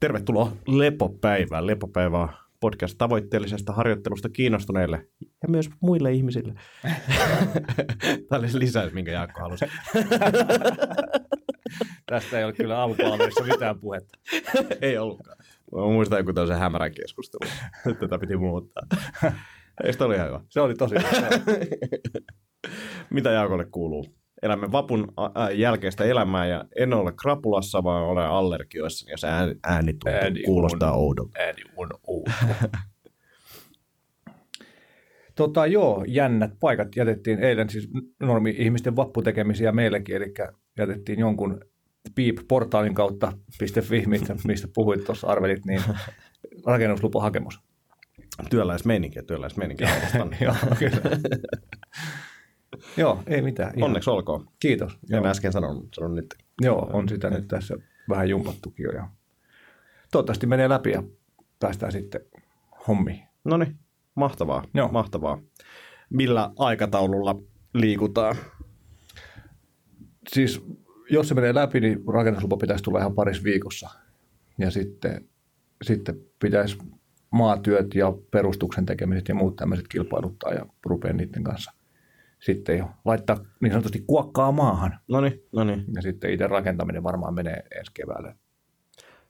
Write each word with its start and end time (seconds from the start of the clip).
Tervetuloa 0.00 0.52
Lepopäivään. 0.66 1.66
Lepopäivä 1.66 2.18
on 2.18 2.28
podcast 2.60 2.94
tavoitteellisesta 2.98 3.72
harjoittelusta 3.72 4.28
kiinnostuneille 4.28 5.08
ja 5.42 5.48
myös 5.48 5.70
muille 5.80 6.12
ihmisille. 6.12 6.54
Tämä 8.28 8.38
oli 8.38 8.46
lisäys, 8.52 8.92
minkä 8.92 9.10
Jaakko 9.10 9.40
halusi. 9.40 9.64
Tästä 12.06 12.38
ei 12.38 12.44
ole 12.44 12.52
kyllä 12.52 12.78
aamupalvelussa 12.78 13.44
mitään 13.44 13.80
puhetta. 13.80 14.18
ei 14.82 14.98
ollutkaan. 14.98 15.36
Mä 15.74 15.80
muistan 15.80 16.18
joku 16.18 16.32
tällaisen 16.32 16.58
hämärän 16.58 16.92
keskustelun. 16.94 17.52
Tätä 18.00 18.18
piti 18.18 18.36
muuttaa. 18.36 18.82
Ei 19.84 19.92
sitä 19.92 20.04
oli 20.04 20.14
ihan 20.14 20.28
hyvä. 20.28 20.40
Se 20.48 20.60
oli 20.60 20.74
tosi 20.74 20.94
hyvä. 20.94 21.28
Mitä 23.10 23.30
Jaakolle 23.30 23.64
kuuluu? 23.64 24.17
Elämme 24.42 24.72
vapun 24.72 25.12
jälkeistä 25.54 26.04
elämää 26.04 26.46
ja 26.46 26.64
en 26.76 26.92
ole 26.92 27.12
krapulassa, 27.22 27.84
vaan 27.84 28.04
olen 28.04 28.26
allergioissa, 28.26 29.10
jos 29.10 29.24
ääni, 29.24 29.54
ääni, 29.64 29.92
tuntuu, 29.92 30.20
ääni 30.22 30.42
kuulostaa 30.42 30.92
on, 30.92 30.98
oudolta. 30.98 31.38
Ääni 31.38 31.62
on 31.76 31.88
outo. 32.06 32.30
tota, 35.36 35.66
joo, 35.66 36.04
jännät 36.08 36.50
paikat 36.60 36.96
jätettiin 36.96 37.38
eilen, 37.38 37.70
siis 37.70 37.88
normi-ihmisten 38.20 38.96
vapputekemisiä 38.96 39.72
meillekin, 39.72 40.16
eli 40.16 40.34
jätettiin 40.78 41.18
jonkun 41.18 41.60
Beep-portaalin 42.14 42.94
kautta 42.94 43.32
.fi, 43.82 44.02
mistä, 44.06 44.36
mistä 44.46 44.68
puhuit 44.74 45.04
tuossa 45.04 45.26
arvelit, 45.26 45.64
niin 45.64 45.80
rakennuslupahakemus. 46.66 47.60
Työläismeininkiä, 48.50 49.22
työläismeininkiä. 49.22 49.90
Joo, 50.40 50.54
kyllä. 50.78 51.00
Joo, 52.98 53.22
ei 53.26 53.42
mitään. 53.42 53.72
Ihan. 53.76 53.86
Onneksi 53.86 54.10
olkoon. 54.10 54.48
Kiitos. 54.60 54.92
En 54.92 55.16
Joo. 55.16 55.26
äsken 55.26 55.52
sanonut, 55.52 55.88
sanon 55.94 56.14
nyt. 56.14 56.34
Joo, 56.60 56.90
on 56.92 57.08
sitä 57.08 57.30
nyt 57.30 57.48
tässä 57.48 57.76
vähän 58.08 58.28
jumpattukin 58.28 58.84
jo. 58.84 58.92
Ja 58.92 59.08
toivottavasti 60.12 60.46
menee 60.46 60.68
läpi 60.68 60.90
ja 60.90 61.02
päästään 61.60 61.92
sitten 61.92 62.20
hommiin. 62.88 63.22
No 63.44 63.56
niin, 63.56 63.76
mahtavaa, 64.14 64.64
Joo. 64.74 64.88
mahtavaa. 64.88 65.38
Millä 66.10 66.50
aikataululla 66.58 67.40
liikutaan? 67.74 68.36
Siis 70.28 70.66
jos 71.10 71.28
se 71.28 71.34
menee 71.34 71.54
läpi, 71.54 71.80
niin 71.80 72.04
rakennuslupa 72.08 72.56
pitäisi 72.56 72.84
tulla 72.84 72.98
ihan 72.98 73.14
parissa 73.14 73.44
viikossa. 73.44 73.90
Ja 74.58 74.70
sitten, 74.70 75.28
sitten 75.82 76.20
pitäisi 76.38 76.78
maatyöt 77.30 77.94
ja 77.94 78.12
perustuksen 78.30 78.86
tekemiset 78.86 79.28
ja 79.28 79.34
muut 79.34 79.56
tämmöiset 79.56 79.88
kilpailuttaa 79.88 80.52
ja 80.52 80.66
rupeaa 80.84 81.14
niiden 81.14 81.44
kanssa 81.44 81.72
sitten 82.40 82.78
jo 82.78 82.90
laittaa 83.04 83.36
niin 83.60 83.72
sanotusti 83.72 84.04
kuokkaa 84.06 84.52
maahan. 84.52 84.98
No 85.08 85.20
niin, 85.20 85.42
no 85.52 85.64
niin. 85.64 85.84
Ja 85.94 86.02
sitten 86.02 86.30
itse 86.30 86.46
rakentaminen 86.46 87.02
varmaan 87.02 87.34
menee 87.34 87.62
ensi 87.78 87.90
keväälle. 87.94 88.34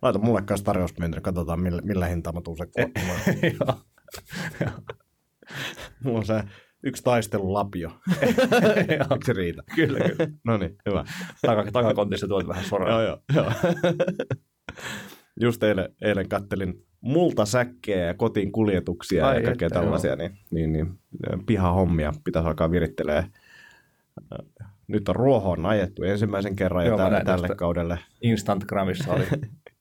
Laita 0.02 0.18
mulle 0.18 0.42
kanssa 0.42 0.64
tarjouspyyntö, 0.64 1.20
katsotaan 1.20 1.60
millä, 1.60 1.82
millä 1.82 2.06
hintaa 2.06 2.32
mä 2.32 2.40
tuun 2.40 2.56
se 2.56 2.66
kuokkamaan. 2.66 3.20
Mulla 6.04 6.18
on 6.18 6.26
se 6.26 6.42
yksi 6.82 7.02
taistelulapio. 7.02 7.90
Eikö 8.88 9.04
se 9.24 9.32
riitä? 9.32 9.62
Kyllä, 9.74 9.98
kyllä. 9.98 10.30
no 10.46 10.56
niin, 10.56 10.76
hyvä. 10.88 11.04
Tak- 11.46 11.70
takakontissa 11.72 12.28
tuot 12.28 12.48
vähän 12.48 12.64
soraa. 12.64 12.90
joo, 12.90 13.02
joo. 13.02 13.18
joo. 13.34 13.52
Just 15.40 15.62
eilen, 15.62 15.88
eilen 16.02 16.28
kattelin 16.28 16.86
multasäkkejä 17.00 18.06
ja 18.06 18.14
kotiin 18.14 18.52
kuljetuksia 18.52 19.26
Ai 19.26 19.36
ja 19.36 19.42
kaikkea 19.42 19.66
että, 19.66 19.80
tällaisia, 19.80 20.16
niin, 20.16 20.38
niin, 20.50 20.72
niin 20.72 20.98
pihahommia 21.46 22.12
pitäisi 22.24 22.48
alkaa 22.48 22.70
virittelee. 22.70 23.24
Nyt 24.86 25.08
on 25.08 25.16
ruohoon 25.16 25.66
ajettu 25.66 26.02
ensimmäisen 26.02 26.56
kerran 26.56 26.86
joo, 26.86 26.96
tälle, 26.96 27.22
tälle 27.24 27.48
kaudelle. 27.48 27.98
Instantgramissa 28.22 29.12
oli, 29.12 29.24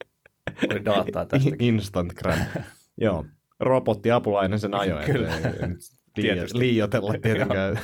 oli 0.71 0.85
dataa 0.85 1.25
tästä. 1.25 1.49
Instantgram, 1.59 2.39
joo. 3.01 3.25
Robotti 3.59 4.11
apulainen 4.11 4.59
sen 4.59 4.73
ajoi. 4.73 5.05
Kyllä. 5.05 5.31
liioitella 6.53 7.13
tietenkään. 7.21 7.79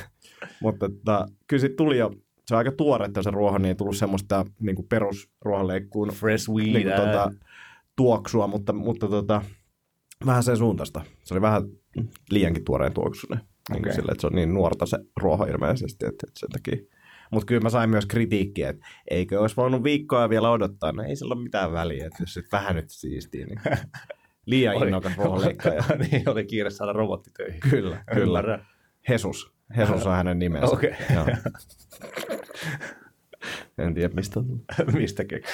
Mutta 0.60 0.88
tota, 0.88 1.26
kyllä 1.46 1.60
sitten 1.60 1.76
tuli 1.76 1.98
jo 1.98 2.10
se 2.48 2.54
on 2.54 2.58
aika 2.58 2.72
tuoretta 2.72 3.22
se 3.22 3.30
ruoho, 3.30 3.58
niin 3.58 3.68
ei 3.68 3.74
tullut 3.74 3.96
semmoista 3.96 4.44
niin 4.60 4.76
kuin 4.76 4.88
perusruohonleikkuun 4.88 6.08
Fresh 6.08 6.50
weed, 6.50 6.72
niin 6.72 6.82
kuin, 6.82 6.96
tuota, 6.96 7.30
tuoksua, 7.96 8.46
mutta, 8.46 8.72
mutta 8.72 9.08
tota, 9.08 9.42
vähän 10.26 10.42
sen 10.42 10.56
suuntaista. 10.56 11.04
Se 11.24 11.34
oli 11.34 11.40
vähän 11.40 11.62
liiankin 12.30 12.64
tuoreen 12.64 12.94
tuoksunen. 12.94 13.40
Okay. 13.70 13.82
Niin 13.82 13.94
sille, 13.94 14.12
että 14.12 14.20
se 14.20 14.26
on 14.26 14.32
niin 14.32 14.54
nuorta 14.54 14.86
se 14.86 14.98
ruoho 15.16 15.44
ilmeisesti, 15.44 16.06
että, 16.06 16.26
että 16.28 16.40
sen 16.40 16.50
takia. 16.50 16.76
Mutta 17.30 17.46
kyllä 17.46 17.60
mä 17.60 17.70
sain 17.70 17.90
myös 17.90 18.06
kritiikkiä, 18.06 18.68
että 18.68 18.86
eikö 19.10 19.40
olisi 19.40 19.56
voinut 19.56 19.84
viikkoa 19.84 20.28
vielä 20.28 20.50
odottaa. 20.50 20.92
No 20.92 21.02
ei 21.02 21.16
sillä 21.16 21.34
ole 21.34 21.42
mitään 21.42 21.72
väliä, 21.72 22.06
että 22.06 22.22
jos 22.22 22.38
vähän 22.52 22.76
nyt 22.76 22.90
siistii, 22.90 23.44
niin 23.44 23.60
liian 24.46 24.82
innokas 24.82 25.16
ruohonleikkaaja. 25.16 25.84
niin, 26.10 26.28
oli 26.28 26.44
kiire 26.44 26.70
saada 26.70 26.92
robottitöihin. 26.92 27.60
Kyllä, 27.60 28.04
kyllä. 28.14 28.64
Hesus. 29.08 29.54
Hesus 29.76 30.06
on 30.06 30.12
hänen 30.12 30.38
nimensä. 30.38 30.66
Okei. 30.66 30.94
Okay. 31.20 31.34
en 33.78 33.94
tiedä, 33.94 34.14
mistä 34.14 34.40
on. 34.40 34.60
mistä 34.98 35.24
keksi. 35.24 35.52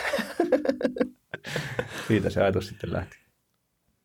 Siitä 2.08 2.30
se 2.30 2.42
ajatus 2.42 2.66
sitten 2.66 2.92
lähti. 2.92 3.16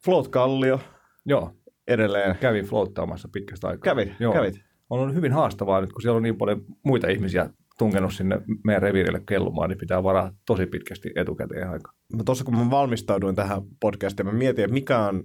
Float 0.04 0.28
Kallio. 0.28 0.80
Joo. 1.26 1.56
Edelleen. 1.88 2.36
Kävin 2.36 2.66
floattaamassa 2.66 3.30
pitkästä 3.32 3.68
aikaa. 3.68 3.94
Kävit, 3.94 4.14
Joo. 4.20 4.34
kävit. 4.34 4.56
On 4.90 5.00
ollut 5.00 5.16
hyvin 5.16 5.32
haastavaa 5.32 5.82
nyt, 5.82 5.94
kun 5.94 6.02
siellä 6.02 6.18
on 6.18 6.24
niin 6.24 6.38
paljon 6.38 6.66
muita 6.84 7.08
ihmisiä 7.08 7.50
tunkenut 7.78 8.14
sinne 8.14 8.42
meidän 8.64 8.82
reviirille 8.82 9.22
kellumaan, 9.28 9.70
niin 9.70 9.78
pitää 9.78 10.04
varaa 10.04 10.32
tosi 10.46 10.66
pitkästi 10.66 11.12
etukäteen 11.16 11.70
aika. 11.70 11.92
Tuossa 12.26 12.44
kun 12.44 12.58
mä 12.58 12.70
valmistauduin 12.70 13.36
tähän 13.36 13.62
podcastiin, 13.80 14.26
mä 14.26 14.32
mietin, 14.32 14.66
että 14.66 14.74
mikä 14.74 15.00
on 15.00 15.24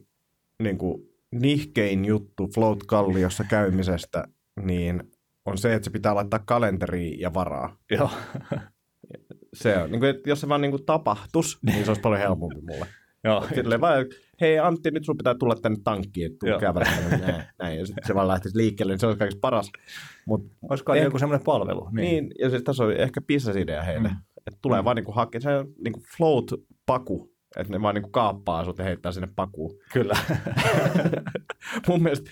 niin 0.63 0.79
kuin, 0.79 1.03
nihkein 1.33 2.05
juttu 2.05 2.49
Float 2.55 2.83
Kalliossa 2.83 3.45
käymisestä, 3.45 4.25
niin 4.63 5.03
on 5.45 5.59
se, 5.59 5.75
että 5.75 5.85
se 5.85 5.91
pitää 5.91 6.15
laittaa 6.15 6.41
kalenteriin 6.47 7.21
ja 7.21 7.35
varaa. 7.35 7.77
Joo. 7.91 8.11
se 9.55 9.77
on, 9.77 9.91
niin 9.91 10.01
kuin, 10.01 10.11
että 10.11 10.31
jos 10.31 10.41
se 10.41 10.49
vaan 10.49 10.61
niin 10.61 10.71
kuin 10.71 10.87
tapahtus, 10.87 11.59
niin 11.67 11.85
se 11.85 11.91
olisi 11.91 12.01
paljon 12.01 12.21
helpompi 12.21 12.61
mulle. 12.61 12.87
Joo. 13.25 13.47
Silleen 13.55 13.81
vaan, 13.81 14.07
hei 14.41 14.59
Antti, 14.59 14.91
nyt 14.91 15.05
sun 15.05 15.17
pitää 15.17 15.35
tulla 15.35 15.55
tänne 15.55 15.79
tankkiin, 15.85 16.27
että 16.27 16.39
tuu 16.39 16.71
näin, 17.21 17.45
näin. 17.59 17.79
Ja 17.79 17.87
sitten 17.87 18.07
se 18.07 18.15
vaan 18.15 18.29
lähtisi 18.29 18.57
liikkeelle, 18.57 18.93
niin 18.93 19.01
se 19.01 19.07
olisi 19.07 19.19
kaikista 19.19 19.41
paras. 19.41 19.71
Mut 20.27 20.53
Olisiko 20.71 20.95
ehkä, 20.95 21.05
joku 21.05 21.19
semmoinen 21.19 21.45
palvelu? 21.45 21.89
Niin. 21.93 21.95
niin, 22.03 22.31
ja 22.39 22.51
siis 22.51 22.63
tässä 22.63 22.85
on 22.85 22.93
ehkä 22.93 23.21
idea 23.61 23.83
heille. 23.83 24.09
Mm. 24.09 24.17
Että 24.47 24.59
tulee 24.63 24.81
mm. 24.81 24.85
vaan 24.85 24.97
niinku 24.97 25.13
hakea, 25.13 25.41
se 25.41 25.57
on 25.57 25.67
niinku 25.85 26.03
float-paku, 26.17 27.33
että 27.57 27.73
ne 27.73 27.83
vaan 27.83 27.95
niinku 27.95 28.11
kaappaa 28.11 28.65
sut 28.65 28.79
ja 28.79 28.85
heittää 28.85 29.13
sinne 29.13 29.29
pakuun. 29.37 29.75
Kyllä. 29.93 30.15
Mun 31.89 32.03
mielestä 32.03 32.31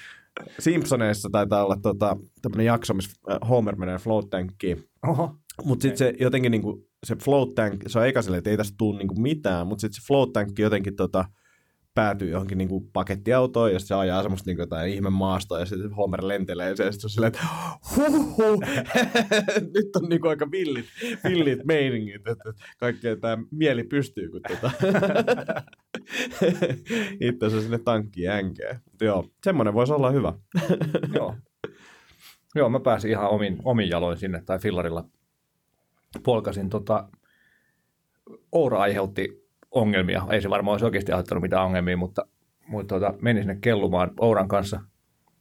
Simpsoneissa 0.59 1.29
taitaa 1.33 1.65
olla 1.65 1.77
tota, 1.83 2.17
tämmöinen 2.43 2.67
jakso, 2.67 2.95
missä 2.95 3.21
Homer 3.49 3.77
menee 3.77 3.99
float 3.99 4.31
tankkiin. 4.31 4.85
Oho. 5.07 5.35
Mutta 5.65 5.83
sitten 5.83 5.99
se 5.99 6.15
jotenkin 6.21 6.53
niinku, 6.53 6.88
se 7.07 7.17
float 7.17 7.55
tank, 7.55 7.83
se 7.87 7.99
on 7.99 8.07
eka 8.07 8.23
silleen, 8.23 8.39
että 8.39 8.51
ei 8.51 8.57
tästä 8.57 8.75
tule 8.79 8.99
niinku 8.99 9.21
mitään, 9.21 9.67
mutta 9.67 9.81
sitten 9.81 10.03
se 10.03 10.07
float 10.07 10.33
tank 10.33 10.59
jotenkin 10.59 10.97
tota, 10.97 11.25
päätyy 11.99 12.31
johonkin 12.31 12.59
niinku 12.59 12.81
pakettiautoon 12.93 13.73
ja 13.73 13.79
se 13.79 13.95
ajaa 13.95 14.23
semmoista 14.23 14.49
niinku 14.49 14.63
jotain 14.63 14.93
ihme 14.93 15.11
maastoa 15.11 15.61
ja 15.61 15.67
sitten 15.67 15.93
Homer 15.93 16.29
lentelee 16.29 16.71
ja 16.71 16.77
se 16.77 16.85
on 16.85 17.11
silleen, 17.11 17.29
että 17.29 17.47
huhuhu, 17.97 18.61
nyt 19.75 19.97
on 19.97 20.09
niinku 20.09 20.29
aika 20.29 20.51
villit, 20.51 20.87
villit 21.25 21.65
meiningit, 21.65 22.29
että 22.29 22.53
kaikkea 22.79 23.17
tämä 23.17 23.39
mieli 23.51 23.85
pystyy, 23.85 24.31
kun 24.31 24.41
tota 24.49 24.71
itse 27.29 27.61
sinne 27.61 27.79
tankkiin 27.79 28.31
änkeä. 28.31 28.81
joo, 29.01 29.29
semmoinen 29.45 29.75
voisi 29.75 29.93
olla 29.93 30.11
hyvä. 30.11 30.33
joo. 31.17 31.37
Joo, 32.55 32.69
mä 32.69 32.81
pääsin 32.81 33.11
ihan 33.11 33.31
omin, 33.31 33.59
omin 33.65 33.89
jaloin 33.89 34.17
sinne 34.17 34.43
tai 34.47 34.59
fillarilla 34.59 35.05
polkasin. 36.23 36.69
Tota, 36.69 37.09
Oura 38.53 38.79
aiheutti 38.79 39.49
ongelmia. 39.71 40.27
Ei 40.31 40.43
se 40.43 40.51
varmaan 40.51 40.73
olisi 40.73 40.85
oikeasti 40.85 41.13
aiheuttanut 41.13 41.43
mitään 41.43 41.65
ongelmia, 41.65 41.97
mutta, 41.97 42.27
mutta 42.67 42.95
tota, 42.95 43.15
menin 43.21 43.43
sinne 43.43 43.59
kellumaan 43.61 44.11
Ouran 44.21 44.49
kanssa. 44.49 44.81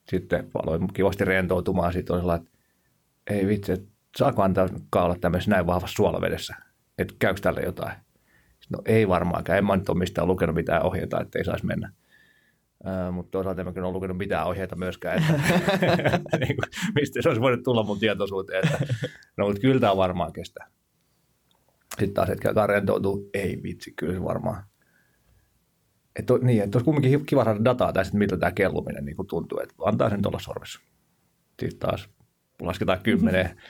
Sitten 0.10 0.50
aloin 0.64 0.94
kivasti 0.94 1.26
rentoutumaan. 1.26 1.94
Sitten 1.94 2.14
oli 2.14 2.22
sellainen, 2.22 2.48
että 2.48 2.58
ei 3.34 3.48
vitsi, 3.48 3.72
että 3.72 3.90
saako 4.18 4.42
antaa 4.42 4.68
olla 4.96 5.16
tämmöisessä 5.22 5.52
näin 5.52 5.68
vahvassa 5.68 5.96
suolavedessä? 5.96 6.56
Että 6.98 7.14
käykö 7.20 7.42
tälle 7.42 7.62
jotain? 7.62 7.96
No 8.70 8.82
ei 8.86 9.08
varmaankaan. 9.08 9.58
En 9.58 9.66
mä 9.66 9.78
nyt 9.78 9.90
ole 9.90 9.98
mistään 9.98 10.28
lukenut 10.28 10.56
mitään 10.56 10.84
ohjeita, 10.84 11.22
että 11.22 11.40
ei 11.40 11.46
saisi 11.46 11.66
mennä. 11.66 11.92
Mutta 13.12 13.32
toisaalta 13.32 13.62
en 13.62 13.68
ole 13.84 13.92
lukenut 13.92 14.18
mitään 14.18 14.48
ohjeita 14.48 14.76
myöskään, 14.76 15.18
että 15.18 15.34
niin 16.46 16.56
kuin, 16.56 16.94
mistä 16.96 17.22
se 17.22 17.30
olisi 17.30 17.42
voinut 17.42 17.64
tulla 17.64 17.84
mun 17.84 18.00
tietoisuuteen. 18.00 18.66
Että, 18.66 18.94
no 19.38 19.46
mutta 19.46 19.62
kyllä 19.62 19.80
tämä 19.80 19.98
varmaan 19.98 20.34
kestää. 20.34 20.68
Sitten 21.90 22.14
taas 22.14 22.30
hetken 22.30 22.50
aikaa 22.50 22.68
rentoutuu, 22.68 23.30
ei 23.34 23.60
vitsi, 23.64 23.94
kyllä 23.96 24.14
se 24.14 24.24
varmaan. 24.24 24.64
Että, 26.20 26.34
niin, 26.42 26.64
että 26.64 26.78
olisi 26.78 26.86
kumminkin 26.86 27.26
kiva 27.26 27.44
saada 27.44 27.66
dataa 27.66 27.94
tästä, 27.94 28.18
miltä 28.18 28.38
tämä 28.38 28.52
kelluminen 28.52 29.06
niin 29.06 29.16
kuin 29.16 29.28
tuntuu, 29.28 29.60
että 29.60 29.76
antaa 29.86 30.10
sen 30.10 30.22
tuolla 30.22 30.40
sormessa. 30.40 30.80
Sitten 31.60 31.80
taas 31.80 32.10
lasketaan 32.62 33.00
kymmeneen. 33.00 33.62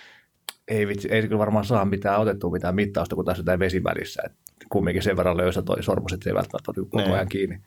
ei 0.68 0.88
vitsi, 0.88 1.08
ei 1.12 1.22
se 1.22 1.28
kyllä 1.28 1.40
varmaan 1.40 1.66
saa 1.66 1.86
mitään 1.86 2.20
otettua 2.20 2.52
mitään 2.52 2.76
mittausta, 2.76 3.16
kun 3.16 3.26
tässä 3.26 3.42
on 3.42 3.46
tämä 3.46 3.60
vesi 3.60 3.84
välissä. 3.84 4.22
Että 4.26 4.38
kumminkin 4.70 5.04
sen 5.04 5.18
verran 5.18 5.38
löysä 5.38 5.62
toi 5.62 5.84
sormus, 5.84 6.14
että 6.14 6.24
se 6.24 6.30
ei 6.30 6.34
välttämättä 6.34 6.72
ole 6.72 6.86
koko 6.86 6.98
Niin. 6.98 7.14
ajan 7.14 7.30
kiinni, 7.30 7.62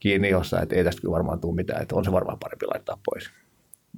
kiinni 0.00 0.30
jossain, 0.30 0.62
että 0.62 0.76
ei 0.76 0.84
tästä 0.84 1.00
kyllä 1.00 1.12
varmaan 1.12 1.40
tule 1.40 1.54
mitään, 1.54 1.82
että 1.82 1.94
on 1.94 2.04
se 2.04 2.12
varmaan 2.12 2.38
parempi 2.38 2.66
laittaa 2.66 3.00
pois. 3.04 3.30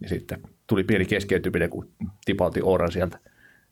Ja 0.01 0.09
sitten 0.09 0.43
tuli 0.67 0.85
pieni 0.85 1.05
keskeytyminen, 1.05 1.71
kun 1.71 1.89
tipautti 2.25 2.61
Ooran 2.63 2.93
sieltä, 2.93 3.19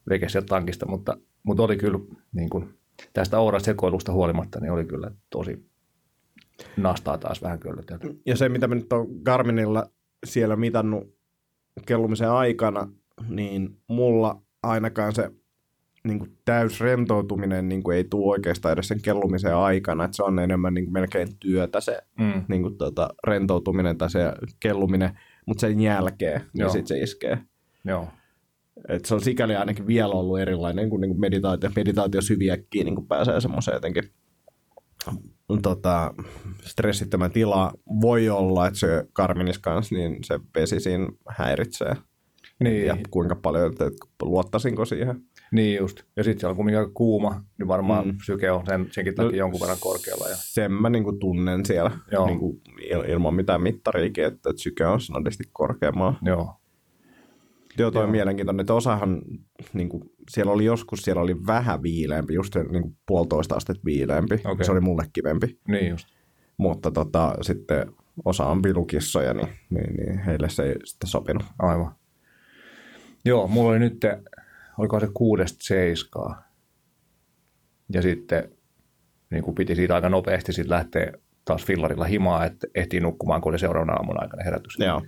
veke 0.08 0.28
sieltä 0.28 0.46
tankista, 0.46 0.86
mutta, 0.86 1.16
mutta 1.42 1.62
oli 1.62 1.76
kyllä 1.76 1.98
niin 2.32 2.50
kuin, 2.50 2.74
tästä 3.12 3.38
Ooran 3.38 3.60
sekoilusta 3.60 4.12
huolimatta, 4.12 4.60
niin 4.60 4.72
oli 4.72 4.84
kyllä 4.84 5.10
tosi 5.30 5.66
nastaa 6.76 7.18
taas 7.18 7.42
vähän 7.42 7.58
köllötelty. 7.58 8.20
Ja 8.26 8.36
se, 8.36 8.48
mitä 8.48 8.68
mä 8.68 8.74
nyt 8.74 8.92
on 8.92 9.06
Garminilla 9.24 9.90
siellä 10.26 10.56
mitannut 10.56 11.14
kellumisen 11.86 12.30
aikana, 12.30 12.88
niin 13.28 13.76
mulla 13.86 14.42
ainakaan 14.62 15.14
se 15.14 15.30
niin 16.04 16.18
kuin 16.18 16.36
täys 16.44 16.80
rentoutuminen 16.80 17.68
niin 17.68 17.82
kuin 17.82 17.96
ei 17.96 18.04
tule 18.04 18.30
oikeastaan 18.30 18.72
edes 18.72 18.88
sen 18.88 19.02
kellumisen 19.02 19.56
aikana, 19.56 20.04
että 20.04 20.16
se 20.16 20.22
on 20.22 20.38
enemmän 20.38 20.74
niin 20.74 20.84
kuin 20.84 20.92
melkein 20.92 21.28
työtä 21.40 21.80
se 21.80 21.98
Mm. 22.18 22.44
niin 22.48 22.62
kuin 22.62 22.76
tota, 22.78 23.08
rentoutuminen 23.26 23.98
tai 23.98 24.10
se 24.10 24.20
kelluminen, 24.60 25.18
mutta 25.46 25.60
sen 25.60 25.80
jälkeen 25.80 26.40
niin 26.52 26.70
sitten 26.70 26.86
se 26.86 27.02
iskee. 27.02 27.38
Joo, 27.84 28.08
Et 28.88 29.04
se 29.04 29.14
on 29.14 29.20
sikäli 29.20 29.56
ainakin 29.56 29.86
vielä 29.86 30.14
ollut 30.14 30.40
erilainen 30.40 30.90
kuin, 30.90 31.00
niin 31.00 31.10
kuin 31.10 31.20
meditaatio. 31.20 31.70
Meditaatio 31.76 32.20
syviäkkiin 32.22 32.84
niin 32.84 32.94
kuin 32.94 33.06
pääsee 33.06 33.40
semmoiseen 33.40 33.74
jotenkin 33.74 34.02
tota, 35.62 36.14
stressittömän 36.62 37.30
tila. 37.30 37.72
Voi 38.00 38.28
olla, 38.28 38.66
että 38.66 38.78
se 38.78 39.04
Karminis 39.12 39.58
kanssa, 39.58 39.94
niin 39.94 40.16
se 40.24 40.40
vesi 40.54 40.80
siinä 40.80 41.06
häiritsee. 41.28 41.96
niin, 42.60 42.86
Ja 42.86 42.96
kuinka 43.10 43.34
paljon, 43.36 43.70
että 43.72 43.84
luottaisinko 44.22 44.84
siihen. 44.84 45.20
Niin 45.52 45.78
just. 45.78 46.02
Ja 46.16 46.24
sitten 46.24 46.40
siellä 46.40 46.50
on 46.52 46.56
kumminkin 46.56 46.78
aika 46.78 46.90
kuuma, 46.94 47.44
niin 47.58 47.68
varmaan 47.68 48.06
Mm. 48.06 48.14
syke 48.26 48.50
on 48.50 48.66
sen, 48.66 48.86
senkin 48.90 49.14
takia 49.14 49.36
jonkun 49.38 49.60
verran 49.60 49.78
korkealla. 49.80 50.28
Ja, 50.28 50.34
Sen 50.38 50.72
mä 50.72 50.90
niin 50.90 51.04
kuin 51.04 51.18
tunnen 51.18 51.66
siellä 51.66 51.90
Joo. 52.12 52.26
niin 52.26 52.38
kuin 52.38 52.60
il- 52.80 53.10
ilman 53.10 53.34
mitään 53.34 53.62
mittariikin, 53.62 54.24
että, 54.24 54.50
että 54.50 54.62
syke 54.62 54.86
on 54.86 55.00
snadisti 55.00 55.44
korkeammalla. 55.52 56.18
joo, 56.22 56.54
Joo, 57.78 57.90
toi 57.90 58.02
Joo. 58.02 58.10
mielenkiintoinen, 58.10 58.60
että 58.60 58.74
osahan, 58.74 59.22
niin 59.72 59.88
kuin, 59.88 60.02
siellä 60.30 60.52
oli 60.52 60.64
joskus, 60.64 61.00
siellä 61.02 61.22
oli 61.22 61.36
vähän 61.46 61.82
viileämpi, 61.82 62.34
just 62.34 62.56
niin 62.56 62.82
kuin 62.82 62.96
puolitoista 63.06 63.54
astetta 63.54 63.84
viileämpi. 63.84 64.40
Okei. 64.44 64.64
Se 64.64 64.72
oli 64.72 64.80
mulle 64.80 65.04
kivempi. 65.12 65.58
niin 65.68 65.88
just. 65.90 66.06
Mutta 66.56 66.90
tota, 66.90 67.34
sitten 67.40 67.92
osa 68.24 68.46
on 68.46 68.62
pilukissoja, 68.62 69.34
niin, 69.34 69.48
niin, 69.70 69.94
niin 69.96 70.18
heille 70.18 70.48
se 70.48 70.62
ei 70.62 70.74
sitten 70.84 71.08
sopinut. 71.10 71.42
Aivan. 71.58 71.94
Joo, 73.24 73.46
mulla 73.48 73.70
oli 73.70 73.78
nyt, 73.78 74.00
oliko 74.80 75.00
se 75.00 75.08
kuudesta 75.14 75.58
seiskaa. 75.60 76.42
Ja 77.92 78.02
sitten 78.02 78.50
niin 79.30 79.44
kuin 79.44 79.54
piti 79.54 79.74
siitä 79.74 79.94
aika 79.94 80.08
nopeasti 80.08 80.52
sitten 80.52 80.70
lähteä 80.70 81.12
taas 81.44 81.64
fillarilla 81.64 82.04
himaa, 82.04 82.44
että 82.44 82.66
ehtii 82.74 83.00
nukkumaan, 83.00 83.40
kun 83.40 83.52
oli 83.52 83.58
seuraavana 83.58 83.92
aamuna 83.92 84.20
aikana 84.20 84.44
herätys. 84.44 84.78
Joo. 84.78 85.02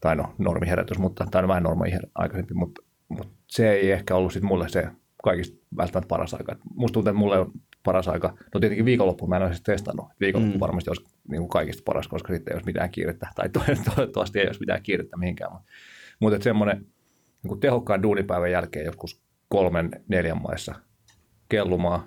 Tai 0.00 0.16
no, 0.16 0.34
normiherätys, 0.38 0.98
mutta, 0.98 1.26
tai 1.30 1.42
no 1.42 1.48
vähän 1.48 1.62
normi 1.62 1.92
aikaisempi, 2.14 2.54
mutta, 2.54 2.82
mutta, 3.08 3.32
se 3.46 3.72
ei 3.72 3.90
ehkä 3.90 4.14
ollut 4.16 4.32
sitten 4.32 4.48
mulle 4.48 4.68
se 4.68 4.88
kaikista 5.24 5.56
välttämättä 5.76 6.08
paras 6.08 6.34
aika. 6.34 6.52
Et 6.52 6.58
Musta 6.74 6.94
tuntuu, 6.94 7.10
että 7.10 7.18
mulle 7.18 7.38
on 7.38 7.52
paras 7.84 8.08
aika, 8.08 8.36
no 8.54 8.60
tietenkin 8.60 8.84
viikonloppu 8.84 9.26
mä 9.26 9.36
en 9.36 9.42
ole 9.42 9.50
siis 9.50 9.62
testannut. 9.62 10.06
Viikonloppu 10.20 10.56
Mm. 10.56 10.60
varmasti 10.60 10.90
olisi 10.90 11.04
niin 11.28 11.40
kuin 11.40 11.48
kaikista 11.48 11.82
paras, 11.84 12.08
koska 12.08 12.32
sitten 12.32 12.52
ei 12.52 12.56
olisi 12.56 12.66
mitään 12.66 12.90
kiirettä, 12.90 13.28
tai 13.34 13.48
to- 13.48 13.60
toivottavasti 13.94 14.40
ei 14.40 14.46
olisi 14.46 14.60
mitään 14.60 14.82
kiirettä 14.82 15.16
mihinkään. 15.16 15.52
Mutta, 15.52 15.66
mutta 16.20 16.42
semmoinen 16.42 16.86
niin 17.44 17.48
kuin 17.48 17.60
tehokkaan 17.60 18.02
duunipäivän 18.02 18.50
jälkeen 18.50 18.84
joskus 18.84 19.22
kolmen, 19.48 19.90
neljän 20.08 20.42
maissa 20.42 20.74
kellumaan, 21.48 22.04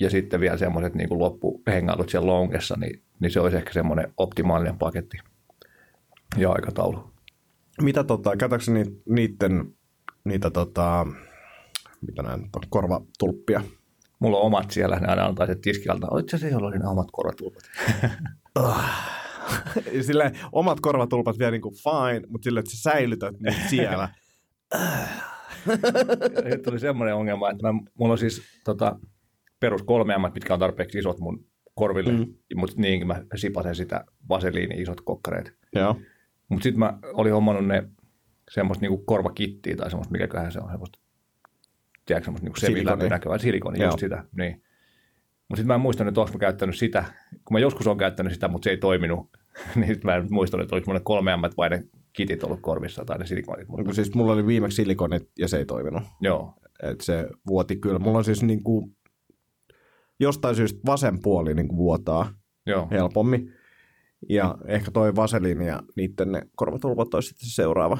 ja 0.00 0.10
sitten 0.10 0.40
vielä 0.40 0.56
semmoiset 0.56 0.94
niin 0.94 1.18
loppuhengailut 1.18 2.08
siellä 2.08 2.26
longessa, 2.26 2.76
niin, 2.80 3.02
niin 3.20 3.30
se 3.30 3.40
olisi 3.40 3.56
ehkä 3.56 3.72
semmoinen 3.72 4.12
optimaalinen 4.16 4.78
paketti 4.78 5.18
ja 6.36 6.52
aikataulu. 6.52 7.10
Mitä 7.82 8.04
tota, 8.04 8.36
käytätkö 8.36 8.70
ni, 8.70 8.84
niitten, 9.08 9.74
niitä 10.24 10.50
tota, 10.50 11.06
mitä 12.06 12.22
näin 12.22 12.40
nyt 12.40 12.56
on, 12.56 12.62
korvatulppia? 12.68 13.62
Mulla 14.18 14.38
on 14.38 14.46
omat 14.46 14.70
siellä, 14.70 14.96
ne 14.96 15.06
aina 15.06 15.24
antaa 15.24 15.46
se 15.46 15.54
tiskialta. 15.54 16.06
Oletko 16.10 16.38
se 16.38 16.48
jolla 16.48 16.68
oli 16.68 16.78
ne 16.78 16.88
omat 16.88 17.08
korvatulpat? 17.12 17.62
Silleen, 20.00 20.38
omat 20.52 20.80
korvatulpat 20.80 21.38
vielä 21.38 21.50
niin 21.50 21.62
kuin 21.62 21.74
fine, 21.74 22.26
mutta 22.28 22.44
silleen, 22.44 22.60
että 22.60 22.70
sä 22.76 22.82
säilytät 22.82 23.34
niitä 23.40 23.68
siellä. 23.68 24.08
Nyt 26.44 26.62
tuli 26.62 26.78
semmoinen 26.80 27.14
ongelma, 27.14 27.50
että 27.50 27.72
mä, 27.72 27.80
mulla 27.94 28.12
on 28.12 28.18
siis 28.18 28.42
tota, 28.64 28.98
perus 29.60 29.82
kolme 29.82 30.14
ammat, 30.14 30.34
mitkä 30.34 30.54
on 30.54 30.60
tarpeeksi 30.60 30.98
isot 30.98 31.20
mun 31.20 31.46
korville, 31.74 32.12
Mm. 32.12 32.34
mutta 32.54 32.74
niinkin 32.80 33.06
mä 33.06 33.22
sipasen 33.36 33.74
sitä 33.74 34.04
vaseliini 34.28 34.82
isot 34.82 35.00
kokkareet. 35.00 35.52
Joo. 35.74 36.00
Mutta 36.48 36.62
sitten 36.62 36.78
mä 36.78 36.98
olin 37.02 37.32
hommannut 37.32 37.66
ne 37.66 37.88
semmoista 38.50 38.82
niinku 38.82 38.98
korvakittiä 38.98 39.76
tai 39.76 39.90
semmoista, 39.90 40.12
mikäköhän 40.12 40.52
se 40.52 40.60
on, 40.60 40.70
semmoista, 40.70 40.98
tiedätkö, 42.06 42.24
semmoista 42.24 42.44
niinku 42.46 42.60
sevilämpö 42.60 43.08
näkyvää, 43.08 43.38
silikoni, 43.38 43.84
just 43.84 43.98
sitä, 43.98 44.24
niin. 44.36 44.62
Mutta 45.54 45.60
sitten 45.60 45.68
mä 45.68 45.74
en 45.74 45.80
muistanut, 45.80 46.18
että 46.18 46.32
mä 46.32 46.38
käyttänyt 46.38 46.76
sitä, 46.76 47.04
kun 47.30 47.54
mä 47.54 47.58
joskus 47.58 47.86
on 47.86 47.98
käyttänyt 47.98 48.32
sitä, 48.32 48.48
mutta 48.48 48.64
se 48.64 48.70
ei 48.70 48.76
toiminut, 48.76 49.30
niin 49.76 49.86
sit 49.86 50.04
mä 50.04 50.14
en 50.14 50.26
muistanut, 50.30 50.64
että 50.64 50.74
oliko 50.74 51.00
kolme 51.04 51.32
ammat 51.32 51.56
vai 51.56 51.70
ne 51.70 51.84
kitit 52.12 52.44
ollut 52.44 52.60
korvissa 52.60 53.04
tai 53.04 53.18
ne 53.18 53.26
silikonit. 53.26 53.68
Mutta, 53.68 53.84
Kun 53.84 53.94
siis 53.94 54.14
mulla 54.14 54.32
oli 54.32 54.46
viimeksi 54.46 54.76
silikonit 54.76 55.30
ja 55.38 55.48
se 55.48 55.58
ei 55.58 55.64
toiminut. 55.64 56.02
joo, 56.20 56.54
Et 56.82 57.00
se 57.00 57.28
vuoti 57.46 57.76
kyllä. 57.76 57.98
Mulla 57.98 58.18
on 58.18 58.24
siis 58.24 58.42
niin 58.42 58.62
kuin, 58.62 58.96
jostain 60.20 60.56
syystä 60.56 60.80
vasen 60.86 61.22
puoli 61.22 61.54
niin 61.54 61.68
kuin 61.68 61.78
vuotaa 61.78 62.32
joo, 62.66 62.88
helpommin. 62.90 63.52
Ja 64.28 64.58
ehkä 64.66 64.90
toi 64.90 65.16
vaseliini 65.16 65.66
ja 65.66 65.82
niiden 65.96 66.32
ne 66.32 66.42
korvatulpat 66.56 67.14
olisi 67.14 67.28
sitten 67.28 67.48
se 67.48 67.54
seuraava, 67.54 67.98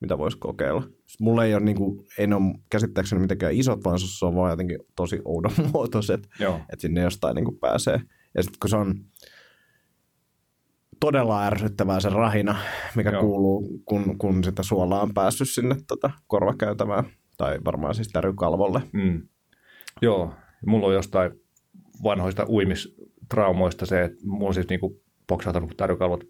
mitä 0.00 0.18
voisi 0.18 0.38
kokeilla. 0.38 0.80
Siis 0.80 1.20
Mulla 1.20 1.44
ei 1.44 1.54
ole, 1.54 1.64
niin 1.64 1.76
kuin, 1.76 2.06
ei 2.18 2.26
ne 2.26 2.34
ole 2.34 2.54
käsittääkseni 2.70 3.20
mitenkään 3.20 3.52
isot, 3.52 3.84
vaan 3.84 3.98
se 3.98 4.26
on 4.26 4.34
vaan 4.34 4.50
jotenkin 4.50 4.78
tosi 4.96 5.20
oudon 5.24 5.52
muotoiset, 5.72 6.28
että 6.72 6.80
sinne 6.80 7.00
jostain 7.00 7.34
niin 7.34 7.44
kuin 7.44 7.58
pääsee. 7.58 8.00
Ja 8.34 8.42
sitten 8.42 8.58
kun 8.60 8.70
se 8.70 8.76
on 8.76 8.94
todella 11.00 11.46
ärsyttävää 11.46 12.00
se 12.00 12.08
rahina, 12.08 12.56
mikä 12.94 13.10
Joo. 13.10 13.20
kuuluu, 13.22 13.68
kun, 13.84 14.18
kun 14.18 14.44
sitä 14.44 14.62
suolaa 14.62 15.02
on 15.02 15.14
päässyt 15.14 15.48
sinne 15.48 15.76
tota, 15.86 16.10
korvakäytävään, 16.26 17.04
tai 17.36 17.58
varmaan 17.64 17.94
siis 17.94 18.08
tärykalvolle. 18.08 18.82
mm. 18.92 19.22
joo. 20.02 20.34
Mulla 20.66 20.86
on 20.86 20.94
jostain 20.94 21.30
vanhoista 22.04 22.46
uimistraumoista 22.48 23.86
se, 23.86 24.04
että 24.04 24.26
mulla 24.26 24.48
on 24.48 24.54
siis 24.54 24.68
niinku 24.68 25.02
poksahtanut 25.26 25.76
tarjokalvot 25.76 26.24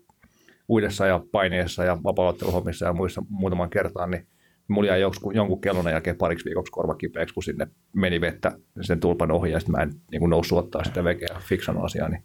uidessa 0.68 1.06
ja 1.06 1.20
paineessa 1.32 1.84
ja 1.84 1.98
vapaaotteluhommissa 2.04 2.86
ja 2.86 2.92
muissa 2.92 3.22
muutaman 3.28 3.70
kertaan, 3.70 4.10
niin 4.10 4.26
mulla 4.68 4.88
jäi 4.88 5.00
jonkun, 5.00 5.34
jonkun 5.34 5.60
kellon 5.60 5.90
jälkeen 5.90 6.16
pariksi 6.16 6.44
viikoksi 6.44 6.72
korva 6.72 6.94
kipeäksi, 6.94 7.34
kun 7.34 7.42
sinne 7.42 7.66
meni 7.92 8.20
vettä 8.20 8.52
sen 8.80 9.00
tulpan 9.00 9.30
ohi 9.30 9.50
ja 9.50 9.60
sitten 9.60 9.76
mä 9.76 9.82
en 9.82 9.92
niin 10.10 10.20
kuin 10.20 10.30
noussut 10.30 10.58
ottaa 10.58 10.84
sitä 10.84 11.04
vekeä 11.04 11.28
ja 11.34 11.40
fiksannut 11.40 11.84
asiaa, 11.84 12.08
niin, 12.08 12.22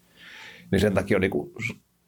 niin 0.71 0.79
sen 0.79 0.93
takia 0.93 1.17
on 1.17 1.21
niin 1.21 1.31
kuin 1.31 1.51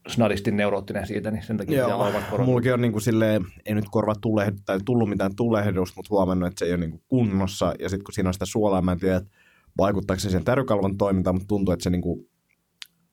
snadisti 0.08 0.52
neuroottinen 0.52 1.08
siitä, 1.08 1.32
niin 1.32 1.44
sen 1.44 1.58
takia 1.58 1.84
pitää 1.84 1.90
Joo, 1.90 2.08
olla 2.08 2.22
korot. 2.32 2.46
mullakin 2.46 2.74
on 2.74 2.82
niinku 2.82 3.00
silleen, 3.00 3.46
ei 3.66 3.76
nyt 3.76 3.90
korva 3.92 4.16
tulehdu, 4.22 4.58
tai 4.66 4.80
tullut 4.86 5.10
mitään 5.10 5.36
tulehdusta, 5.36 5.94
mutta 5.96 6.10
huomannut, 6.10 6.48
että 6.48 6.60
se 6.60 6.66
ei 6.66 6.72
ole 6.72 6.80
niinku 6.80 7.02
kunnossa. 7.08 7.74
Ja 7.80 7.90
sitten 7.90 8.04
kun 8.04 8.14
siinä 8.14 8.30
on 8.30 8.34
sitä 8.34 8.46
suolaa, 8.46 8.82
mä 8.82 8.92
en 8.92 9.00
tiedä, 9.00 9.16
että 9.16 9.30
vaikuttaako 9.78 10.20
se 10.20 10.30
sen 10.30 10.44
tärykalvon 10.44 10.98
toimintaan, 10.98 11.36
mutta 11.36 11.48
tuntuu, 11.48 11.74
että 11.74 11.84
se 11.84 11.90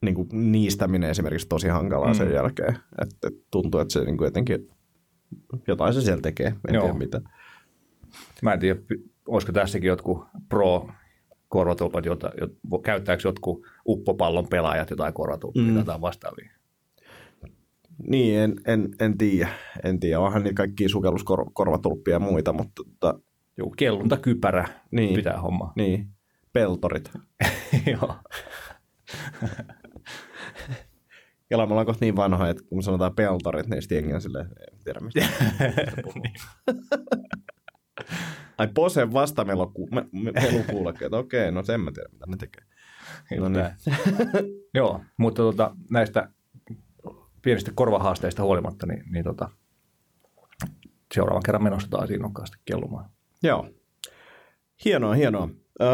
niinku, 0.05 0.23
niinku 0.23 0.37
niistäminen 0.51 1.11
esimerkiksi 1.11 1.49
tosi 1.49 1.69
hankalaa 1.69 2.09
mm. 2.09 2.15
sen 2.15 2.33
jälkeen. 2.33 2.79
Että 3.03 3.29
et 3.29 3.35
tuntuu, 3.51 3.81
että 3.81 3.93
se 3.93 4.05
niinku 4.05 4.25
jotenkin, 4.25 4.69
jotain 5.67 5.95
se 5.95 6.01
siellä 6.01 6.23
tekee, 6.23 6.47
en 6.69 6.75
Joo. 6.75 6.83
tiedä 6.83 6.99
mitä. 6.99 7.21
Mä 8.43 8.53
en 8.53 8.61
tiedä, 8.61 8.81
olisiko 9.29 9.53
tässäkin 9.53 9.89
jotkut 9.89 10.25
pro 10.49 10.89
korvatulpat, 11.49 12.05
jota, 12.05 12.31
jot, 12.41 12.53
käyttääkö 12.85 13.29
jotkut 13.29 13.67
uppopallon 13.87 14.49
pelaajat 14.49 14.91
jotain 14.91 15.15
korvatulppia 15.15 15.63
Mm. 15.63 15.85
tai 15.85 16.01
vastaavia. 16.01 16.51
Niin, 18.09 18.39
en, 18.41 18.55
en, 18.67 18.89
en 19.01 19.19
tiedä. 19.19 19.49
En 19.85 20.01
tiedä, 20.01 20.21
onhan 20.21 20.43
niitä 20.43 20.55
kaikkia 20.57 20.89
sukelluskorvatulppia 20.89 22.15
ja 22.15 22.19
muita, 22.19 22.53
mutta 22.53 22.83
tota, 23.01 23.21
Joku 23.57 23.75
kelluntakypärä 23.77 24.65
Niin. 24.91 25.07
niin. 25.07 25.15
pitää 25.15 25.41
hommaa. 25.41 25.73
niin, 25.77 26.09
peltorit. 26.53 27.11
Joo. 27.93 28.15
Kela, 31.49 31.67
me 31.67 31.73
ollaan 31.73 31.87
kohta 31.87 32.05
niin 32.05 32.17
vanhoja, 32.17 32.51
että 32.51 32.63
kun 32.69 32.83
sanotaan 32.83 33.15
peltorit, 33.15 33.67
niin 33.67 33.83
sitten 33.83 33.97
jengi 33.97 34.15
on 34.15 34.21
silleen, 34.21 34.47
en 34.47 34.79
tiedä 34.85 35.01
mistä. 35.01 35.21
Ai 38.59 38.69
Pose 38.75 39.13
vastamelukuulokkeet, 39.13 40.13
me, 40.13 40.23
me, 40.23 40.33
melukuulokkeet. 40.33 41.15
okei, 41.23 41.53
no 41.53 41.63
sen 41.63 41.81
mä 41.81 41.93
tiedän, 41.93 42.13
mitä 42.13 42.25
ne 42.29 42.37
tekee. 42.37 42.65
No 43.41 43.49
niin. 43.49 43.65
Joo, 44.75 45.01
mutta 45.17 45.43
tota, 45.43 45.77
näistä 45.91 46.29
pienistä 47.43 47.73
korvahaasteista 47.75 48.43
huolimatta, 48.43 48.87
niin, 48.87 49.05
niin 49.11 49.25
tota, 49.25 49.49
seuraavan 51.15 51.43
kerran 51.43 51.63
menossa 51.63 51.91
taas 51.91 52.11
innokkaasti 52.11 52.57
kellumaan. 52.65 53.11
Joo. 53.43 53.69
Hienoa, 54.85 55.15
hienoa. 55.15 55.49
Ö, 55.83 55.85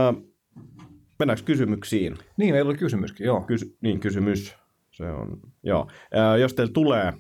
Mennäänkö 1.19 1.45
kysymyksiin? 1.45 2.19
Niin, 2.37 2.55
meillä 2.55 2.69
oli 2.69 2.79
kysymyskin, 2.79 3.27
joo. 3.27 3.41
Kysy- 3.41 3.77
niin, 3.81 4.01
kysymys. 4.01 4.57
Se 4.97 5.05
on, 5.05 5.41
joo. 5.63 5.91
Ää, 6.13 6.37
jos 6.37 6.55
teillä 6.55 6.73
tulee 6.73 7.13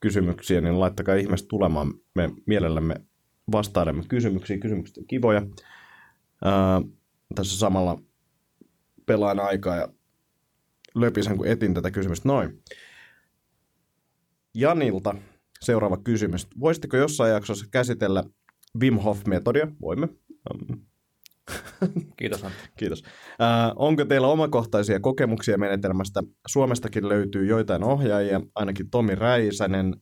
kysymyksiä, 0.00 0.60
niin 0.60 0.80
laittakaa 0.80 1.14
ihmeessä 1.14 1.46
tulemaan. 1.48 1.94
Me 2.14 2.30
mielellämme 2.46 2.94
vastailemme 3.52 4.02
kysymyksiin. 4.08 4.60
Kysymykset 4.60 4.96
on 4.96 5.06
kivoja. 5.06 5.42
Ää, 6.44 6.82
tässä 7.34 7.58
samalla 7.58 8.02
pelaan 9.06 9.40
aikaa 9.40 9.76
ja 9.76 9.88
löpisen, 10.94 11.36
kun 11.36 11.46
etin 11.46 11.74
tätä 11.74 11.90
kysymystä. 11.90 12.28
Noin. 12.28 12.62
Janilta 14.54 15.14
seuraava 15.60 15.96
kysymys. 15.96 16.48
Voisitteko 16.60 16.96
jossain 16.96 17.32
jaksossa 17.32 17.66
käsitellä 17.70 18.24
Wim 18.80 18.94
Hof-metodia? 18.94 19.68
Voimme. 19.80 20.08
Kiitos 22.18 22.44
Antti. 22.44 22.62
Kiitos. 22.76 23.02
Äh, 23.42 23.72
onko 23.76 24.04
teillä 24.04 24.26
omakohtaisia 24.26 25.00
kokemuksia 25.00 25.58
menetelmästä? 25.58 26.22
Suomestakin 26.46 27.08
löytyy 27.08 27.46
joitain 27.46 27.84
ohjaajia, 27.84 28.40
ainakin 28.54 28.90
Tomi 28.90 29.14
Räisänen. 29.14 29.96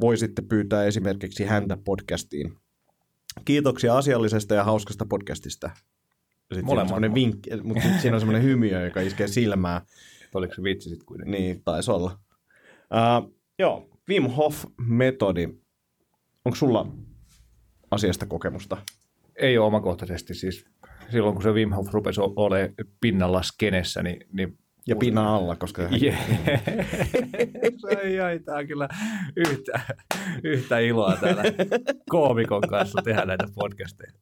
Voisitte 0.00 0.42
pyytää 0.42 0.84
esimerkiksi 0.84 1.44
häntä 1.44 1.78
podcastiin. 1.84 2.52
Kiitoksia 3.44 3.96
asiallisesta 3.96 4.54
ja 4.54 4.64
hauskasta 4.64 5.06
podcastista. 5.06 5.70
Sitten 6.54 6.66
siinä 6.66 6.82
on 6.82 6.88
Molemmat. 6.88 7.14
vinkki, 7.14 7.50
mutta 7.62 7.82
sit 7.82 8.00
siinä 8.00 8.16
on 8.16 8.20
semmoinen 8.20 8.42
hymiö, 8.42 8.84
joka 8.84 9.00
iskee 9.00 9.28
silmää. 9.28 9.82
Oliko 10.34 10.54
se 10.54 10.62
vitsi 10.62 10.88
sitten 10.88 11.06
kuitenkin? 11.06 11.32
Niin, 11.32 11.62
taisi 11.64 11.90
olla. 11.90 12.18
Uh, 12.80 13.36
joo, 13.58 13.88
Wim 14.08 14.24
Hof-metodi. 14.24 15.48
Onko 16.44 16.56
sulla 16.56 16.86
asiasta 17.90 18.26
kokemusta? 18.26 18.76
Ei 19.36 19.58
ole 19.58 19.66
omakohtaisesti 19.66 20.34
siis. 20.34 20.66
Silloin 21.10 21.34
kun 21.34 21.42
se 21.42 21.52
Wim 21.52 21.70
Hof 21.70 21.86
rupesi 21.92 22.20
olemaan 22.20 22.74
pinnalla 23.00 23.42
skenessä, 23.42 24.02
niin, 24.02 24.26
niin 24.32 24.58
Ja 24.86 24.96
pinnan 24.96 25.26
alla, 25.26 25.56
koska 25.56 25.82
Yeah. 26.02 26.18
ai, 28.24 28.38
tää 28.38 28.56
on 28.56 28.66
kyllä 28.66 28.88
yhtä, 29.36 29.80
yhtä 30.44 30.78
iloa 30.78 31.16
täällä 31.16 31.42
koomikon 32.10 32.60
kanssa 32.60 33.02
tehdä 33.04 33.24
näitä 33.24 33.44
podcasteja. 33.54 34.12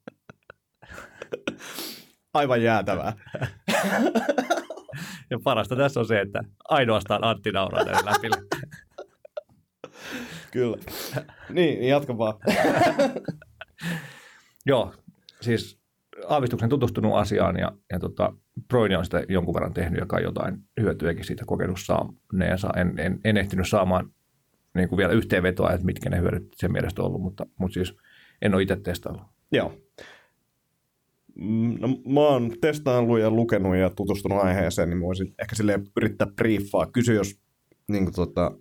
aivan 2.33 2.63
jäätävää. 2.63 3.13
Ja 5.29 5.39
parasta 5.43 5.75
tässä 5.75 5.99
on 5.99 6.07
se, 6.07 6.21
että 6.21 6.39
ainoastaan 6.69 7.23
Antti 7.23 7.51
nauraa 7.51 7.83
näille 7.83 8.11
läpille. 8.11 8.37
Kyllä. 10.51 10.77
Niin, 11.49 11.87
jatka 11.87 12.17
vaan. 12.17 12.33
Joo, 14.65 14.93
siis 15.41 15.79
aavistuksen 16.27 16.69
tutustunut 16.69 17.15
asiaan 17.15 17.57
ja, 17.57 17.71
ja 17.91 17.99
tota, 17.99 18.33
Broini 18.67 18.95
on 18.95 19.05
sitä 19.05 19.23
jonkun 19.29 19.53
verran 19.53 19.73
tehnyt 19.73 19.99
ja 19.99 20.05
kai 20.05 20.23
jotain 20.23 20.57
hyötyäkin 20.81 21.25
siitä 21.25 21.43
kokenut 21.45 21.79
saaneensa. 21.79 22.69
En, 22.77 22.99
en, 22.99 23.19
en 23.23 23.37
ehtinyt 23.37 23.69
saamaan 23.69 24.09
niin 24.75 24.89
kuin 24.89 24.97
vielä 24.97 25.13
yhteenvetoa, 25.13 25.71
että 25.71 25.85
mitkä 25.85 26.09
ne 26.09 26.19
hyödyt 26.19 26.47
sen 26.55 26.71
mielestä 26.71 27.01
on 27.01 27.07
ollut, 27.07 27.21
mutta, 27.21 27.45
mutta 27.59 27.73
siis 27.73 27.93
en 28.41 28.53
ole 28.53 28.61
itse 28.61 28.75
testaillut. 28.75 29.23
Joo. 29.51 29.73
Mm, 31.35 31.77
No, 31.79 31.87
mä 31.87 32.19
oon 32.19 32.51
testaillut 32.61 33.19
ja 33.19 33.31
lukenut 33.31 33.75
ja 33.75 33.89
tutustunut 33.89 34.43
aiheeseen, 34.43 34.89
niin 34.89 35.01
voisin 35.01 35.35
ehkä 35.41 35.55
silleen 35.55 35.87
yrittää 35.97 36.27
briefaa. 36.35 36.85
Kysy, 36.85 37.13
jos 37.13 37.39
niin 37.87 38.03
kuin, 38.03 38.15
tota, 38.15 38.51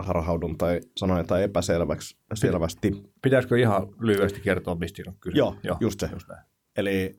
harhaudun 0.00 0.58
tai 0.58 0.80
sanon 0.96 1.18
jotain 1.18 1.44
epäselväksi 1.44 2.16
selvästi. 2.34 3.02
Pitäisikö 3.22 3.58
ihan 3.58 3.86
lyhyesti 4.00 4.40
kertoa, 4.40 4.74
mistä 4.74 5.02
on 5.06 5.14
kyse? 5.20 5.38
Joo, 5.38 5.56
just 5.80 6.00
se. 6.00 6.08
Just 6.12 6.28
näin. 6.28 6.49
Eli 6.76 7.16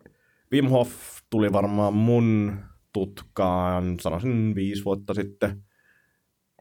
Wim 0.51 0.67
Hof 0.67 0.91
tuli 1.29 1.53
varmaan 1.53 1.93
mun 1.93 2.55
tutkaan, 2.93 3.99
sanoisin 3.99 4.55
viisi 4.55 4.85
vuotta 4.85 5.13
sitten. 5.13 5.63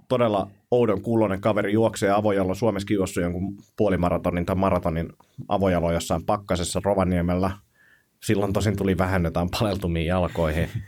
Todella 0.08 0.50
oudon 0.70 1.02
kuulonen 1.02 1.40
kaveri 1.40 1.72
juoksee 1.72 2.10
avojalo. 2.10 2.54
Suomessakin 2.54 2.94
juossut 2.94 3.22
jonkun 3.22 3.56
puolimaratonin 3.76 4.46
tai 4.46 4.56
maratonin 4.56 5.08
avojalo 5.48 5.92
jossain 5.92 6.24
pakkasessa 6.24 6.80
Rovaniemellä. 6.84 7.50
Silloin 8.22 8.52
tosin 8.52 8.76
tuli 8.76 8.98
vähän 8.98 9.24
jotain 9.24 9.48
paleltumia 9.60 10.06
jalkoihin. 10.06 10.68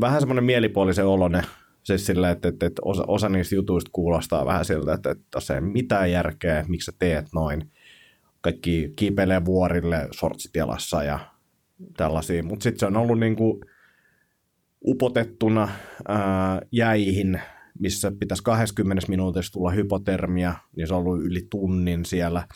Vähän 0.00 0.20
semmoinen 0.20 0.44
mielipuolisen 0.44 1.06
olonen. 1.06 1.42
Siis 1.82 2.06
sillä, 2.06 2.30
että, 2.30 2.48
että, 2.48 2.66
että 2.66 2.82
osa, 2.84 3.04
osa 3.06 3.28
niistä 3.28 3.54
jutuista 3.54 3.90
kuulostaa 3.92 4.46
vähän 4.46 4.64
siltä, 4.64 4.94
että, 4.94 5.10
että 5.10 5.24
tässä 5.30 5.54
ei 5.54 5.60
mitään 5.60 6.12
järkeä, 6.12 6.64
miksi 6.68 6.86
sä 6.86 6.92
teet 6.98 7.26
noin 7.34 7.70
kaikki 8.40 8.92
kiipeilee 8.96 9.44
vuorille 9.44 10.08
sortsit 10.10 10.56
jalassa 10.56 11.02
ja 11.02 11.18
tällaisia. 11.96 12.42
Mutta 12.42 12.62
sitten 12.62 12.80
se 12.80 12.86
on 12.86 12.96
ollut 12.96 13.18
niinku 13.18 13.60
upotettuna 14.86 15.68
ää, 16.08 16.60
jäihin, 16.72 17.40
missä 17.78 18.12
pitäisi 18.20 18.42
20 18.42 19.06
minuutissa 19.08 19.52
tulla 19.52 19.70
hypotermia, 19.70 20.54
niin 20.76 20.88
se 20.88 20.94
on 20.94 21.00
ollut 21.00 21.22
yli 21.22 21.46
tunnin 21.50 22.04
siellä. 22.04 22.46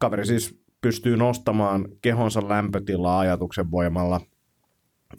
Kaveri 0.00 0.26
siis 0.26 0.60
pystyy 0.80 1.16
nostamaan 1.16 1.88
kehonsa 2.02 2.48
lämpötilaa 2.48 3.18
ajatuksen 3.18 3.70
voimalla. 3.70 4.20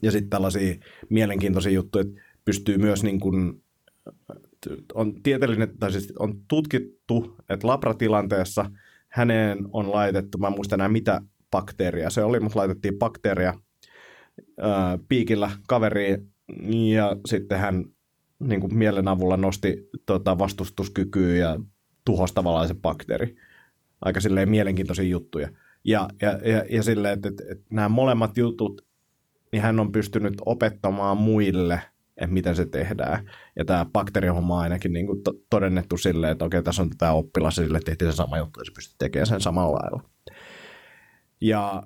Ja 0.01 0.11
sitten 0.11 0.29
tällaisia 0.29 0.75
mielenkiintoisia 1.09 1.71
juttuja, 1.71 2.01
että 2.01 2.21
pystyy 2.45 2.77
myös 2.77 3.03
niin 3.03 3.19
kuin, 3.19 3.63
on 4.93 5.23
tieteellinen, 5.23 5.77
tai 5.79 5.91
siis 5.91 6.13
on 6.19 6.41
tutkittu, 6.47 7.35
että 7.49 7.67
labratilanteessa 7.67 8.71
häneen 9.09 9.57
on 9.71 9.91
laitettu, 9.91 10.37
mä 10.37 10.47
en 10.47 10.53
muista 10.53 10.75
enää 10.75 10.89
mitä 10.89 11.21
bakteeria 11.51 12.09
se 12.09 12.23
oli, 12.23 12.39
mutta 12.39 12.59
laitettiin 12.59 12.97
bakteeria 12.99 13.53
ää, 14.61 14.99
piikillä 15.07 15.51
kaveriin 15.67 16.33
ja 16.93 17.15
sitten 17.25 17.59
hän 17.59 17.85
niin 18.39 18.61
kuin 18.61 18.77
mielen 18.77 19.07
avulla 19.07 19.37
nosti 19.37 19.89
tota, 20.05 20.37
vastustuskykyä 20.37 21.35
ja 21.35 21.59
tuhosi 22.05 22.33
tavallaan 22.33 22.67
se 22.67 22.73
bakteeri. 22.73 23.35
Aika 24.01 24.21
silleen 24.21 24.49
mielenkiintoisia 24.49 25.05
juttuja. 25.05 25.49
Ja, 25.83 26.09
ja, 26.21 26.29
ja, 26.31 26.65
ja 26.69 26.83
silleen, 26.83 27.13
että, 27.13 27.29
että, 27.29 27.43
että 27.51 27.65
nämä 27.69 27.89
molemmat 27.89 28.37
jutut, 28.37 28.85
niin 29.51 29.61
hän 29.61 29.79
on 29.79 29.91
pystynyt 29.91 30.33
opettamaan 30.45 31.17
muille, 31.17 31.81
että 32.19 32.33
miten 32.33 32.55
se 32.55 32.65
tehdään. 32.65 33.31
Ja 33.55 33.65
tämä 33.65 33.85
bakteerihomma 33.93 34.55
on 34.55 34.61
ainakin 34.61 34.93
niin 34.93 35.05
kuin 35.05 35.23
to- 35.23 35.33
todennettu 35.49 35.97
silleen, 35.97 36.31
että 36.31 36.45
okei, 36.45 36.63
tässä 36.63 36.81
on 36.81 36.89
tämä 36.97 37.11
oppilas 37.11 37.57
ja 37.57 37.63
sille 37.63 37.79
tehtiin 37.85 38.11
se 38.11 38.15
sama 38.15 38.38
juttu 38.38 38.59
ja 38.59 38.65
se 38.65 38.71
pystyy 38.75 38.95
tekemään 38.99 39.27
sen 39.27 39.41
samalla 39.41 39.77
lailla. 39.77 40.09
Ja 41.41 41.83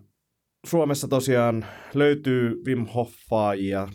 Suomessa 0.65 1.07
tosiaan 1.07 1.65
löytyy 1.93 2.61
Wim 2.65 2.85
Hoffaajia 2.85 3.87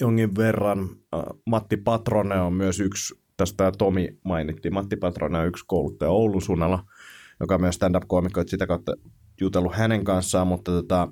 jonkin 0.00 0.36
verran. 0.36 0.88
Äh, 1.14 1.22
Matti 1.46 1.76
Patrone 1.76 2.40
on 2.40 2.52
myös 2.52 2.80
yksi, 2.80 3.14
tästä 3.36 3.72
Tomi 3.78 4.08
mainittiin, 4.24 4.74
Matti 4.74 4.96
Patrone 4.96 5.38
on 5.38 5.46
yksi 5.46 5.64
kouluttaja 5.66 6.10
Oulun 6.10 6.42
suunnalla, 6.42 6.84
joka 7.40 7.54
on 7.54 7.60
myös 7.60 7.74
stand-up-koomikko, 7.74 8.42
sitä 8.46 8.66
kautta 8.66 8.92
jutellut 9.40 9.74
hänen 9.74 10.04
kanssaan, 10.04 10.46
mutta 10.46 10.72
tota, 10.72 11.08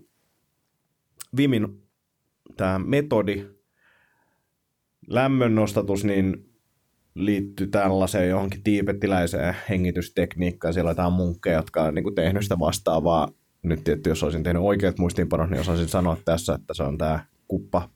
Vimin 1.36 1.88
tämä 2.56 2.78
metodi, 2.78 3.57
lämmönnostatus, 5.08 6.04
niin 6.04 6.48
liittyy 7.14 7.66
tällaiseen 7.66 8.28
johonkin 8.28 8.62
tiibettiläiseen 8.62 9.56
hengitystekniikkaan. 9.68 10.74
Siellä 10.74 10.88
on 10.88 10.92
jotain 10.92 11.12
munkkeja, 11.12 11.56
jotka 11.56 11.82
on 11.82 11.94
niin 11.94 12.02
kuin 12.02 12.14
tehnyt 12.14 12.42
sitä 12.42 12.58
vastaavaa. 12.58 13.28
Nyt 13.62 13.84
tietysti, 13.84 14.08
jos 14.08 14.22
olisin 14.22 14.42
tehnyt 14.42 14.62
oikeat 14.62 14.98
muistiinpanot, 14.98 15.50
niin 15.50 15.60
osaisin 15.60 15.88
sanoa 15.88 16.16
tässä, 16.24 16.54
että 16.54 16.74
se 16.74 16.82
on 16.82 16.98
tämä 16.98 17.24
kuppa 17.48 17.88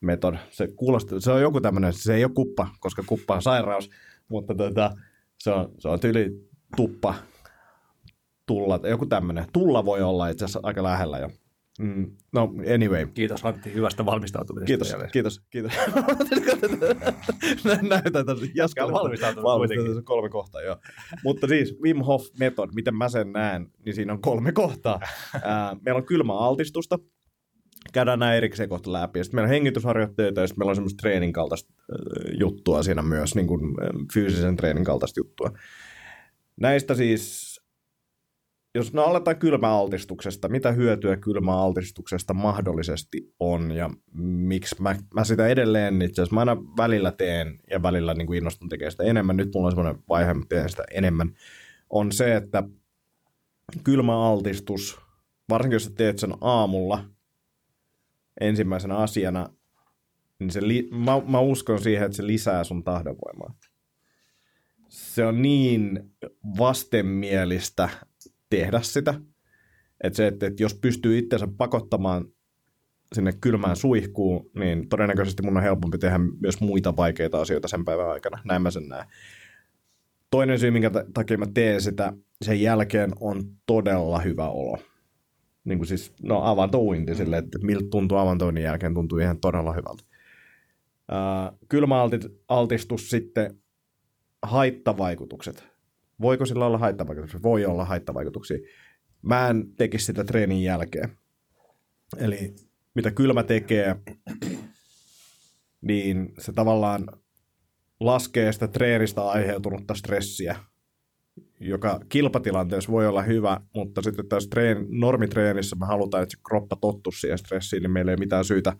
metod. 0.00 0.36
Se, 0.50 0.68
kuulostaa, 0.76 1.20
se 1.20 1.32
on 1.32 1.42
joku 1.42 1.60
tämmöinen, 1.60 1.92
se 1.92 2.14
ei 2.14 2.24
ole 2.24 2.32
kuppa, 2.34 2.68
koska 2.80 3.02
kuppa 3.06 3.34
on 3.34 3.42
sairaus, 3.42 3.90
mutta 4.28 4.54
tota, 4.54 4.96
se, 5.38 5.50
on, 5.50 5.72
se 5.78 5.88
on 5.88 6.00
tyyli 6.00 6.48
tuppa, 6.76 7.14
tulla, 8.46 8.80
joku 8.88 9.06
tämmöinen. 9.06 9.44
Tulla 9.52 9.84
voi 9.84 10.02
olla 10.02 10.28
itse 10.28 10.44
asiassa 10.44 10.60
aika 10.62 10.82
lähellä 10.82 11.18
jo. 11.18 11.30
Mm, 11.78 12.16
no 12.32 12.54
anyway, 12.74 13.06
Kiitos 13.06 13.44
Antti 13.44 13.74
hyvästä 13.74 14.04
valmistautumisesta. 14.06 14.66
Kiitos, 14.66 14.90
jälleen. 14.90 15.10
kiitos, 15.12 15.40
kiitos. 15.50 15.72
Näytän 17.88 18.26
tässä 18.26 18.46
Jaskalle. 18.54 18.92
valmistautunut 18.92 20.04
kolme 20.04 20.28
kohtaa, 20.28 20.62
joo. 20.62 20.76
Mutta 21.24 21.46
siis 21.46 21.76
Wim 21.82 21.98
Hof 22.00 22.26
Method, 22.38 22.70
miten 22.74 22.94
mä 22.94 23.08
sen 23.08 23.32
näen, 23.32 23.66
niin 23.84 23.94
siinä 23.94 24.12
on 24.12 24.20
kolme 24.20 24.52
kohtaa. 24.52 25.00
Meillä 25.84 25.98
on 25.98 26.06
kylmä 26.06 26.38
altistusta, 26.38 26.98
käydään 27.92 28.18
nämä 28.18 28.34
erikseen 28.34 28.68
kohta 28.68 28.92
läpi. 28.92 29.18
Ja 29.18 29.24
sitten 29.24 29.36
meillä 29.36 29.46
on 29.46 29.54
hengitysharjoitteita 29.54 30.40
ja 30.40 30.46
sitten 30.46 30.58
meillä 30.60 30.70
on 30.70 30.76
semmoista 30.76 31.00
treenin 31.02 31.32
kaltaista 31.32 31.72
juttua 32.40 32.82
siinä 32.82 33.02
myös, 33.02 33.34
niin 33.34 33.46
kuin 33.46 33.60
fyysisen 34.12 34.56
treenin 34.56 34.84
kaltaista 34.84 35.20
juttua. 35.20 35.50
Näistä 36.60 36.94
siis, 36.94 37.49
jos 38.74 38.92
no 38.92 39.02
aletaan 39.02 39.38
kylmäaltistuksesta, 39.38 40.48
mitä 40.48 40.72
hyötyä 40.72 41.16
kylmäaltistuksesta 41.16 42.34
mahdollisesti 42.34 43.34
on 43.40 43.72
ja 43.72 43.90
miksi 44.22 44.82
mä, 44.82 44.96
mä 45.14 45.24
sitä 45.24 45.46
edelleen 45.46 46.02
itse 46.02 46.22
asiassa, 46.22 46.34
mä 46.34 46.40
aina 46.40 46.56
välillä 46.76 47.12
teen 47.12 47.58
ja 47.70 47.82
välillä 47.82 48.14
niin 48.14 48.26
kuin 48.26 48.36
innostun 48.36 48.68
tekemään 48.68 48.92
sitä 48.92 49.04
enemmän, 49.04 49.36
nyt 49.36 49.50
mulla 49.54 49.66
on 49.66 49.72
semmoinen 49.72 50.02
vaihe, 50.08 50.34
mä 50.34 50.44
teen 50.48 50.68
sitä 50.68 50.84
enemmän, 50.90 51.34
on 51.90 52.12
se, 52.12 52.36
että 52.36 52.62
kylmäaltistus 53.84 55.00
varsinkin 55.48 55.74
jos 55.74 55.84
sä 55.84 55.90
teet 55.94 56.18
sen 56.18 56.34
aamulla 56.40 57.04
ensimmäisenä 58.40 58.96
asiana, 58.96 59.48
niin 60.38 60.50
se 60.50 60.68
li- 60.68 60.88
mä, 60.92 61.22
mä 61.26 61.40
uskon 61.40 61.80
siihen, 61.80 62.04
että 62.06 62.16
se 62.16 62.26
lisää 62.26 62.64
sun 62.64 62.84
tahdonvoimaa. 62.84 63.54
Se 64.88 65.26
on 65.26 65.42
niin 65.42 66.12
vastenmielistä 66.58 67.88
tehdä 68.50 68.80
sitä, 68.80 69.14
että 70.04 70.16
se, 70.16 70.26
että, 70.26 70.46
että 70.46 70.62
jos 70.62 70.74
pystyy 70.74 71.18
itsensä 71.18 71.48
pakottamaan 71.58 72.24
sinne 73.14 73.32
kylmään 73.40 73.76
suihkuun, 73.76 74.50
niin 74.54 74.88
todennäköisesti 74.88 75.42
mun 75.42 75.56
on 75.56 75.62
helpompi 75.62 75.98
tehdä 75.98 76.18
myös 76.40 76.60
muita 76.60 76.96
vaikeita 76.96 77.40
asioita 77.40 77.68
sen 77.68 77.84
päivän 77.84 78.10
aikana. 78.10 78.38
Näin 78.44 78.62
mä 78.62 78.70
sen 78.70 78.88
näen. 78.88 79.06
Toinen 80.30 80.58
syy, 80.58 80.70
minkä 80.70 80.90
takia 81.14 81.38
mä 81.38 81.46
teen 81.54 81.80
sitä 81.80 82.12
sen 82.42 82.60
jälkeen, 82.60 83.12
on 83.20 83.42
todella 83.66 84.18
hyvä 84.18 84.48
olo. 84.48 84.78
Niin 85.64 85.78
kuin 85.78 85.86
siis, 85.86 86.12
no 86.22 86.40
avantouinti 86.44 87.14
sille, 87.14 87.38
että 87.38 87.58
miltä 87.62 87.86
tuntuu 87.90 88.18
avantoinnin 88.18 88.64
jälkeen, 88.64 88.94
tuntuu 88.94 89.18
ihan 89.18 89.40
todella 89.40 89.72
hyvältä. 89.72 90.02
Kylmäaltistus 91.68 93.10
sitten, 93.10 93.58
haittavaikutukset. 94.42 95.69
Voiko 96.20 96.46
sillä 96.46 96.66
olla 96.66 96.78
haittavaikutuksia? 96.78 97.42
Voi 97.42 97.64
olla 97.66 97.84
haittavaikutuksia. 97.84 98.58
Mä 99.22 99.48
en 99.48 99.74
tekisi 99.76 100.04
sitä 100.04 100.24
treenin 100.24 100.62
jälkeen. 100.62 101.18
Eli 102.16 102.54
mitä 102.94 103.10
kylmä 103.10 103.42
tekee, 103.42 103.96
niin 105.80 106.34
se 106.38 106.52
tavallaan 106.52 107.06
laskee 108.00 108.52
sitä 108.52 108.68
treenistä 108.68 109.22
aiheutunutta 109.22 109.94
stressiä, 109.94 110.56
joka 111.60 112.00
kilpatilanteessa 112.08 112.92
voi 112.92 113.06
olla 113.06 113.22
hyvä, 113.22 113.60
mutta 113.74 114.02
sitten 114.02 114.28
tässä 114.28 114.50
treen, 114.50 114.86
normitreenissä 114.88 115.76
me 115.76 115.86
halutaan, 115.86 116.22
että 116.22 116.36
se 116.36 116.42
kroppa 116.48 116.76
tottuu 116.76 117.12
siihen 117.12 117.38
stressiin, 117.38 117.82
niin 117.82 117.90
meillä 117.90 118.10
ei 118.10 118.14
ole 118.14 118.20
mitään 118.20 118.44
syytä 118.44 118.76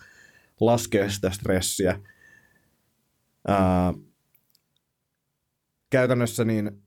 laskea 0.60 1.10
sitä 1.10 1.30
stressiä. 1.30 2.00
Ää, 3.48 3.94
käytännössä 5.90 6.44
niin 6.44 6.82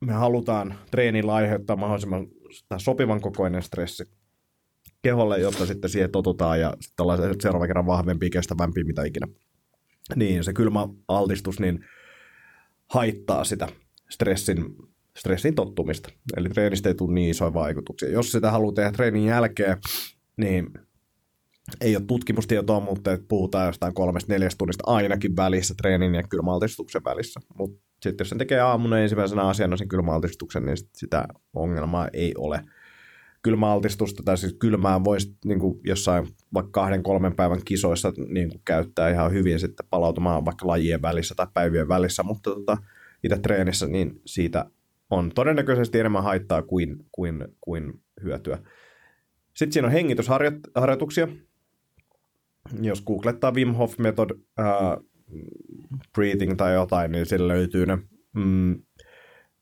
me 0.00 0.12
halutaan 0.12 0.74
treenillä 0.90 1.34
aiheuttaa 1.34 1.76
mahdollisimman 1.76 2.26
sopivan 2.76 3.20
kokoinen 3.20 3.62
stressi 3.62 4.04
keholle, 5.02 5.38
jotta 5.38 5.66
sitten 5.66 5.90
siihen 5.90 6.10
totutaan 6.10 6.60
ja 6.60 6.74
sitten 6.80 7.02
ollaan 7.02 7.34
seuraavan 7.40 7.68
kerran 7.68 7.86
vahvempi, 7.86 8.30
kestävämpi, 8.30 8.84
mitä 8.84 9.04
ikinä. 9.04 9.26
Niin, 10.16 10.44
se 10.44 10.52
kylmä 10.52 10.88
altistus 11.08 11.60
niin 11.60 11.84
haittaa 12.88 13.44
sitä 13.44 13.68
stressin, 14.10 14.64
stressin 15.18 15.54
tottumista. 15.54 16.12
Eli 16.36 16.48
treenistä 16.48 16.88
ei 16.88 16.94
tule 16.94 17.14
niin 17.14 17.30
isoja 17.30 17.54
vaikutuksia. 17.54 18.10
Jos 18.10 18.32
sitä 18.32 18.50
haluaa 18.50 18.74
tehdä 18.74 18.92
treenin 18.92 19.24
jälkeen, 19.24 19.76
niin 20.36 20.66
ei 21.80 21.96
ole 21.96 22.04
tutkimustietoa, 22.04 22.80
mutta 22.80 23.18
puhutaan 23.28 23.66
jostain 23.66 23.94
kolmesta 23.94 24.32
neljästä 24.32 24.58
tunnista 24.58 24.84
ainakin 24.86 25.36
välissä 25.36 25.74
treenin 25.74 26.14
ja 26.14 26.22
kylmäaltistuksen 26.22 27.04
välissä. 27.04 27.40
Mutta 27.58 27.89
sitten 28.02 28.24
jos 28.24 28.28
sen 28.28 28.38
tekee 28.38 28.60
aamuna 28.60 28.98
ensimmäisenä 28.98 29.42
asiana 29.42 29.76
sen 29.76 29.88
kylmäaltistuksen, 29.88 30.66
niin 30.66 30.76
sitä 30.96 31.28
ongelmaa 31.54 32.08
ei 32.12 32.34
ole. 32.38 32.64
Kylmäaltistusta 33.42 34.22
tai 34.22 34.38
siis 34.38 34.52
kylmää 34.52 35.04
voisi 35.04 35.36
niin 35.44 35.58
kuin 35.58 35.80
jossain 35.84 36.26
vaikka 36.54 36.70
kahden 36.70 37.02
kolmen 37.02 37.36
päivän 37.36 37.60
kisoissa 37.64 38.12
niin 38.28 38.48
kuin 38.48 38.62
käyttää 38.64 39.10
ihan 39.10 39.32
hyvin 39.32 39.60
sitten 39.60 39.86
palautumaan 39.90 40.44
vaikka 40.44 40.66
lajien 40.66 41.02
välissä 41.02 41.34
tai 41.34 41.46
päivien 41.54 41.88
välissä, 41.88 42.22
mutta 42.22 42.50
tota, 42.50 42.76
itse 43.24 43.38
treenissä 43.38 43.86
niin 43.86 44.20
siitä 44.26 44.64
on 45.10 45.30
todennäköisesti 45.34 45.98
enemmän 45.98 46.22
haittaa 46.22 46.62
kuin, 46.62 46.96
kuin, 47.12 47.44
kuin 47.60 48.00
hyötyä. 48.22 48.58
Sitten 49.54 49.72
siinä 49.72 49.86
on 49.86 49.92
hengitysharjoituksia. 49.92 51.28
Jos 52.82 53.02
googlettaa 53.02 53.54
Wim 53.54 53.74
Hof 53.74 53.98
Method 53.98 54.30
breathing 56.14 56.56
tai 56.56 56.74
jotain, 56.74 57.12
niin 57.12 57.26
sillä 57.26 57.48
löytyy 57.48 57.86
ne. 57.86 57.98
Mm, 58.34 58.82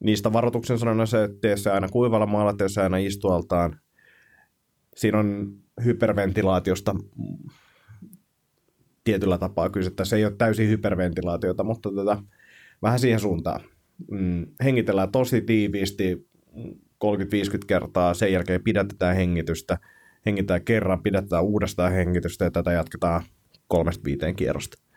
niistä 0.04 0.32
varoituksen 0.32 0.78
sanona 0.78 1.06
se, 1.06 1.24
että 1.24 1.36
tee 1.40 1.56
se 1.56 1.70
aina 1.70 1.88
kuivalla 1.88 2.26
maalla, 2.26 2.52
tee 2.52 2.68
se 2.68 2.82
aina 2.82 2.96
istualtaan. 2.96 3.80
Siinä 4.96 5.18
on 5.18 5.52
hyperventilaatiosta 5.84 6.94
tietyllä 9.04 9.38
tapaa 9.38 9.70
kysyttä. 9.70 10.04
Se 10.04 10.16
ei 10.16 10.24
ole 10.24 10.34
täysin 10.38 10.68
hyperventilaatiota, 10.68 11.64
mutta 11.64 11.90
tätä, 11.96 12.22
vähän 12.82 12.98
siihen 12.98 13.20
suuntaan. 13.20 13.60
Mm, 14.10 14.46
hengitellään 14.64 15.12
tosi 15.12 15.40
tiiviisti 15.40 16.28
30-50 17.04 17.08
kertaa, 17.66 18.14
sen 18.14 18.32
jälkeen 18.32 18.62
pidätetään 18.62 19.16
hengitystä, 19.16 19.78
hengitään 20.26 20.64
kerran, 20.64 21.02
pidätetään 21.02 21.44
uudestaan 21.44 21.92
hengitystä 21.92 22.44
ja 22.44 22.50
tätä 22.50 22.72
jatketaan 22.72 23.22
kolmesta 23.68 24.04
viiteen 24.04 24.36
kierrosta. 24.36 24.87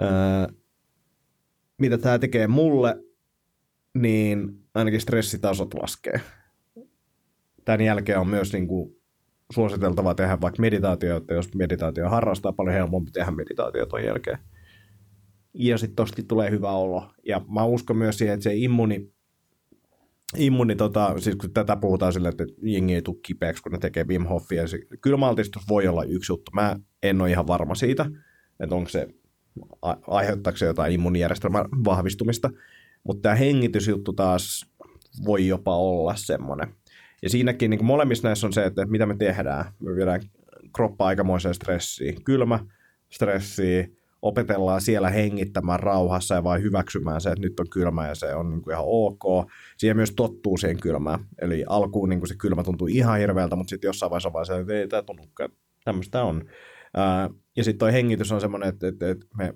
Öö, 0.00 0.54
mitä 1.78 1.98
tämä 1.98 2.18
tekee 2.18 2.46
mulle, 2.46 3.04
niin 3.94 4.60
ainakin 4.74 5.00
stressitasot 5.00 5.74
laskee. 5.74 6.20
Tämän 7.64 7.80
jälkeen 7.80 8.18
on 8.18 8.28
myös 8.28 8.52
niin 8.52 8.66
kuin 8.66 8.96
suositeltava 9.52 10.14
tehdä 10.14 10.40
vaikka 10.40 10.60
meditaatio, 10.60 11.16
että 11.16 11.34
jos 11.34 11.54
meditaatio 11.54 12.08
harrastaa, 12.08 12.52
paljon 12.52 12.76
helpompi 12.76 13.10
tehdä 13.10 13.30
meditaatio 13.30 13.86
ton 13.86 14.04
jälkeen. 14.04 14.38
Ja 15.54 15.78
sitten 15.78 15.96
tosti 15.96 16.22
tulee 16.22 16.50
hyvä 16.50 16.70
olo. 16.72 17.12
Ja 17.26 17.40
mä 17.54 17.64
uskon 17.64 17.96
myös 17.96 18.18
siihen, 18.18 18.34
että 18.34 18.44
se 18.44 18.54
immuni, 18.54 19.12
immuni 20.36 20.76
tota, 20.76 21.20
siis 21.20 21.36
kun 21.36 21.52
tätä 21.52 21.76
puhutaan 21.76 22.12
sille, 22.12 22.28
että 22.28 22.44
jengi 22.62 22.94
ei 22.94 23.02
tule 23.02 23.16
kipeäksi, 23.22 23.62
kun 23.62 23.72
ne 23.72 23.78
tekee 23.78 24.04
Wim 24.04 24.24
Hofia. 24.24 24.62
Kylmäaltistus 25.00 25.68
voi 25.68 25.88
olla 25.88 26.04
yksi 26.04 26.32
juttu. 26.32 26.50
Mä 26.54 26.76
en 27.02 27.20
ole 27.20 27.30
ihan 27.30 27.46
varma 27.46 27.74
siitä, 27.74 28.06
että 28.60 28.74
onko 28.74 28.88
se, 28.88 29.08
aiheuttaako 30.06 30.56
se 30.56 30.66
jotain 30.66 30.92
immunijärjestelmän 30.92 31.64
vahvistumista. 31.84 32.50
Mutta 33.04 33.22
tämä 33.22 33.34
hengitysjuttu 33.34 34.12
taas 34.12 34.66
voi 35.24 35.46
jopa 35.46 35.76
olla 35.76 36.14
semmoinen. 36.16 36.74
Ja 37.22 37.30
siinäkin 37.30 37.70
niin 37.70 37.84
molemmissa 37.84 38.28
näissä 38.28 38.46
on 38.46 38.52
se, 38.52 38.64
että 38.64 38.86
mitä 38.86 39.06
me 39.06 39.16
tehdään. 39.16 39.64
Me 39.80 39.94
viedään 39.96 40.20
kroppa 40.76 41.06
aikamoiseen 41.06 41.54
stressiin. 41.54 42.24
Kylmä 42.24 42.58
stressi, 43.12 44.00
opetellaan 44.22 44.80
siellä 44.80 45.10
hengittämään 45.10 45.80
rauhassa 45.80 46.34
ja 46.34 46.44
vain 46.44 46.62
hyväksymään 46.62 47.20
se, 47.20 47.30
että 47.30 47.42
nyt 47.42 47.60
on 47.60 47.70
kylmä 47.70 48.08
ja 48.08 48.14
se 48.14 48.34
on 48.34 48.50
niin 48.50 48.62
kuin 48.62 48.72
ihan 48.72 48.84
ok. 48.86 49.50
Siihen 49.76 49.96
myös 49.96 50.12
tottuu 50.12 50.56
siihen 50.56 50.80
kylmään. 50.80 51.26
Eli 51.42 51.64
alkuun 51.68 52.08
niin 52.08 52.20
kuin 52.20 52.28
se 52.28 52.36
kylmä 52.36 52.62
tuntuu 52.62 52.86
ihan 52.86 53.18
hirveältä, 53.18 53.56
mutta 53.56 53.70
sitten 53.70 53.88
jossain 53.88 54.10
vaiheessa 54.10 54.32
vaan 54.32 54.46
se, 54.46 54.58
että 54.58 54.74
ei 54.74 54.88
tämä 54.88 55.02
tunnukaan, 55.02 55.50
tämmöistä 55.84 56.22
on. 56.22 56.44
Ja 57.56 57.64
sitten 57.64 57.78
tuo 57.78 57.88
hengitys 57.88 58.32
on 58.32 58.40
semmoinen, 58.40 58.68
että, 58.68 58.88
että, 58.88 59.10
että 59.10 59.26
me 59.36 59.54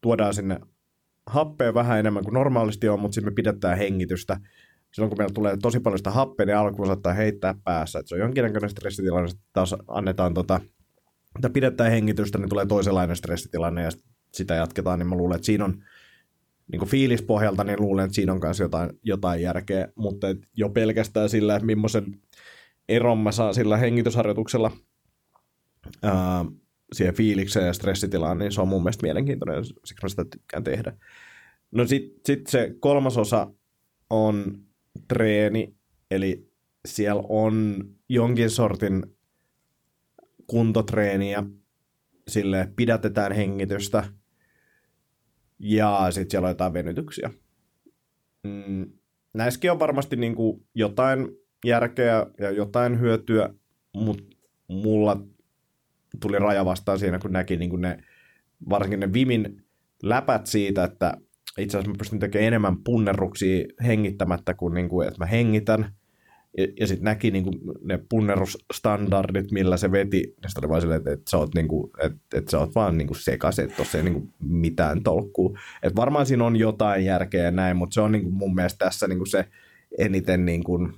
tuodaan 0.00 0.34
sinne 0.34 0.60
happea 1.26 1.74
vähän 1.74 1.98
enemmän 1.98 2.24
kuin 2.24 2.34
normaalisti 2.34 2.88
on, 2.88 3.00
mutta 3.00 3.14
sitten 3.14 3.32
me 3.32 3.34
pidetään 3.34 3.78
hengitystä. 3.78 4.40
Silloin 4.92 5.10
kun 5.10 5.18
meillä 5.18 5.34
tulee 5.34 5.56
tosi 5.62 5.80
paljon 5.80 5.98
sitä 5.98 6.10
happea, 6.10 6.46
niin 6.46 6.56
alkuun 6.56 6.86
saattaa 6.86 7.12
heittää 7.12 7.54
päässä. 7.64 7.98
Että 7.98 8.08
se 8.08 8.14
on 8.14 8.20
jonkinlainen 8.20 8.70
stressitilanne, 8.70 9.30
taas 9.52 9.74
annetaan 9.88 10.34
tota, 10.34 10.60
että 11.36 11.50
pidetään 11.50 11.90
hengitystä, 11.90 12.38
niin 12.38 12.48
tulee 12.48 12.66
toisenlainen 12.66 13.16
stressitilanne 13.16 13.82
ja 13.82 13.90
sitä 14.34 14.54
jatketaan, 14.54 14.98
niin 14.98 15.06
mä 15.06 15.16
luulen, 15.16 15.36
että 15.36 15.46
siinä 15.46 15.64
on 15.64 15.84
niin 16.72 16.78
kuin 16.78 16.88
fiilispohjalta, 16.88 17.64
niin 17.64 17.80
luulen, 17.80 18.04
että 18.04 18.14
siinä 18.14 18.32
on 18.32 18.40
myös 18.42 18.60
jotain, 18.60 18.90
jotain 19.02 19.42
järkeä, 19.42 19.88
mutta 19.94 20.26
jo 20.56 20.68
pelkästään 20.68 21.28
sillä, 21.28 21.56
että 21.56 21.66
millaisen 21.66 22.04
eron 22.88 23.18
mä 23.18 23.32
saan 23.32 23.54
sillä 23.54 23.76
hengitysharjoituksella 23.76 24.70
ää, 26.02 26.44
siihen 26.92 27.14
fiilikseen 27.14 27.66
ja 27.66 27.72
stressitilaan, 27.72 28.38
niin 28.38 28.52
se 28.52 28.60
on 28.60 28.68
mun 28.68 28.82
mielestä 28.82 29.06
mielenkiintoinen, 29.06 29.64
siksi 29.64 30.02
mä 30.02 30.08
sitä 30.08 30.24
tykkään 30.24 30.64
tehdä. 30.64 30.96
No 31.70 31.86
sitten 31.86 32.20
sit 32.26 32.46
se 32.46 32.74
kolmas 32.80 33.16
osa 33.16 33.52
on 34.10 34.58
treeni, 35.08 35.74
eli 36.10 36.50
siellä 36.86 37.22
on 37.28 37.84
jonkin 38.08 38.50
sortin 38.50 39.02
kuntotreeniä, 40.46 41.42
sille 42.28 42.72
pidätetään 42.76 43.32
hengitystä 43.32 44.04
ja 45.58 46.06
sitten 46.10 46.30
siellä 46.30 46.46
on 46.46 46.50
jotain 46.50 46.72
venytyksiä. 46.72 47.30
Mm, 48.44 48.92
näissäkin 49.34 49.70
on 49.70 49.78
varmasti 49.78 50.16
niin 50.16 50.34
kuin 50.34 50.66
jotain 50.74 51.28
järkeä 51.64 52.26
ja 52.38 52.50
jotain 52.50 53.00
hyötyä, 53.00 53.54
mutta 53.94 54.36
mulla 54.68 55.22
tuli 56.20 56.38
raja 56.38 56.64
vastaan 56.64 56.98
siinä, 56.98 57.18
kun 57.18 57.32
näki 57.32 57.56
niin 57.56 57.70
kuin 57.70 57.82
ne, 57.82 57.98
varsinkin 58.68 59.00
ne 59.00 59.12
Vimin 59.12 59.62
läpät 60.02 60.46
siitä, 60.46 60.84
että 60.84 61.14
itse 61.58 61.78
asiassa 61.78 61.90
mä 61.90 61.98
pystyn 61.98 62.18
tekemään 62.18 62.46
enemmän 62.46 62.76
punnerruksia 62.84 63.66
hengittämättä 63.86 64.54
kuin, 64.54 64.74
niin 64.74 64.88
kuin 64.88 65.08
että 65.08 65.18
mä 65.18 65.26
hengitän. 65.26 65.94
Ja, 66.58 66.66
ja 66.80 66.86
sitten 66.86 67.04
näki 67.04 67.30
niin 67.30 67.44
kuin 67.44 67.60
ne 67.82 67.98
punnerusstandardit, 68.08 69.50
millä 69.50 69.76
se 69.76 69.92
veti. 69.92 70.34
Ja 70.42 70.48
sitten 70.48 70.64
oli 70.64 70.68
vaan 70.68 70.80
silleen, 70.80 70.98
että, 70.98 71.12
että, 71.12 71.30
sä 71.30 71.38
oot, 71.38 71.54
niin 71.54 71.68
kuin, 71.68 71.90
että, 72.02 72.18
että 72.34 72.50
sä 72.50 72.58
oot 72.58 72.74
vaan 72.74 72.98
niin 72.98 73.08
kuin 73.08 73.18
sekaisin, 73.18 73.64
että 73.64 73.76
tuossa 73.76 73.98
ei 73.98 74.04
niin 74.04 74.14
kuin 74.14 74.32
mitään 74.40 75.02
tolkkuu. 75.02 75.58
Että 75.82 75.96
varmaan 75.96 76.26
siinä 76.26 76.44
on 76.44 76.56
jotain 76.56 77.04
järkeä 77.04 77.44
ja 77.44 77.50
näin, 77.50 77.76
mutta 77.76 77.94
se 77.94 78.00
on 78.00 78.12
niin 78.12 78.22
kuin 78.22 78.34
mun 78.34 78.54
mielestä 78.54 78.84
tässä 78.84 79.08
niin 79.08 79.18
kuin 79.18 79.28
se 79.28 79.44
eniten 79.98 80.44
niin 80.44 80.64
kuin 80.64 80.92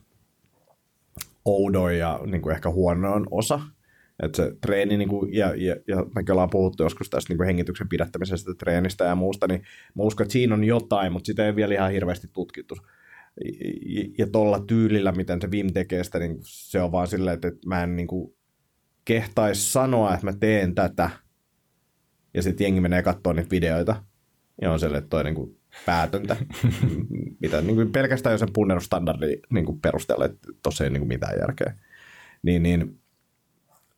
oudoin 1.44 1.98
ja 1.98 2.20
niin 2.26 2.42
kuin 2.42 2.54
ehkä 2.54 2.70
huonoin 2.70 3.26
osa. 3.30 3.60
Että 4.22 4.36
se 4.36 4.56
treeni, 4.60 4.96
niin 4.96 5.08
kuin, 5.08 5.34
ja, 5.34 5.54
ja, 5.56 5.76
ja 5.88 6.06
mekin 6.14 6.32
ollaan 6.32 6.50
puhuttu 6.50 6.82
joskus 6.82 7.10
tästä 7.10 7.30
niin 7.30 7.36
kuin 7.36 7.46
hengityksen 7.46 7.88
pidättämisestä, 7.88 8.54
treenistä 8.54 9.04
ja 9.04 9.14
muusta, 9.14 9.46
niin 9.48 9.62
mä 9.94 10.02
uskon, 10.02 10.24
että 10.24 10.32
siinä 10.32 10.54
on 10.54 10.64
jotain, 10.64 11.12
mutta 11.12 11.26
sitä 11.26 11.46
ei 11.46 11.56
vielä 11.56 11.74
ihan 11.74 11.92
hirveästi 11.92 12.28
tutkittu. 12.32 12.76
Ja, 13.86 14.04
ja 14.18 14.26
tuolla 14.32 14.60
tyylillä, 14.60 15.12
miten 15.12 15.40
se 15.40 15.50
Vim 15.50 15.72
tekee 15.72 16.04
sitä, 16.04 16.18
niin 16.18 16.36
se 16.40 16.80
on 16.80 16.92
vaan 16.92 17.08
silleen, 17.08 17.34
että, 17.34 17.48
että 17.48 17.68
mä 17.68 17.82
en 17.82 17.96
niin 17.96 18.06
kuin, 18.06 18.34
kehtaisi 19.04 19.72
sanoa, 19.72 20.14
että 20.14 20.26
mä 20.26 20.32
teen 20.32 20.74
tätä, 20.74 21.10
ja 22.34 22.42
sitten 22.42 22.64
jengi 22.64 22.80
menee 22.80 23.02
katsoa 23.02 23.32
niitä 23.32 23.50
videoita, 23.50 24.04
ja 24.62 24.72
on 24.72 24.80
sellainen, 24.80 25.02
että 25.02 25.10
toi 25.10 25.24
niin 25.24 25.34
kuin 25.34 25.60
päätöntä, 25.86 26.36
mitä 27.42 27.60
niin 27.60 27.76
kuin 27.76 27.92
pelkästään 27.92 28.32
jo 28.34 28.38
sen 28.38 28.52
punnerusstandardi 28.52 29.36
niin 29.50 29.64
kuin 29.64 29.80
perusteella, 29.80 30.24
että 30.24 30.48
tuossa 30.62 30.84
ei 30.84 30.90
niin 30.90 31.00
kuin 31.00 31.08
mitään 31.08 31.38
järkeä. 31.40 31.74
Niin, 32.42 32.62
niin 32.62 32.99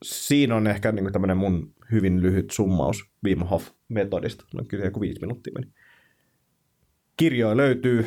siinä 0.02 0.56
on 0.56 0.66
ehkä 0.66 0.92
niin 0.92 1.12
tämmöinen 1.12 1.36
mun 1.36 1.74
hyvin 1.92 2.22
lyhyt 2.22 2.50
summaus 2.50 3.04
Wim 3.24 3.38
Hof-metodista. 3.38 4.44
No 4.54 4.64
kyllä 4.68 4.84
joku 4.84 5.00
viisi 5.00 5.20
minuuttia 5.20 5.52
meni. 5.54 5.72
Kirjoja 7.16 7.56
löytyy 7.56 8.06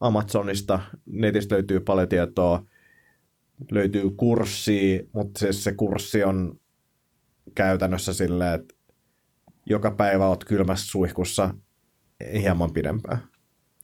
Amazonista, 0.00 0.80
netistä 1.06 1.54
löytyy 1.54 1.80
paljon 1.80 2.08
tietoa, 2.08 2.66
löytyy 3.70 4.10
kurssi, 4.10 5.08
mutta 5.12 5.38
siis 5.38 5.64
se 5.64 5.72
kurssi 5.72 6.24
on 6.24 6.60
käytännössä 7.54 8.12
silleen, 8.12 8.54
että 8.54 8.74
joka 9.66 9.90
päivä 9.90 10.26
oot 10.26 10.44
kylmässä 10.44 10.86
suihkussa 10.86 11.54
hieman 12.32 12.72
pidempään. 12.72 13.18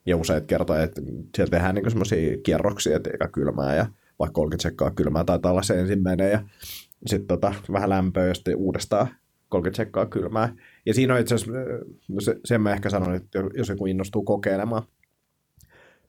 Ja 0.07 0.17
useat 0.17 0.47
kertoja, 0.47 0.83
että 0.83 1.03
siellä 1.37 1.51
tehdään 1.51 1.75
niin 1.75 1.91
semmoisia 1.91 2.39
kierroksia, 2.43 2.97
että 2.97 3.29
kylmää 3.33 3.75
ja 3.77 3.87
vaikka 4.19 4.33
30 4.33 4.63
sekkaa 4.63 4.91
kylmää 4.91 5.25
taitaa 5.25 5.53
olla 5.53 5.63
se 5.63 5.81
ensimmäinen 5.81 6.31
ja 6.31 6.43
sitten 7.07 7.27
tota, 7.27 7.55
vähän 7.73 7.91
lämpöä 7.91 8.27
ja 8.27 8.35
sitten 8.35 8.57
uudestaan 8.57 9.09
30 9.49 9.77
sekkaa 9.77 10.07
kylmää. 10.07 10.55
Ja 10.87 10.95
siinä 10.95 11.15
on 11.15 11.21
itse 11.21 11.35
asiassa, 11.35 11.61
no 12.09 12.21
se, 12.21 12.37
sen 12.45 12.61
mä 12.61 12.73
ehkä 12.73 12.91
sanon, 12.91 13.15
että 13.15 13.39
jos 13.55 13.69
joku 13.69 13.87
innostuu 13.87 14.23
kokeilemaan, 14.23 14.83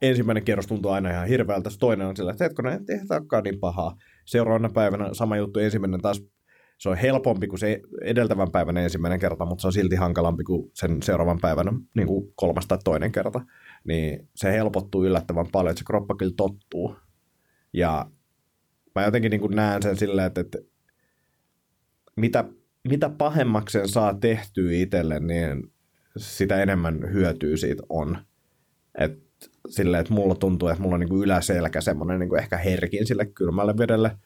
ensimmäinen 0.02 0.44
kierros 0.44 0.68
tuntuu 0.68 0.92
aina 0.92 1.12
ihan 1.12 1.28
hirveältä, 1.28 1.70
toinen 1.80 2.08
on 2.08 2.18
sillä, 2.18 2.32
että 2.32 2.44
hetkinen, 2.44 2.86
ei 2.90 3.00
tämä 3.08 3.42
niin 3.42 3.60
pahaa. 3.60 3.98
Seuraavana 4.26 4.70
päivänä 4.70 5.10
sama 5.14 5.38
juttu, 5.38 5.60
ensimmäinen 5.60 6.02
taas 6.02 6.24
se 6.78 6.90
on 6.90 6.98
helpompi 6.98 7.48
kuin 7.48 7.60
se 7.60 7.82
edeltävän 8.02 8.52
päivän 8.52 8.78
ensimmäinen 8.78 9.20
kerta, 9.20 9.46
mutta 9.46 9.62
se 9.62 9.68
on 9.68 9.74
silti 9.74 9.96
hankalampi 9.96 10.44
kuin 10.44 10.72
sen 10.74 11.04
seuraavan 11.04 11.40
päivän 11.42 11.66
niin 11.96 12.08
kuin 12.08 12.34
kolmas 12.36 12.68
tai 12.68 12.78
toinen 12.84 13.12
kerta. 13.12 13.42
Niin 13.84 14.30
se 14.36 14.52
helpottuu 14.52 15.06
yllättävän 15.06 15.48
paljon, 15.52 15.72
että 15.72 15.80
se 15.80 15.86
kroppa 15.86 16.16
kyllä 16.16 16.34
tottuu. 16.38 16.96
Ja 17.74 18.06
mä 18.96 19.04
jotenkin 19.06 19.32
niin 19.32 19.56
näen 19.56 19.84
sen 19.84 19.98
silleen, 19.98 20.28
että, 20.28 20.42
että 20.42 20.58
mitä, 22.16 22.44
mitä 22.88 23.10
pahemmaksi 23.10 23.72
sen 23.78 23.90
saa 23.90 24.14
tehtyä 24.14 24.72
itselle, 24.72 25.20
niin 25.20 25.72
sitä 26.18 26.62
enemmän 26.62 27.14
hyötyä 27.14 27.58
siitä 27.58 27.84
on. 27.90 28.18
Et 29.00 29.20
silleen, 29.70 30.02
että 30.02 30.14
mulla 30.14 30.36
tuntuu, 30.36 30.68
että 30.68 30.82
mulla 30.82 30.96
on 30.96 31.00
niin 31.00 31.10
kuin 31.10 31.24
yläselkä 31.24 31.82
semmoinen 31.82 32.20
niin 32.20 32.30
kuin 32.30 32.42
ehkä 32.42 32.58
herkin 32.58 33.08
sille 33.08 33.26
kylmälle 33.26 33.78
vedelle– 33.78 34.12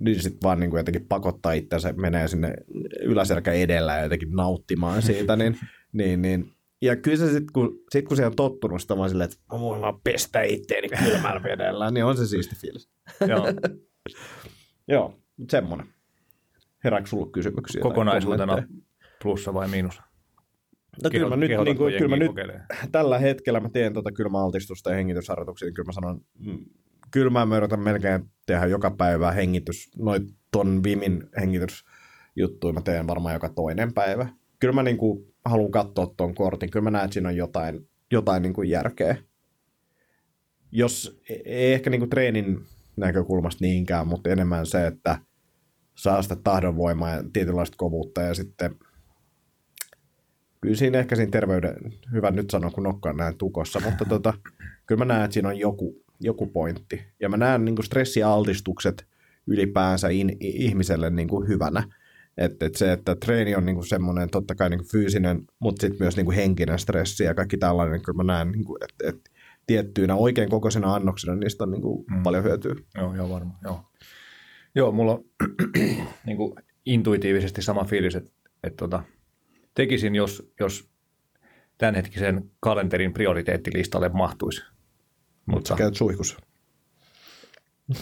niin 0.00 0.22
sitten 0.22 0.42
vaan 0.42 0.60
niin 0.60 0.70
kuin 0.70 0.78
jotenkin 0.78 1.06
pakottaa 1.06 1.52
itseänsä, 1.52 1.92
menee 1.92 2.28
sinne 2.28 2.54
yläselkä 3.02 3.52
edellä 3.52 3.96
ja 3.96 4.02
jotenkin 4.02 4.32
nauttimaan 4.32 5.02
siitä, 5.02 5.36
niin, 5.36 5.58
niin, 5.92 6.22
niin 6.22 6.52
ja 6.82 6.96
kyllä 6.96 7.16
se 7.16 7.26
sitten, 7.26 7.52
kun, 7.52 7.78
sit 7.90 8.08
kun 8.08 8.16
se 8.16 8.26
on 8.26 8.36
tottunut 8.36 8.82
sitä 8.82 8.96
vaan 8.96 9.10
silleen, 9.10 9.30
että 9.30 9.58
voin 9.58 9.80
vaan 9.80 10.00
pestä 10.04 10.42
itteeni 10.42 10.88
kylmällä 10.88 11.42
vedellä, 11.42 11.90
niin 11.90 12.04
on 12.04 12.16
se 12.16 12.26
siisti 12.26 12.56
fiilis. 12.56 12.88
Joo. 13.28 13.46
Joo, 14.88 15.14
semmoinen. 15.48 15.86
Herääkö 16.84 17.06
sulla 17.06 17.30
kysymyksiä? 17.32 17.82
Kokonaisuutena 17.82 18.62
plussa 19.22 19.54
vai 19.54 19.68
miinus? 19.68 20.00
No 21.02 21.10
kyllä 21.10 21.28
mä 21.28 21.36
nyt, 21.36 21.50
niin 21.64 21.76
kuin, 21.76 21.94
kyllä 21.98 22.16
mä 22.16 22.24
nyt 22.24 22.32
tällä 22.92 23.18
hetkellä 23.18 23.60
mä 23.60 23.68
teen 23.68 23.92
tuota 23.92 24.12
kylmäaltistusta 24.12 24.90
ja 24.90 24.96
hengitysharjoituksia, 24.96 25.66
niin 25.66 25.74
kyllä 25.74 25.86
mä 25.86 25.92
sanon 25.92 26.20
mm, 26.38 26.64
kylmää 27.10 27.46
mä 27.46 27.56
yritän 27.56 27.80
melkein 27.80 28.24
tehdä 28.46 28.66
joka 28.66 28.90
päivä 28.90 29.32
hengitys, 29.32 29.90
noin 29.98 30.28
ton 30.50 30.82
Vimin 30.84 31.28
hengitysjuttuja 31.40 32.72
mä 32.72 32.80
teen 32.80 33.06
varmaan 33.06 33.34
joka 33.34 33.48
toinen 33.48 33.94
päivä. 33.94 34.28
Kyllä 34.60 34.74
mä 34.74 34.82
niinku 34.82 35.34
haluan 35.44 35.70
katsoa 35.70 36.14
ton 36.16 36.34
kortin, 36.34 36.70
kyllä 36.70 36.84
mä 36.84 36.90
näen, 36.90 37.04
että 37.04 37.12
siinä 37.14 37.28
on 37.28 37.36
jotain, 37.36 37.88
jotain 38.12 38.42
niinku 38.42 38.62
järkeä. 38.62 39.16
Jos 40.72 41.20
ei 41.44 41.72
ehkä 41.72 41.90
niinku 41.90 42.06
treenin 42.06 42.60
näkökulmasta 42.96 43.64
niinkään, 43.64 44.06
mutta 44.06 44.30
enemmän 44.30 44.66
se, 44.66 44.86
että 44.86 45.18
saa 45.94 46.22
sitä 46.22 46.36
tahdonvoimaa 46.36 47.10
ja 47.10 47.24
tietynlaista 47.32 47.76
kovuutta 47.76 48.20
ja 48.20 48.34
sitten 48.34 48.76
kyllä 50.60 50.76
siinä 50.76 50.98
ehkä 50.98 51.16
siinä 51.16 51.30
terveyden, 51.30 51.74
hyvä 52.12 52.30
nyt 52.30 52.50
sanoa, 52.50 52.70
kun 52.70 52.82
nokkaan 52.82 53.16
näin 53.16 53.38
tukossa, 53.38 53.80
mutta 53.80 54.04
tota, 54.04 54.34
kyllä 54.86 54.98
mä 54.98 55.04
näen, 55.04 55.24
että 55.24 55.32
siinä 55.32 55.48
on 55.48 55.58
joku, 55.58 56.04
joku 56.20 56.46
pointti. 56.46 57.02
Ja 57.20 57.28
mä 57.28 57.36
näen 57.36 57.64
niin 57.64 57.84
stressialtistukset 57.84 59.06
ylipäänsä 59.46 60.08
in, 60.08 60.36
ihmiselle 60.40 61.10
niin 61.10 61.28
kuin 61.28 61.48
hyvänä. 61.48 61.82
Että 62.36 62.66
et 62.66 62.74
se, 62.74 62.92
että 62.92 63.16
treeni 63.16 63.54
on 63.54 63.66
niinku 63.66 63.82
semmoinen 63.82 64.30
totta 64.30 64.54
kai 64.54 64.70
niinku 64.70 64.86
fyysinen, 64.92 65.44
mutta 65.58 65.80
sitten 65.80 66.04
myös 66.04 66.16
niinku 66.16 66.32
henkinen 66.32 66.78
stressi 66.78 67.24
ja 67.24 67.34
kaikki 67.34 67.56
tällainen, 67.56 67.92
niin 67.92 68.02
kyllä 68.02 68.16
mä 68.16 68.32
näen, 68.32 68.52
niinku, 68.52 68.78
että 68.80 69.08
et, 69.08 69.30
tiettyinä 69.66 70.14
oikein 70.14 70.50
kokoisina 70.50 70.94
annoksina 70.94 71.36
niistä 71.36 71.64
on 71.64 71.70
niinku 71.70 72.04
mm. 72.10 72.22
paljon 72.22 72.44
hyötyä. 72.44 72.74
Joo, 72.94 73.14
joo 73.14 73.30
varmaan. 73.30 73.58
Joo. 73.64 73.89
Joo, 74.74 74.92
mulla 74.92 75.12
on 75.12 75.24
niinku 76.26 76.56
intuitiivisesti 76.86 77.62
sama 77.62 77.84
fiilis, 77.84 78.16
että 78.16 78.30
et 78.64 78.76
tota, 78.76 79.02
tekisin, 79.74 80.14
jos, 80.14 80.52
jos 80.60 80.90
tämänhetkisen 81.78 82.50
kalenterin 82.60 83.12
prioriteettilistalle 83.12 84.08
mahtuisi 84.08 84.62
mutta 85.50 85.68
sä 85.68 85.74
käyt 85.74 85.96
suihkussa. 85.96 86.38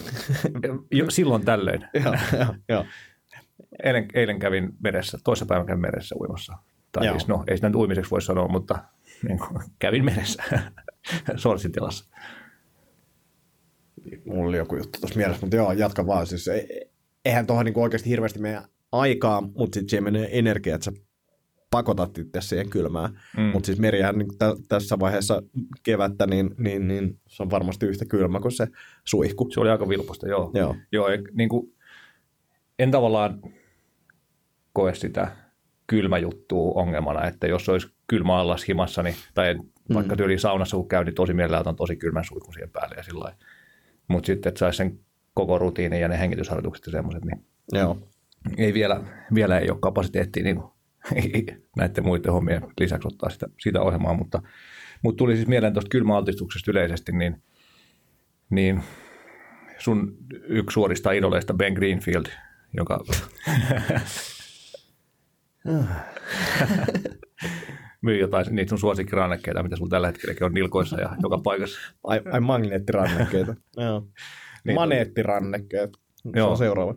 jo, 0.92 1.10
silloin 1.10 1.44
tällöin. 1.44 1.80
joo, 2.04 2.14
joo, 2.38 2.54
joo. 2.68 2.84
Eilen, 3.84 4.08
eilen 4.14 4.38
kävin 4.38 4.72
meressä, 4.80 5.18
päivän 5.48 5.66
kävin 5.66 5.80
meressä 5.80 6.14
uimassa. 6.20 6.52
Tai 6.92 7.08
siis, 7.08 7.28
no, 7.28 7.44
ei 7.48 7.56
sitä 7.56 7.68
nyt 7.68 7.76
uimiseksi 7.76 8.10
voi 8.10 8.22
sanoa, 8.22 8.48
mutta 8.48 8.78
niin 9.28 9.38
kuin, 9.38 9.62
kävin 9.78 10.04
meressä 10.04 10.42
sorsitilassa. 11.36 12.16
Mulla 14.26 14.48
oli 14.48 14.56
joku 14.56 14.76
juttu 14.76 15.00
tuossa 15.00 15.16
mielessä, 15.16 15.40
mutta 15.40 15.56
joo, 15.56 15.72
jatka 15.72 16.06
vaan. 16.06 16.26
Siis, 16.26 16.50
eihän 17.24 17.46
tuohon 17.46 17.64
niin 17.64 17.78
oikeasti 17.78 18.10
hirveästi 18.10 18.38
meidän 18.38 18.64
aikaa, 18.92 19.40
mutta 19.40 19.74
sitten 19.74 19.88
siihen 19.88 20.04
menee 20.04 20.38
energia, 20.38 20.74
että 20.74 20.84
sä 20.84 20.92
pakotat 21.70 22.18
itse 22.18 22.40
siihen 22.40 22.70
kylmään. 22.70 23.20
Mm. 23.36 23.42
Mutta 23.42 23.66
siis 23.66 23.78
merihän 23.78 24.18
niin 24.18 24.28
t- 24.28 24.68
tässä 24.68 24.98
vaiheessa 25.00 25.42
kevättä, 25.82 26.26
niin, 26.26 26.54
niin, 26.58 26.88
niin 26.88 27.20
se 27.26 27.42
on 27.42 27.50
varmasti 27.50 27.86
yhtä 27.86 28.04
kylmä 28.04 28.40
kuin 28.40 28.52
se 28.52 28.66
suihku. 29.04 29.50
Se 29.50 29.60
oli 29.60 29.70
aika 29.70 29.88
vilposta, 29.88 30.28
joo. 30.28 30.50
joo. 30.54 30.76
joo 30.92 31.08
niin 31.32 31.48
kuin, 31.48 31.74
en 32.78 32.90
tavallaan 32.90 33.42
koe 34.72 34.94
sitä 34.94 35.36
kylmäjuttua 35.86 36.72
ongelmana, 36.74 37.26
että 37.26 37.46
jos 37.46 37.68
olisi 37.68 37.88
kylmä 38.06 38.36
allas 38.36 38.68
himassa, 38.68 39.02
niin, 39.02 39.14
tai 39.34 39.54
mm. 39.54 39.94
vaikka 39.94 40.16
tyyli 40.16 40.38
saunassa 40.38 40.76
kun 40.76 40.88
käy, 40.88 41.04
niin 41.04 41.14
tosi 41.14 41.34
mielellään 41.34 41.60
otan 41.60 41.76
tosi 41.76 41.96
kylmän 41.96 42.24
suihkun 42.24 42.54
siihen 42.54 42.70
päälle 42.70 42.94
ja 42.96 43.02
sillä 43.02 43.34
Mutta 44.08 44.26
sitten, 44.26 44.50
että 44.50 44.58
saisi 44.58 44.76
sen 44.76 45.00
koko 45.34 45.58
rutiinin 45.58 46.00
ja 46.00 46.08
ne 46.08 46.18
hengitysharjoitukset 46.18 46.86
ja 46.86 46.92
semmoiset, 46.92 47.24
niin 47.24 47.44
Joo. 47.72 48.08
ei 48.58 48.74
vielä, 48.74 49.00
vielä 49.34 49.58
ei 49.58 49.70
ole 49.70 49.78
kapasiteettia 49.80 50.44
niin 50.54 50.62
näiden 51.76 52.04
muiden 52.04 52.32
hommien 52.32 52.62
lisäksi 52.80 53.08
ottaa 53.08 53.30
sitä, 53.30 53.46
sitä 53.58 53.80
ohjelmaa, 53.80 54.14
mutta, 54.14 54.42
mutta 55.02 55.18
tuli 55.18 55.36
siis 55.36 55.48
mieleen 55.48 55.72
tuosta 55.72 55.88
kylmäaltistuksesta 55.88 56.70
yleisesti, 56.70 57.12
niin, 57.12 57.42
niin 58.50 58.82
sun 59.78 60.16
yksi 60.48 60.74
suorista 60.74 61.12
idoleista 61.12 61.54
Ben 61.54 61.72
Greenfield, 61.72 62.26
joka 62.76 63.04
myy 68.00 68.18
jotain 68.18 68.46
niitä 68.50 68.68
sun 68.68 68.78
suosikkirannekkeita, 68.78 69.62
mitä 69.62 69.76
sulla 69.76 69.90
tällä 69.90 70.06
hetkelläkin 70.06 70.44
on 70.44 70.54
nilkoissa 70.54 71.00
ja 71.00 71.16
joka 71.22 71.38
paikassa. 71.44 71.78
Ai, 72.04 72.20
ai 72.32 72.40
magneettirannekkeita. 72.40 73.54
Joo. 73.76 74.06
Niin, 74.64 74.74
Maneettirannekkeet. 74.74 75.90
Se 76.16 76.30
Joo. 76.38 76.50
on 76.50 76.58
seuraava. 76.58 76.94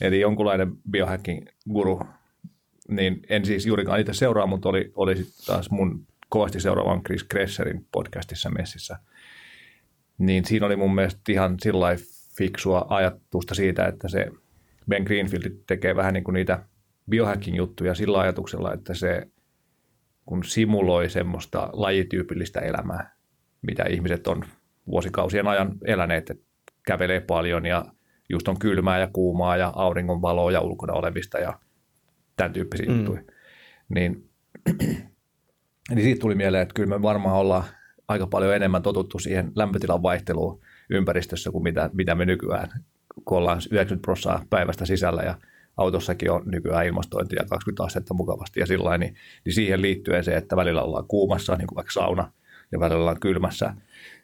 Eli 0.00 0.20
jonkunlainen 0.20 0.72
biohacking 0.90 1.46
guru 1.72 2.00
niin 2.88 3.20
en 3.28 3.44
siis 3.44 3.66
juurikaan 3.66 4.00
itse 4.00 4.12
seuraa, 4.12 4.46
mutta 4.46 4.68
oli, 4.68 4.92
oli 4.94 5.16
sitten 5.16 5.46
taas 5.46 5.70
mun 5.70 6.06
kovasti 6.28 6.60
seuraavan 6.60 7.02
Chris 7.02 7.24
Kresserin 7.24 7.86
podcastissa 7.92 8.50
messissä. 8.50 8.98
Niin 10.18 10.44
siinä 10.44 10.66
oli 10.66 10.76
mun 10.76 10.94
mielestä 10.94 11.20
ihan 11.28 11.56
sillä 11.60 11.88
fiksua 12.36 12.86
ajatusta 12.88 13.54
siitä, 13.54 13.86
että 13.86 14.08
se 14.08 14.30
Ben 14.88 15.02
Greenfield 15.02 15.50
tekee 15.66 15.96
vähän 15.96 16.14
niin 16.14 16.24
kuin 16.24 16.32
niitä 16.32 16.64
biohacking-juttuja 17.10 17.94
sillä 17.94 18.20
ajatuksella, 18.20 18.72
että 18.74 18.94
se 18.94 19.26
kun 20.26 20.44
simuloi 20.44 21.10
semmoista 21.10 21.70
lajityypillistä 21.72 22.60
elämää, 22.60 23.14
mitä 23.62 23.84
ihmiset 23.84 24.26
on 24.26 24.44
vuosikausien 24.86 25.48
ajan 25.48 25.72
eläneet, 25.84 26.30
että 26.30 26.44
kävelee 26.86 27.20
paljon 27.20 27.66
ja 27.66 27.84
just 28.28 28.48
on 28.48 28.58
kylmää 28.58 28.98
ja 28.98 29.08
kuumaa 29.12 29.56
ja 29.56 29.72
auringonvaloa 29.74 30.52
ja 30.52 30.60
ulkona 30.60 30.92
olevista 30.92 31.38
ja 31.38 31.58
tämän 32.36 32.52
tyyppisiä 32.52 32.86
mm. 32.86 32.96
juttuja. 32.96 33.22
Niin, 33.88 34.28
niin 35.90 36.02
siitä 36.02 36.20
tuli 36.20 36.34
mieleen, 36.34 36.62
että 36.62 36.74
kyllä 36.74 36.88
me 36.88 37.02
varmaan 37.02 37.36
ollaan 37.36 37.64
aika 38.08 38.26
paljon 38.26 38.56
enemmän 38.56 38.82
totuttu 38.82 39.18
siihen 39.18 39.52
lämpötilan 39.56 40.02
vaihteluun 40.02 40.60
ympäristössä 40.90 41.50
kuin 41.50 41.62
mitä, 41.62 41.90
mitä 41.92 42.14
me 42.14 42.24
nykyään, 42.24 42.68
kun 43.24 43.38
ollaan 43.38 43.60
90 43.70 44.02
prosenttia 44.02 44.46
päivästä 44.50 44.86
sisällä 44.86 45.22
ja 45.22 45.34
autossakin 45.76 46.30
on 46.30 46.42
nykyään 46.44 46.86
ilmastointia 46.86 47.44
20 47.50 47.84
astetta 47.84 48.14
mukavasti 48.14 48.60
ja 48.60 48.66
sillä 48.66 48.98
niin, 48.98 49.14
niin 49.44 49.54
siihen 49.54 49.82
liittyen 49.82 50.24
se, 50.24 50.36
että 50.36 50.56
välillä 50.56 50.82
ollaan 50.82 51.06
kuumassa, 51.08 51.56
niin 51.56 51.66
kuin 51.66 51.76
vaikka 51.76 51.92
sauna, 51.92 52.32
ja 52.72 52.80
välillä 52.80 53.00
ollaan 53.00 53.20
kylmässä, 53.20 53.74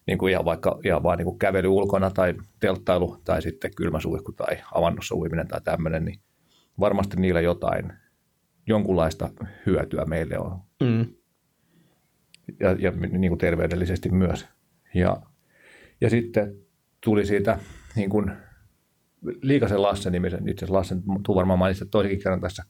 niin 0.07 0.19
kuin 0.19 0.33
ihan 0.33 0.45
vaikka 0.45 0.81
ihan 0.85 1.03
vaan 1.03 1.19
niin 1.19 1.25
kuin 1.25 1.39
kävely 1.39 1.69
ulkona 1.69 2.11
tai 2.11 2.35
telttailu 2.61 3.21
tai 3.25 3.43
sitten 3.43 3.75
kylmäsuihku 3.75 4.33
tai 4.33 4.59
avannossa 4.75 5.15
uiminen 5.15 5.49
tai 5.49 5.61
tämmöinen, 5.61 6.05
niin 6.05 6.21
varmasti 6.81 7.17
niillä 7.17 7.41
jotain, 7.41 7.93
jonkunlaista 8.67 9.31
hyötyä 9.67 10.05
meille 10.05 10.39
on. 10.39 10.59
Mm. 10.83 11.07
Ja, 12.61 12.77
ja 12.79 12.91
niin 12.91 13.31
kuin 13.31 13.39
terveydellisesti 13.39 14.09
myös. 14.09 14.49
Ja, 14.95 15.17
ja 16.01 16.11
sitten 16.11 16.55
tuli 17.01 17.27
siitä 17.27 17.59
niin 17.97 18.11
kuin 18.11 18.33
Liikasen 19.43 19.83
Lasse 19.83 20.11
nimisen, 20.11 20.49
itse 20.49 20.65
asiassa 20.65 20.79
Lassen 20.79 21.03
tuu 21.23 21.35
varmaan 21.35 21.59
mainitsi 21.59 21.87
toisenkin 21.87 22.23
kerran 22.23 22.41
tässä 22.41 22.65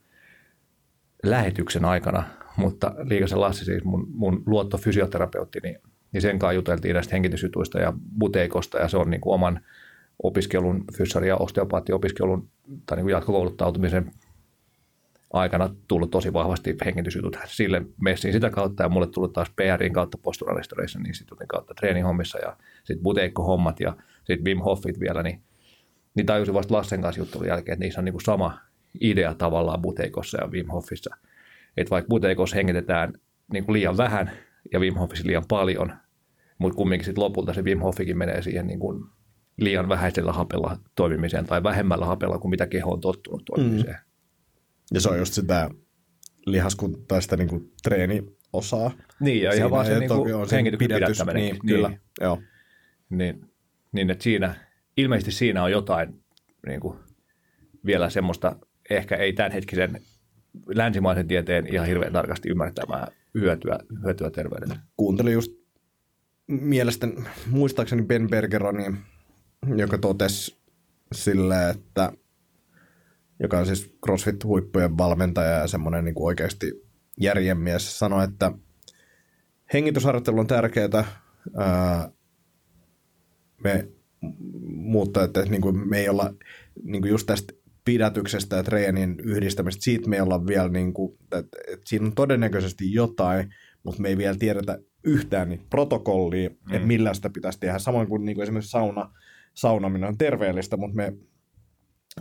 lähetyksen 1.23 1.85
aikana, 1.85 2.25
mutta 2.57 2.95
Liikasen 3.03 3.41
Lasse 3.41 3.65
siis 3.65 3.85
mun, 3.85 4.07
mun 4.15 4.43
luottofysioterapeutti, 4.47 5.61
niin, 5.63 5.79
niin 6.13 6.23
sen 6.23 6.39
kanssa 6.39 6.53
juteltiin 6.53 6.95
näistä 6.95 7.15
hengitysjutuista 7.15 7.79
ja 7.79 7.93
buteikosta 8.19 8.79
ja 8.79 8.89
se 8.89 8.97
on 8.97 9.11
niin 9.11 9.21
kuin 9.21 9.35
oman 9.35 9.61
opiskelun, 10.23 10.85
fyssari- 10.97 11.29
ja 11.29 11.37
osteopaattiopiskelun 11.37 12.49
tai 12.87 12.97
niin 12.97 13.05
kuin 13.05 13.13
jatkokouluttautumisen 13.13 14.11
aikana 15.33 15.75
tullut 15.89 16.11
tosi 16.11 16.33
vahvasti 16.33 16.77
hengitysjutut 16.85 17.37
sille 17.47 17.83
messiin 18.01 18.33
sitä 18.33 18.51
kautta 18.51 18.83
ja 18.83 18.89
mulle 18.89 19.07
tullut 19.07 19.33
taas 19.33 19.51
PRin 19.51 19.93
kautta 19.93 20.19
Postura 20.23 20.55
Restoration 20.55 21.07
Instituutin 21.07 21.49
kautta 21.49 21.75
treenihommissa 21.75 22.39
ja 22.39 22.57
sitten 22.85 23.03
buteikko-hommat 23.03 23.81
ja 23.81 23.97
sitten 24.25 24.45
Wim 24.45 24.59
Hofit 24.59 25.01
vielä, 25.01 25.23
niin 25.23 25.43
niin 26.19 26.27
tajusin 26.27 26.55
vasta 26.55 26.75
Lassen 26.75 27.03
kanssa 27.03 27.21
juttelun 27.21 27.47
jälkeen, 27.47 27.73
että 27.73 27.85
niissä 27.85 28.01
on 28.01 28.05
niin 28.05 28.13
kuin 28.13 28.25
sama 28.25 28.59
idea 29.01 29.35
tavallaan 29.35 29.83
Buteikossa 29.83 30.41
ja 30.41 30.47
Wim 30.47 30.67
Hofissa. 30.67 31.17
Että 31.77 31.91
vaikka 31.91 32.09
Buteikossa 32.09 32.57
hengitetään 32.57 33.13
niin 33.53 33.65
kuin 33.65 33.73
liian 33.73 33.97
vähän 33.97 34.31
ja 34.73 34.81
Wim 34.81 34.95
Hofissa 34.95 35.27
liian 35.27 35.45
paljon, 35.49 35.93
mutta 36.59 36.77
kumminkin 36.77 37.05
sitten 37.05 37.25
lopulta 37.25 37.55
se 37.55 37.63
Wim 37.63 37.79
Hofikin 37.79 38.19
menee 38.19 38.43
siihen 38.43 38.67
niin 38.67 38.79
kuin 38.79 39.05
liian 39.57 39.89
vähäisellä 39.89 40.33
hapella 40.33 40.79
toimimiseen 40.95 41.47
tai 41.47 41.63
vähemmällä 41.63 42.07
hapella 42.07 42.39
kuin 42.39 42.51
mitä 42.51 42.67
keho 42.67 42.93
on 42.93 43.01
tottunut 43.01 43.43
toimimiseen. 43.45 43.95
Mm. 43.95 44.95
Ja 44.95 45.01
se 45.01 45.09
on 45.09 45.19
just 45.19 45.35
sitä 45.35 45.71
lihaskuntaista 46.47 47.37
niin 47.37 47.49
kuin 47.49 47.73
treeniosaa. 47.83 48.91
Niin, 49.21 49.43
ja 49.43 49.53
ihan 49.53 49.71
vaan 49.71 49.87
se 49.87 49.99
niin 49.99 50.09
kuin 50.09 50.51
hengityksen 50.53 50.89
pidättäminen. 50.89 51.43
Niin, 51.43 51.59
niin, 51.63 51.67
kyllä, 51.67 51.91
joo. 52.21 52.43
Niin, 53.11 53.51
niin, 53.93 54.11
että 54.11 54.25
siinä– 54.25 54.55
ilmeisesti 54.99 55.33
siinä 55.33 55.63
on 55.63 55.71
jotain 55.71 56.23
niin 56.67 56.81
kuin, 56.81 56.99
vielä 57.87 58.11
semmoista, 58.11 58.57
ehkä 58.91 59.17
ei 59.17 59.33
tämänhetkisen 59.33 60.01
länsimaisen 60.67 61.29
tieteen 61.29 61.75
ihan 61.75 61.87
hirveän 61.87 62.13
tarkasti 62.13 62.49
ymmärtämää 62.49 63.09
hyötyä, 63.35 63.79
hyötyä 64.05 64.31
terveydelle. 64.31 64.77
Kuuntelin 64.97 65.33
just 65.33 65.53
mielestäni, 66.47 67.25
muistaakseni 67.47 68.03
Ben 68.03 68.29
Bergeroni, 68.31 68.95
joka 69.77 69.99
totesi 69.99 70.59
sille, 71.13 71.71
että 71.71 72.13
joka 73.41 73.59
on 73.59 73.67
siis 73.67 73.95
CrossFit-huippujen 74.07 74.99
valmentaja 74.99 75.51
ja 75.51 75.67
semmoinen 75.67 76.05
niin 76.05 76.15
oikeasti 76.17 76.73
järjenmies, 77.21 77.99
sanoi, 77.99 78.25
että 78.25 78.53
hengitysharjoittelu 79.73 80.41
on 80.41 80.47
tärkeää. 80.47 81.05
me 83.65 83.89
mutta 84.67 85.25
että 85.25 85.43
niin 85.43 85.61
kuin 85.61 85.89
me 85.89 85.99
ei 85.99 86.09
olla 86.09 86.35
niin 86.85 87.03
kuin 87.03 87.11
just 87.11 87.27
tästä 87.27 87.55
pidätyksestä 87.85 88.57
ja 88.57 88.63
treenin 88.63 89.21
yhdistämistä, 89.21 89.85
siitä 89.85 90.09
me 90.09 90.17
ei 90.17 90.23
olla 90.23 90.47
vielä, 90.47 90.69
niin 90.69 90.93
kuin, 90.93 91.19
että, 91.23 91.59
että 91.69 91.83
siinä 91.85 92.07
on 92.07 92.15
todennäköisesti 92.15 92.93
jotain, 92.93 93.55
mutta 93.83 94.03
me 94.03 94.09
ei 94.09 94.19
vielä 94.19 94.37
tiedetä 94.39 94.79
yhtään 95.05 95.49
niin 95.49 95.67
protokollia, 95.71 96.49
mm. 96.49 96.75
että 96.75 96.87
millä 96.87 97.15
sitä 97.15 97.31
pitäisi 97.31 97.61
tehdä. 97.61 97.79
Samoin 97.79 98.09
kuin, 98.09 98.25
niin 98.25 98.35
kuin 98.35 98.43
esimerkiksi 98.43 98.71
sauna, 98.71 99.11
saunaminen 99.55 100.09
on 100.09 100.19
terveellistä, 100.19 100.77
mutta 100.77 100.97
me 100.97 101.13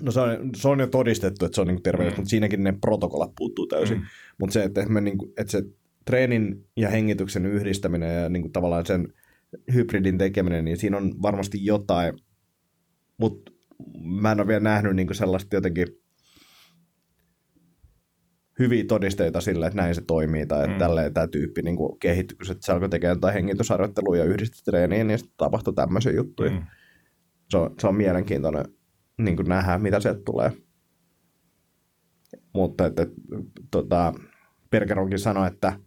No 0.01 0.12
se 0.12 0.19
on, 0.19 0.49
se 0.55 0.67
on 0.67 0.79
jo 0.79 0.88
todistettu, 0.88 1.45
että 1.45 1.55
se 1.55 1.62
on 1.62 1.67
niin 1.67 1.83
terveellistä, 1.83 2.17
mm. 2.17 2.21
mutta 2.21 2.29
siinäkin 2.29 2.63
ne 2.63 2.73
protokollat 2.81 3.31
puuttuu 3.38 3.67
täysin. 3.67 3.97
Mm. 3.97 4.03
Mutta 4.39 4.53
se, 4.53 4.63
että, 4.63 4.86
me 4.89 5.01
niin 5.01 5.17
kuin, 5.17 5.33
että 5.38 5.51
se 5.51 5.63
treenin 6.05 6.65
ja 6.75 6.89
hengityksen 6.89 7.45
yhdistäminen 7.45 8.23
ja 8.23 8.29
niin 8.29 8.41
kuin 8.41 8.51
tavallaan 8.51 8.86
sen 8.86 9.13
hybridin 9.73 10.17
tekeminen, 10.17 10.65
niin 10.65 10.77
siinä 10.77 10.97
on 10.97 11.21
varmasti 11.21 11.65
jotain, 11.65 12.13
mutta 13.17 13.51
mä 14.03 14.31
en 14.31 14.39
ole 14.39 14.47
vielä 14.47 14.60
nähnyt 14.60 14.95
niin 14.95 15.15
sellaista 15.15 15.55
jotenkin 15.55 15.88
hyviä 18.60 18.83
todisteita 18.88 19.41
sille, 19.41 19.67
että 19.67 19.77
näin 19.81 19.95
se 19.95 20.01
toimii, 20.01 20.45
tai 20.45 20.63
että 20.63 20.73
mm. 20.73 20.79
tälleen 20.79 21.13
tämä 21.13 21.27
tyyppi 21.27 21.62
niin 21.62 21.77
kehittyy, 21.99 22.38
että 22.51 22.65
se 22.65 22.71
alkoi 22.71 22.89
tekemään 22.89 23.15
jotain 23.15 23.33
hengitysharjoittelua 23.33 24.17
ja 24.17 24.23
yhdistetreeniä, 24.23 25.03
niin 25.03 25.19
sitten 25.19 25.38
tapahtui 25.38 25.73
tämmöisiä 25.73 26.12
juttuja. 26.12 26.51
Mm. 26.51 26.65
Se, 27.49 27.57
on, 27.57 27.75
se 27.79 27.88
on 27.88 27.95
mielenkiintoinen 27.95 28.65
niin 29.17 29.36
kuin 29.36 29.49
nähdä, 29.49 29.77
mitä 29.77 29.99
sieltä 29.99 30.21
tulee. 30.25 30.51
Mutta 32.53 32.86
että, 32.86 33.01
että 33.01 33.15
tota, 33.71 34.13
Perkeronkin 34.69 35.19
sanoi, 35.19 35.47
että 35.47 35.79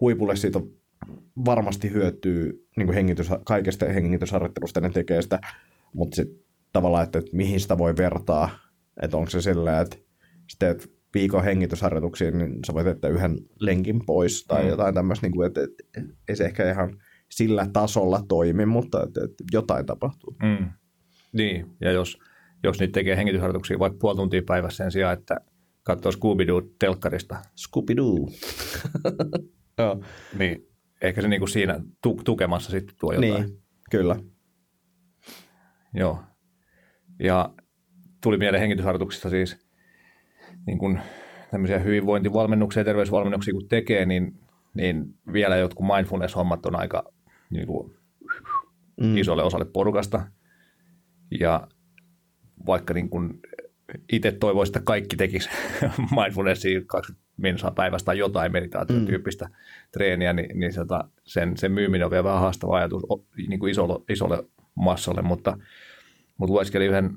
huipulle 0.00 0.36
siitä 0.36 0.58
on 0.58 0.75
varmasti 1.44 1.90
hyötyy 1.90 2.66
niin 2.76 2.86
kuin 2.86 2.94
hengitys, 2.94 3.30
kaikesta 3.44 3.86
hengitysharjoittelusta 3.86 4.80
ne 4.80 4.90
tekee 4.90 5.22
sitä, 5.22 5.40
mutta 5.92 6.16
sitten 6.16 6.38
tavallaan, 6.72 7.04
että, 7.04 7.18
että 7.18 7.36
mihin 7.36 7.60
sitä 7.60 7.78
voi 7.78 7.96
vertaa, 7.96 8.58
että 9.02 9.16
onko 9.16 9.30
se 9.30 9.40
silleen, 9.40 9.82
että 9.82 9.96
sitten 10.48 10.76
viikon 11.14 11.44
hengitysharjoituksiin, 11.44 12.38
niin 12.38 12.58
sä 12.66 12.74
voit 12.74 12.86
jättää 12.86 13.10
yhden 13.10 13.38
lenkin 13.60 14.06
pois 14.06 14.44
tai 14.44 14.62
mm. 14.62 14.68
jotain 14.68 14.94
tämmöistä, 14.94 15.26
niin 15.26 15.34
kuin, 15.34 15.46
että, 15.46 15.60
että, 15.62 15.84
että 15.96 16.14
ei 16.28 16.36
se 16.36 16.44
ehkä 16.44 16.70
ihan 16.70 17.02
sillä 17.28 17.66
tasolla 17.72 18.22
toimi, 18.28 18.66
mutta 18.66 19.02
että, 19.02 19.24
että 19.24 19.44
jotain 19.52 19.86
tapahtuu. 19.86 20.36
Mm. 20.42 20.70
Niin, 21.32 21.66
ja 21.80 21.92
jos, 21.92 22.18
jos 22.62 22.80
niitä 22.80 22.92
tekee 22.92 23.16
hengitysharjoituksia 23.16 23.78
vaikka 23.78 23.98
puoli 24.00 24.16
tuntia 24.16 24.42
päivässä 24.46 24.76
sen 24.76 24.92
sijaan, 24.92 25.18
että 25.18 25.40
katsoo 25.82 26.12
Scooby-Doo 26.12 26.74
telkkarista. 26.78 27.36
Scooby-Doo. 27.56 28.30
Joo. 29.78 30.02
Niin 30.38 30.68
ehkä 31.02 31.22
se 31.22 31.28
niin 31.28 31.40
kuin 31.40 31.48
siinä 31.48 31.80
tu- 32.02 32.20
tukemassa 32.24 32.70
sitten 32.70 32.96
tuo 33.00 33.12
jotain. 33.12 33.46
Niin, 33.46 33.62
kyllä. 33.90 34.16
Joo. 35.94 36.22
Ja 37.18 37.54
tuli 38.22 38.38
mieleen 38.38 38.60
hengitysharjoituksista 38.60 39.30
siis 39.30 39.66
niin 40.66 40.78
kuin 40.78 41.00
tämmöisiä 41.50 41.78
hyvinvointivalmennuksia 41.78 42.80
ja 42.80 42.84
terveysvalmennuksia 42.84 43.54
kun 43.54 43.68
tekee, 43.68 44.06
niin, 44.06 44.40
niin 44.74 45.04
vielä 45.32 45.56
jotkut 45.56 45.86
mindfulness-hommat 45.86 46.66
on 46.66 46.76
aika 46.76 47.04
niin 47.50 47.66
kuin, 47.66 47.96
mm. 49.00 49.16
isolle 49.16 49.42
osalle 49.42 49.64
porukasta. 49.64 50.26
Ja 51.40 51.68
vaikka 52.66 52.94
niin 52.94 53.08
kuin 53.10 53.40
itse 54.12 54.32
toivoisi, 54.32 54.70
että 54.70 54.80
kaikki 54.84 55.16
tekisi 55.16 55.48
mindfulnessia 56.20 56.80
20 56.86 57.25
minsaa 57.36 57.70
päivästä 57.70 58.06
tai 58.06 58.18
jotain 58.18 58.52
meditaatiotyyppistä 58.52 59.44
mm. 59.44 59.52
treeniä, 59.92 60.32
niin, 60.32 60.58
niin 60.58 60.72
sota, 60.72 61.08
sen, 61.24 61.56
sen 61.56 61.72
myyminen 61.72 62.04
on 62.04 62.10
vielä 62.10 62.24
vähän 62.24 62.40
haastava 62.40 62.76
ajatus 62.76 63.02
niin 63.48 63.60
kuin 63.60 63.70
isolle, 63.70 64.04
isolle 64.08 64.44
massalle, 64.74 65.22
mutta, 65.22 65.58
mutta 66.38 66.52
lueskelin 66.52 66.88
yhden 66.88 67.10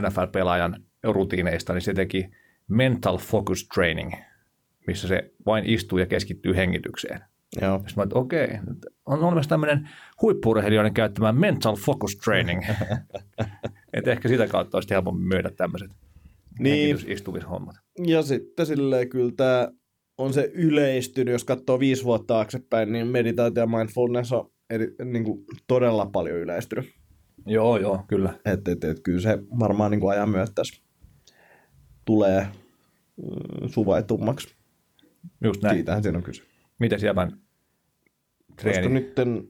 NFL-pelaajan 0.00 0.82
rutiineista, 1.02 1.72
niin 1.72 1.82
se 1.82 1.94
teki 1.94 2.30
mental 2.68 3.18
focus 3.18 3.68
training, 3.74 4.12
missä 4.86 5.08
se 5.08 5.30
vain 5.46 5.64
istuu 5.66 5.98
ja 5.98 6.06
keskittyy 6.06 6.56
hengitykseen. 6.56 7.20
Joo. 7.60 7.78
Sitten 7.78 7.94
mä 7.96 8.02
että 8.02 8.18
okei, 8.18 8.44
okay, 8.44 8.58
on 9.06 9.24
olemassa 9.24 9.48
tämmöinen 9.48 9.88
huippuurheilijoiden 10.22 10.94
käyttämä 10.94 11.32
mental 11.32 11.76
focus 11.76 12.16
training. 12.16 12.62
että 13.94 14.12
ehkä 14.12 14.28
sitä 14.28 14.46
kautta 14.46 14.76
olisi 14.76 14.90
helpompi 14.90 15.22
myydä 15.24 15.50
tämmöiset 15.50 15.90
niin. 16.58 16.98
istumishommat. 17.06 17.76
Ja 18.06 18.22
sitten 18.22 18.66
silleen 18.66 19.08
kyllä 19.08 19.32
tämä 19.36 19.68
on 20.18 20.32
se 20.32 20.50
yleistynyt, 20.54 21.32
jos 21.32 21.44
katsoo 21.44 21.80
viisi 21.80 22.04
vuotta 22.04 22.34
taaksepäin, 22.34 22.92
niin 22.92 23.06
meditaatio 23.06 23.62
ja 23.62 23.66
mindfulness 23.66 24.32
on 24.32 24.50
eri, 24.70 24.94
niin 25.04 25.24
kuin 25.24 25.44
todella 25.66 26.06
paljon 26.06 26.38
yleistynyt. 26.38 26.84
Joo, 27.46 27.76
joo, 27.76 28.04
kyllä. 28.08 28.38
Että 28.44 28.72
et, 28.72 28.84
et, 28.84 29.00
kyllä 29.02 29.20
se 29.20 29.38
varmaan 29.58 29.90
niin 29.90 30.00
kuin 30.00 30.10
ajan 30.10 30.30
myötä 30.30 30.52
tässä 30.54 30.82
tulee 32.04 32.46
mm, 33.16 33.68
suvaitummaksi. 33.68 34.56
Just 35.44 35.62
näin. 35.62 35.76
Siitähän 35.76 36.02
siinä 36.02 36.18
on 36.18 36.24
kyse. 36.24 36.42
Miten 36.80 36.98
jäbän 37.02 37.40
treeni? 38.56 38.78
Koska 38.78 39.24
nyt 39.24 39.46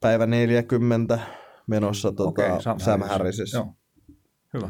päivä 0.00 0.26
40, 0.26 1.18
menossa 1.66 2.12
tota, 2.12 2.28
Okei, 2.28 2.48
Sam, 2.48 2.60
Sam 2.60 2.78
Sam 2.78 3.02
Harrisissa. 3.02 3.58
Joo. 3.58 3.74
Hyvä. 4.54 4.68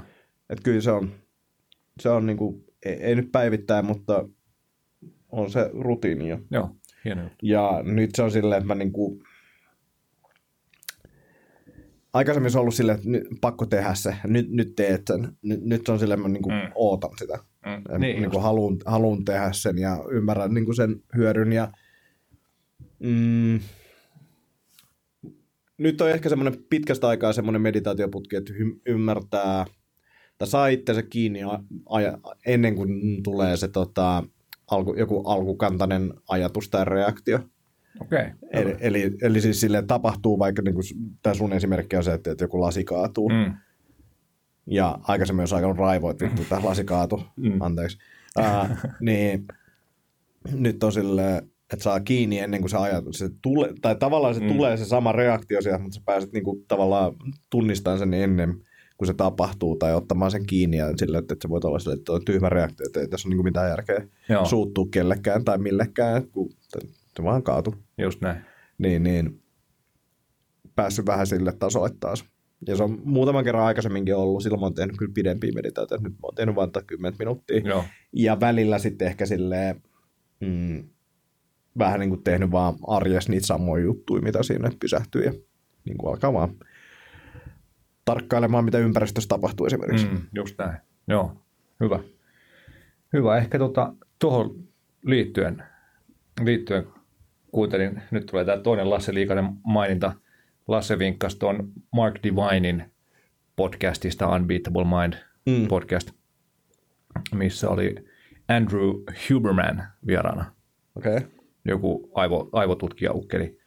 Et 0.50 0.60
kyllä 0.62 0.80
se 0.80 0.90
on, 0.90 1.10
se 2.00 2.08
on 2.08 2.26
niinku, 2.26 2.64
ei, 2.84 2.92
ei 2.94 3.14
nyt 3.14 3.32
päivittäin, 3.32 3.84
mutta 3.86 4.28
on 5.32 5.50
se 5.50 5.70
rutiini 5.72 6.28
jo. 6.28 6.38
Joo, 6.50 6.70
hieno 7.04 7.22
juttu. 7.22 7.36
Ja 7.42 7.82
nyt 7.84 8.10
se 8.14 8.22
on 8.22 8.30
silleen, 8.30 8.58
että 8.58 8.66
mä 8.68 8.74
niinku, 8.74 9.22
aikaisemmin 12.12 12.50
se 12.50 12.58
on 12.58 12.60
ollut 12.60 12.74
silleen, 12.74 12.98
että 12.98 13.10
nyt, 13.10 13.26
pakko 13.40 13.66
tehdä 13.66 13.94
se, 13.94 14.16
nyt, 14.24 14.50
nyt 14.50 14.72
teet 14.76 15.02
sen. 15.06 15.36
Nyt, 15.42 15.60
nyt 15.64 15.86
se 15.86 15.92
on 15.92 15.98
silleen, 15.98 16.18
että 16.20 16.28
mä 16.28 16.32
niinku 16.32 16.50
Mm. 16.50 16.72
ootan 16.74 17.10
sitä. 17.18 17.38
Mm, 17.66 17.82
Ja 17.92 17.98
niin, 17.98 18.20
niin 18.20 18.30
kuin 18.30 18.42
haluan, 18.42 18.76
haluan 18.86 19.24
tehdä 19.24 19.52
sen 19.52 19.78
ja 19.78 20.04
ymmärrän 20.10 20.54
niin 20.54 20.64
kuin 20.64 20.76
sen 20.76 21.02
hyödyn. 21.16 21.52
Ja, 21.52 21.72
mm, 22.98 23.60
nyt 25.78 26.00
on 26.00 26.10
ehkä 26.10 26.28
semmoinen 26.28 26.64
pitkästä 26.70 27.08
aikaa 27.08 27.32
semmoinen 27.32 27.62
meditaatioputki, 27.62 28.36
että 28.36 28.52
hy- 28.52 28.80
ymmärtää 28.86 29.64
tai 30.38 30.48
saa 30.48 30.68
itsensä 30.68 31.02
kiinni 31.02 31.42
a- 31.42 31.60
ennen 32.46 32.74
kuin 32.76 33.22
tulee 33.22 33.56
se 33.56 33.68
tota, 33.68 34.24
alku, 34.70 34.94
joku 34.94 35.20
alkukantainen 35.20 36.12
ajatus 36.28 36.68
tai 36.68 36.84
reaktio. 36.84 37.40
Okei. 38.00 38.24
Eli, 38.52 38.76
eli, 38.80 39.16
eli 39.22 39.40
siis 39.40 39.60
sille 39.60 39.82
tapahtuu 39.82 40.38
vaikka, 40.38 40.62
niin 40.62 40.74
kuin, 40.74 40.84
tämä 41.22 41.34
sun 41.34 41.52
esimerkki 41.52 41.96
on 41.96 42.04
se, 42.04 42.14
että, 42.14 42.30
että 42.30 42.44
joku 42.44 42.60
lasi 42.60 42.84
kaatuu. 42.84 43.28
Mm. 43.28 43.54
Ja 44.66 44.98
aikaisemmin 45.02 45.40
olisi 45.40 45.54
alkanut 45.54 45.76
raivoa, 45.78 46.10
että 46.10 46.24
vittu, 46.24 46.42
tämä 46.48 46.64
lasi 46.64 46.84
kaatu, 46.84 47.22
Mm. 47.36 47.60
anteeksi. 47.60 47.98
Uh, 48.38 48.76
niin 49.00 49.46
nyt 50.52 50.82
on 50.84 50.92
silleen, 50.92 51.36
että 51.72 51.82
saa 51.82 52.00
kiinni 52.00 52.38
ennen 52.38 52.60
kuin 52.60 52.70
se 52.70 52.76
ajatus, 52.76 53.18
se 53.18 53.30
tule, 53.42 53.72
tai 53.80 53.96
tavallaan 53.96 54.34
se 54.34 54.40
Mm. 54.40 54.46
mm. 54.46 54.52
tulee 54.52 54.76
se 54.76 54.84
sama 54.84 55.12
reaktio 55.12 55.62
sieltä, 55.62 55.78
mutta 55.82 55.94
sä 55.94 56.02
pääset 56.04 56.32
niinku 56.32 56.64
tavallaan 56.68 57.12
tunnistamaan 57.50 57.98
sen 57.98 58.14
ennen 58.14 58.54
kuin 58.98 59.06
se 59.06 59.14
tapahtuu, 59.14 59.76
tai 59.76 59.94
ottamaan 59.94 60.30
sen 60.30 60.46
kiinni 60.46 60.76
ja 60.76 60.92
sille, 60.96 61.18
että, 61.18 61.34
että 61.34 61.44
se 61.44 61.48
voi 61.48 61.60
olla 61.64 61.78
sille, 61.78 61.94
että 61.94 62.12
on 62.12 62.24
tyhmä 62.24 62.48
reaktio, 62.48 62.86
että 62.86 63.00
ei 63.00 63.08
tässä 63.08 63.28
ole 63.28 63.32
niinku 63.32 63.42
mitään 63.42 63.70
järkeä 63.70 64.08
Joo, 64.28 64.44
suuttua 64.44 64.86
kellekään 64.90 65.44
tai 65.44 65.58
millekään, 65.58 66.28
kun 66.28 66.50
se 67.16 67.22
vaan 67.22 67.42
kaatu. 67.42 67.74
just 67.98 68.20
näin. 68.20 68.40
Niin, 68.78 69.02
niin 69.02 69.42
päässyt 70.74 71.06
vähän 71.06 71.26
sille 71.26 71.52
tasolle 71.52 71.90
taas. 72.00 72.24
Ja 72.66 72.76
se 72.76 72.82
on 72.82 73.00
muutaman 73.04 73.44
kerran 73.44 73.64
aikaisemminkin 73.64 74.16
ollut, 74.16 74.42
silloin 74.42 74.60
mä 74.60 74.66
oon 74.66 74.74
tehnyt 74.74 74.96
kyllä 74.96 75.12
pidempiä 75.14 75.52
meditaatioita, 75.54 76.04
nyt 76.08 76.12
mä 76.12 76.18
oon 76.22 76.34
tehnyt 76.34 76.54
vain 76.54 76.70
10 76.86 77.18
minuuttia. 77.18 77.60
Joo, 77.64 77.84
Ja 78.12 78.40
välillä 78.40 78.78
sitten 78.78 79.08
ehkä 79.08 79.26
silleen, 79.26 79.82
mm, 80.40 80.88
vähän 81.78 82.00
niin 82.00 82.10
kuin 82.10 82.22
tehnyt 82.22 82.50
vaan 82.50 82.74
arjessa 82.86 83.30
niitä 83.30 83.46
samoja 83.46 83.84
juttuja, 83.84 84.22
mitä 84.22 84.42
siinä 84.42 84.70
pysähtyy 84.80 85.24
ja 85.24 85.32
niin 85.84 85.98
kuin 85.98 86.10
alkaa 86.10 86.32
vaan 86.32 86.54
tarkkailemaan, 88.08 88.64
mitä 88.64 88.78
ympäristössä 88.78 89.28
tapahtuu 89.28 89.66
esimerkiksi. 89.66 90.06
Mm. 90.06 90.20
just 90.34 90.58
näin. 90.58 90.78
Joo, 91.08 91.32
hyvä. 91.80 91.98
Hyvä. 93.12 93.36
Ehkä 93.36 93.58
tuota, 93.58 93.94
tuohon 94.18 94.64
liittyen, 95.04 95.62
liittyen 96.44 96.86
kuuntelin, 97.52 98.02
nyt 98.10 98.26
tulee 98.26 98.44
tämä 98.44 98.58
toinen 98.58 98.90
Lasse 98.90 99.14
Liikanen 99.14 99.44
maininta. 99.66 100.12
Lasse 100.68 100.98
vinkkasi 100.98 101.38
tuon 101.38 101.72
Mark 101.92 102.14
Divinin 102.22 102.92
podcastista 103.56 104.28
Unbeatable 104.28 104.84
Mind 104.84 105.14
Mm. 105.46 105.68
podcast, 105.68 106.10
missä 107.34 107.70
oli 107.70 107.94
Andrew 108.48 108.90
Huberman 109.30 109.82
vieraana. 110.06 110.52
Okei. 110.96 111.16
Okay. 111.16 111.28
joku 111.64 112.10
aivo, 112.14 112.48
aivotutkija 112.52 113.12
ukkeli. 113.12 113.58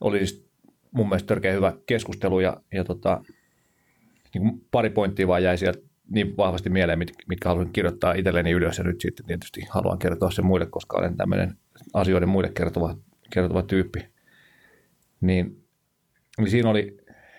Oli 0.00 0.18
siis 0.18 0.49
mun 0.90 1.08
mielestä 1.08 1.26
törkeä 1.26 1.52
hyvä 1.52 1.72
keskustelu 1.86 2.40
ja, 2.40 2.56
ja 2.72 2.84
tota, 2.84 3.22
niin 4.34 4.42
kuin 4.42 4.66
pari 4.70 4.90
pointtia 4.90 5.28
vaan 5.28 5.42
jäi 5.42 5.58
sieltä 5.58 5.78
niin 6.08 6.36
vahvasti 6.36 6.70
mieleen, 6.70 6.98
mit, 6.98 7.12
mitkä 7.28 7.48
haluan 7.48 7.72
kirjoittaa 7.72 8.12
itselleni 8.12 8.50
ylös 8.50 8.78
ja 8.78 8.84
nyt 8.84 9.00
sitten 9.00 9.26
tietysti 9.26 9.60
haluan 9.70 9.98
kertoa 9.98 10.30
sen 10.30 10.46
muille, 10.46 10.66
koska 10.66 10.98
olen 10.98 11.16
tämmöinen 11.16 11.56
asioiden 11.94 12.28
muille 12.28 12.50
kertova, 12.54 12.96
kertova 13.32 13.62
tyyppi. 13.62 14.08
Niin, 15.20 15.64
niin 16.38 16.50
siinä 16.50 16.70
oli 16.70 16.96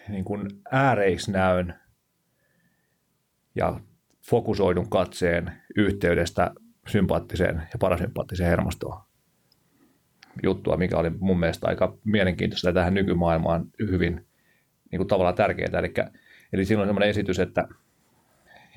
niin 0.09 0.25
kuin 0.25 0.47
ääreisnäön 0.71 1.73
ja 3.55 3.79
fokusoidun 4.29 4.89
katseen 4.89 5.51
yhteydestä 5.75 6.51
sympaattiseen 6.87 7.55
ja 7.55 7.79
parasympaattiseen 7.79 8.49
hermostoon 8.49 9.10
juttua, 10.43 10.77
mikä 10.77 10.97
oli 10.97 11.09
mun 11.09 11.39
mielestä 11.39 11.67
aika 11.67 11.97
mielenkiintoista 12.03 12.73
tähän 12.73 12.93
nykymaailmaan 12.93 13.65
hyvin 13.79 14.25
niin 14.91 14.97
kuin 14.97 15.07
tavallaan 15.07 15.35
tärkeää. 15.35 15.79
Eli, 15.79 15.93
eli 16.53 16.65
silloin 16.65 16.87
semmoinen 16.87 17.09
esitys, 17.09 17.39
että, 17.39 17.67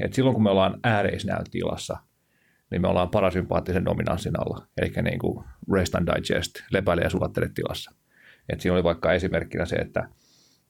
että 0.00 0.14
silloin 0.14 0.34
kun 0.34 0.42
me 0.42 0.50
ollaan 0.50 0.80
ääreisnäön 0.84 1.44
tilassa, 1.50 1.96
niin 2.70 2.82
me 2.82 2.88
ollaan 2.88 3.10
parasympaattisen 3.10 3.84
dominanssin 3.84 4.40
alla, 4.40 4.66
eli 4.76 4.92
niin 5.02 5.18
kuin 5.18 5.44
rest 5.72 5.94
and 5.94 6.08
digest, 6.16 6.54
lepäile 6.70 7.02
ja 7.02 7.10
sulattele 7.10 7.50
tilassa. 7.54 7.94
Et 8.48 8.60
siinä 8.60 8.74
oli 8.74 8.84
vaikka 8.84 9.12
esimerkkinä 9.12 9.64
se, 9.64 9.76
että, 9.76 10.08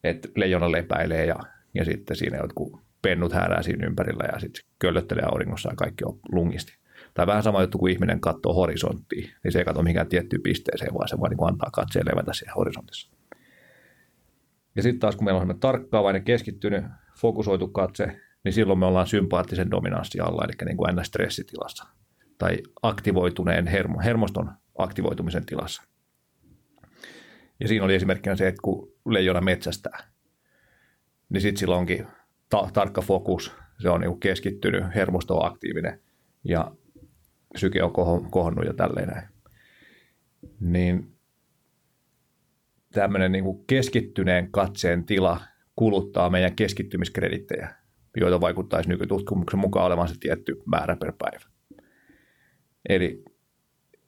että 0.04 0.28
leijona 0.36 0.72
lepäilee 0.72 1.26
ja, 1.26 1.36
ja 1.74 1.84
sitten 1.84 2.16
siinä 2.16 2.36
jotkut 2.36 2.84
pennut 3.02 3.32
häärää 3.32 3.62
siinä 3.62 3.86
ympärillä 3.86 4.24
ja 4.32 4.40
sitten 4.40 4.64
köllöttelee 4.78 5.24
auringossa 5.24 5.70
ja 5.70 5.76
kaikki 5.76 6.04
on 6.04 6.18
lungisti. 6.32 6.83
Tai 7.14 7.27
vähän 7.27 7.42
sama 7.42 7.61
juttu, 7.61 7.79
kun 7.79 7.90
ihminen 7.90 8.20
katsoo 8.20 8.55
horisonttiin, 8.55 9.31
niin 9.44 9.53
se 9.53 9.59
ei 9.59 9.64
katso 9.64 9.83
mihinkään 9.83 10.09
tiettyyn 10.09 10.42
pisteeseen, 10.42 10.94
vaan 10.94 11.09
se 11.09 11.20
vaan 11.20 11.31
niin 11.31 11.48
antaa 11.48 11.70
katseen 11.72 12.07
levätä 12.07 12.33
siellä 12.33 12.55
horisontissa. 12.57 13.11
Ja 14.77 14.83
sitten 14.83 15.00
taas, 15.00 15.16
kun 15.16 15.24
meillä 15.24 15.40
on 15.40 15.61
tarkkaavainen, 15.61 16.24
keskittynyt, 16.24 16.85
fokusoitu 17.18 17.68
katse, 17.68 18.20
niin 18.44 18.53
silloin 18.53 18.79
me 18.79 18.87
ollaan 18.87 19.07
sympaattisen 19.07 19.70
dominanssin 19.70 20.22
alla, 20.22 20.44
eli 20.44 20.53
niin 20.64 20.77
kuin 20.77 20.90
NS-stressitilassa 20.96 21.87
tai 22.38 22.59
aktivoituneen 22.83 23.66
hermo, 23.66 24.00
hermoston 24.00 24.50
aktivoitumisen 24.79 25.46
tilassa. 25.46 25.83
Ja 27.61 27.68
siinä 27.68 27.85
oli 27.85 27.94
esimerkkinä 27.94 28.37
se, 28.37 28.48
että 28.48 28.62
kun 28.62 28.92
leijona 29.07 29.40
metsästää, 29.40 29.98
niin 31.29 31.40
sitten 31.40 31.61
sillä 31.61 31.77
onkin 31.77 32.07
ta- 32.48 32.68
tarkka 32.72 33.00
fokus, 33.00 33.53
se 33.79 33.90
on 33.90 34.00
niin 34.00 34.20
keskittynyt, 34.20 34.85
hermosto 34.94 35.37
on 35.37 35.46
aktiivinen 35.46 36.00
ja 36.44 36.72
syke 37.56 37.82
on 37.82 37.90
koho- 37.90 38.28
kohonnut 38.30 38.66
ja 38.66 38.74
tälleen 38.74 39.08
näin. 39.08 39.28
Niin 40.60 41.14
tämmöinen 42.92 43.32
niin 43.32 43.44
keskittyneen 43.66 44.50
katseen 44.50 45.04
tila 45.04 45.40
kuluttaa 45.76 46.30
meidän 46.30 46.56
keskittymiskredittejä, 46.56 47.74
joita 48.16 48.40
vaikuttaisi 48.40 48.88
nykytutkimuksen 48.88 49.60
mukaan 49.60 49.86
olevan 49.86 50.08
se 50.08 50.14
tietty 50.20 50.62
määrä 50.66 50.96
per 50.96 51.12
päivä. 51.18 51.44
Eli 52.88 53.24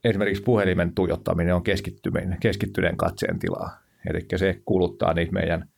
esimerkiksi 0.05 0.43
puhelimen 0.43 0.95
tuijottaminen 0.95 1.55
on 1.55 1.63
keskittyminen, 1.63 2.41
keskittyneen 2.41 2.97
katseen 2.97 3.39
tilaa. 3.39 3.81
Eli 4.11 4.27
se 4.37 4.63
kuluttaa 4.65 5.15
niitä 5.15 5.33
meidän 5.33 5.69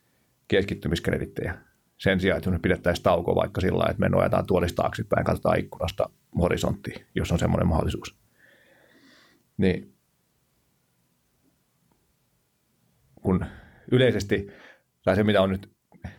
keskittymiskredittejä. 0.49 1.68
Sen 1.99 2.21
sijaan, 2.21 2.39
että 2.39 2.51
me 2.51 2.59
pidettäisiin 2.59 3.03
tauko 3.03 3.35
vaikka 3.35 3.61
sillä 3.61 3.85
että 3.91 4.01
me 4.01 4.09
nojataan 4.09 4.47
tuolista 4.47 4.83
taaksepäin, 4.83 5.25
katsotaan 5.25 5.59
ikkunasta 5.59 6.11
horisonttiin, 6.39 7.07
jos 7.15 7.33
on 7.33 7.39
semmoinen 7.39 7.69
mahdollisuus. 7.69 8.19
Niin 9.57 9.95
kun 13.15 13.45
yleisesti, 13.93 14.47
tai 15.05 15.17
se 15.17 15.25
mitä 15.25 15.43
on 15.43 15.51
nyt 15.51 15.71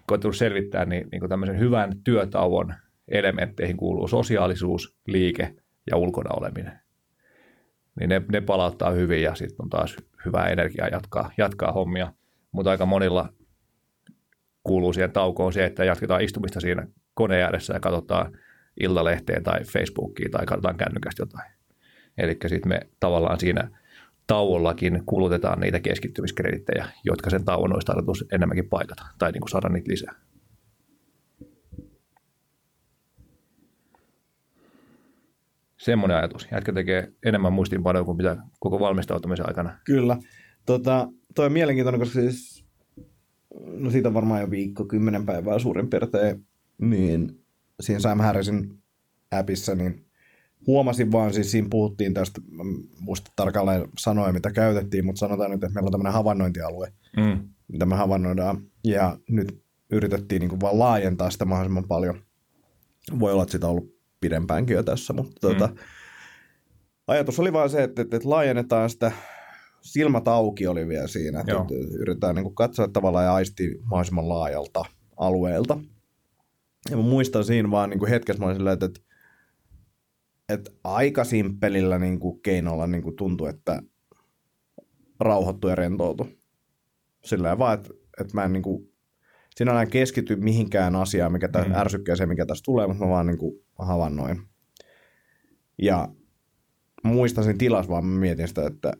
koettanut 0.07 0.35
selvittää, 0.35 0.85
niin, 0.85 1.07
niin 1.11 1.19
kuin 1.19 1.29
tämmöisen 1.29 1.59
hyvän 1.59 2.03
työtauon 2.03 2.73
elementteihin 3.07 3.77
kuuluu 3.77 4.07
sosiaalisuus, 4.07 4.97
liike 5.07 5.55
ja 5.91 5.97
ulkona 5.97 6.29
oleminen. 6.33 6.79
Niin 7.99 8.09
ne, 8.09 8.21
ne 8.31 8.41
palauttaa 8.41 8.91
hyvin 8.91 9.21
ja 9.21 9.35
sitten 9.35 9.63
on 9.63 9.69
taas 9.69 9.97
hyvää 10.25 10.47
energiaa 10.47 10.87
jatkaa, 10.87 11.31
jatkaa 11.37 11.71
hommia. 11.71 12.13
Mutta 12.51 12.71
aika 12.71 12.85
monilla 12.85 13.33
kuuluu 14.63 14.93
siihen 14.93 15.11
taukoon 15.11 15.53
se, 15.53 15.65
että 15.65 15.85
jatketaan 15.85 16.21
istumista 16.21 16.59
siinä 16.59 16.87
koneen 17.13 17.43
ääressä 17.43 17.73
ja 17.73 17.79
katsotaan 17.79 18.37
iltalehteen 18.79 19.43
tai 19.43 19.63
Facebookia 19.63 20.29
tai 20.31 20.45
katsotaan 20.45 20.77
kännykästä 20.77 21.21
jotain. 21.21 21.51
Eli 22.17 22.37
sitten 22.47 22.69
me 22.69 22.79
tavallaan 22.99 23.39
siinä 23.39 23.69
tauollakin 24.27 25.03
kulutetaan 25.05 25.59
niitä 25.59 25.79
keskittymiskredittejä, 25.79 26.87
jotka 27.03 27.29
sen 27.29 27.45
tauon 27.45 27.73
olisi 27.73 27.85
tarkoitus 27.85 28.25
enemmänkin 28.31 28.69
paikata 28.69 29.05
tai 29.17 29.31
niin 29.31 29.41
kuin 29.41 29.49
saada 29.49 29.69
niitä 29.69 29.91
lisää. 29.91 30.15
Semmoinen 35.77 36.17
ajatus. 36.17 36.47
Jätkä 36.51 36.73
tekee 36.73 37.11
enemmän 37.25 37.53
muistiinpanoja 37.53 38.03
kuin 38.03 38.17
mitä 38.17 38.37
koko 38.59 38.79
valmistautumisen 38.79 39.47
aikana. 39.47 39.77
Kyllä. 39.85 40.17
Tota, 40.65 41.07
toi 41.35 41.45
on 41.45 41.51
mielenkiintoinen, 41.51 41.99
koska 41.99 42.19
siis, 42.19 42.65
no 43.73 43.91
siitä 43.91 44.07
on 44.07 44.13
varmaan 44.13 44.41
jo 44.41 44.51
viikko, 44.51 44.85
kymmenen 44.85 45.25
päivää 45.25 45.59
suurin 45.59 45.89
piirtein, 45.89 46.45
niin 46.77 47.43
siinä 47.79 47.99
Sam 47.99 48.19
Harrisin 48.19 48.83
appissa, 49.31 49.75
niin 49.75 50.05
huomasin 50.67 51.11
vaan, 51.11 51.33
siis 51.33 51.51
siinä 51.51 51.67
puhuttiin 51.71 52.13
tästä, 52.13 52.41
muista 52.99 53.31
tarkalleen 53.35 53.89
sanoja, 53.99 54.33
mitä 54.33 54.51
käytettiin, 54.51 55.05
mutta 55.05 55.19
sanotaan 55.19 55.51
nyt, 55.51 55.63
että 55.63 55.73
meillä 55.73 55.87
on 55.87 55.91
tämmöinen 55.91 56.13
havainnointialue, 56.13 56.93
Mm. 57.17 57.49
mitä 57.67 57.85
me 57.85 57.95
havainnoidaan 57.95 58.61
ja 58.83 59.17
nyt 59.29 59.63
yritettiin 59.89 60.39
niin 60.39 60.49
kuin 60.49 60.61
vaan 60.61 60.79
laajentaa 60.79 61.29
sitä 61.29 61.45
mahdollisimman 61.45 61.87
paljon. 61.87 62.19
Voi 63.19 63.31
olla, 63.33 63.43
että 63.43 63.51
sitä 63.51 63.67
on 63.67 63.71
ollut 63.71 63.95
pidempäänkin 64.21 64.73
jo 64.73 64.83
tässä, 64.83 65.13
mutta 65.13 65.31
mm. 65.31 65.39
tuota, 65.57 65.75
ajatus 67.07 67.39
oli 67.39 67.53
vaan 67.53 67.69
se, 67.69 67.83
että, 67.83 68.01
että, 68.01 68.15
että 68.15 68.29
laajennetaan 68.29 68.89
sitä 68.89 69.11
silmät 69.93 70.27
auki 70.27 70.67
oli 70.67 70.87
vielä 70.87 71.07
siinä, 71.07 71.39
että, 71.39 71.53
että 71.61 71.73
yritetään 71.99 72.35
niin 72.35 72.55
katsoa 72.55 72.87
tavallaan 72.87 73.25
ja 73.25 73.33
aistia 73.33 73.75
mahdollisimman 73.83 74.29
laajalta 74.29 74.85
alueelta. 75.17 75.79
Ja 76.89 76.97
mä 76.97 77.03
muistan 77.03 77.43
siinä 77.43 77.71
vaan 77.71 77.89
niin 77.89 78.07
hetkessä, 78.07 78.39
mä 78.39 78.45
olin 78.45 78.55
silleen, 78.55 78.73
että, 78.73 78.85
että, 78.85 78.99
että 80.49 80.71
aika 80.83 81.23
simppelillä 81.23 81.99
niin 81.99 82.19
kuin 82.19 82.41
keinolla 82.41 82.87
niin 82.87 83.03
kuin 83.03 83.15
tuntui, 83.15 83.49
että 83.49 83.81
rauhoittu 85.19 85.67
ja 85.67 85.75
rentoutu. 85.75 86.27
Sillä 87.25 87.57
vaan, 87.57 87.79
että, 87.79 87.89
että 88.21 88.33
mä 88.33 88.43
en 88.43 88.53
niin 88.53 88.63
kuin, 88.63 88.93
sinällään 89.55 89.89
keskity 89.89 90.35
mihinkään 90.35 90.95
asiaan, 90.95 91.31
mikä 91.31 91.47
tässä 91.47 91.69
mm. 91.69 91.75
ärsykkeeseen, 91.75 92.29
mikä 92.29 92.45
tässä 92.45 92.63
tulee, 92.65 92.87
mutta 92.87 93.03
mä 93.05 93.09
vaan 93.09 93.27
niin 93.27 93.37
kuin 93.37 93.65
havainnoin. 93.79 94.41
Ja 95.81 96.09
muistan 97.03 97.43
sen 97.43 97.57
tilas, 97.57 97.89
vaan 97.89 98.05
mä 98.05 98.19
mietin 98.19 98.47
sitä, 98.47 98.67
että, 98.67 98.93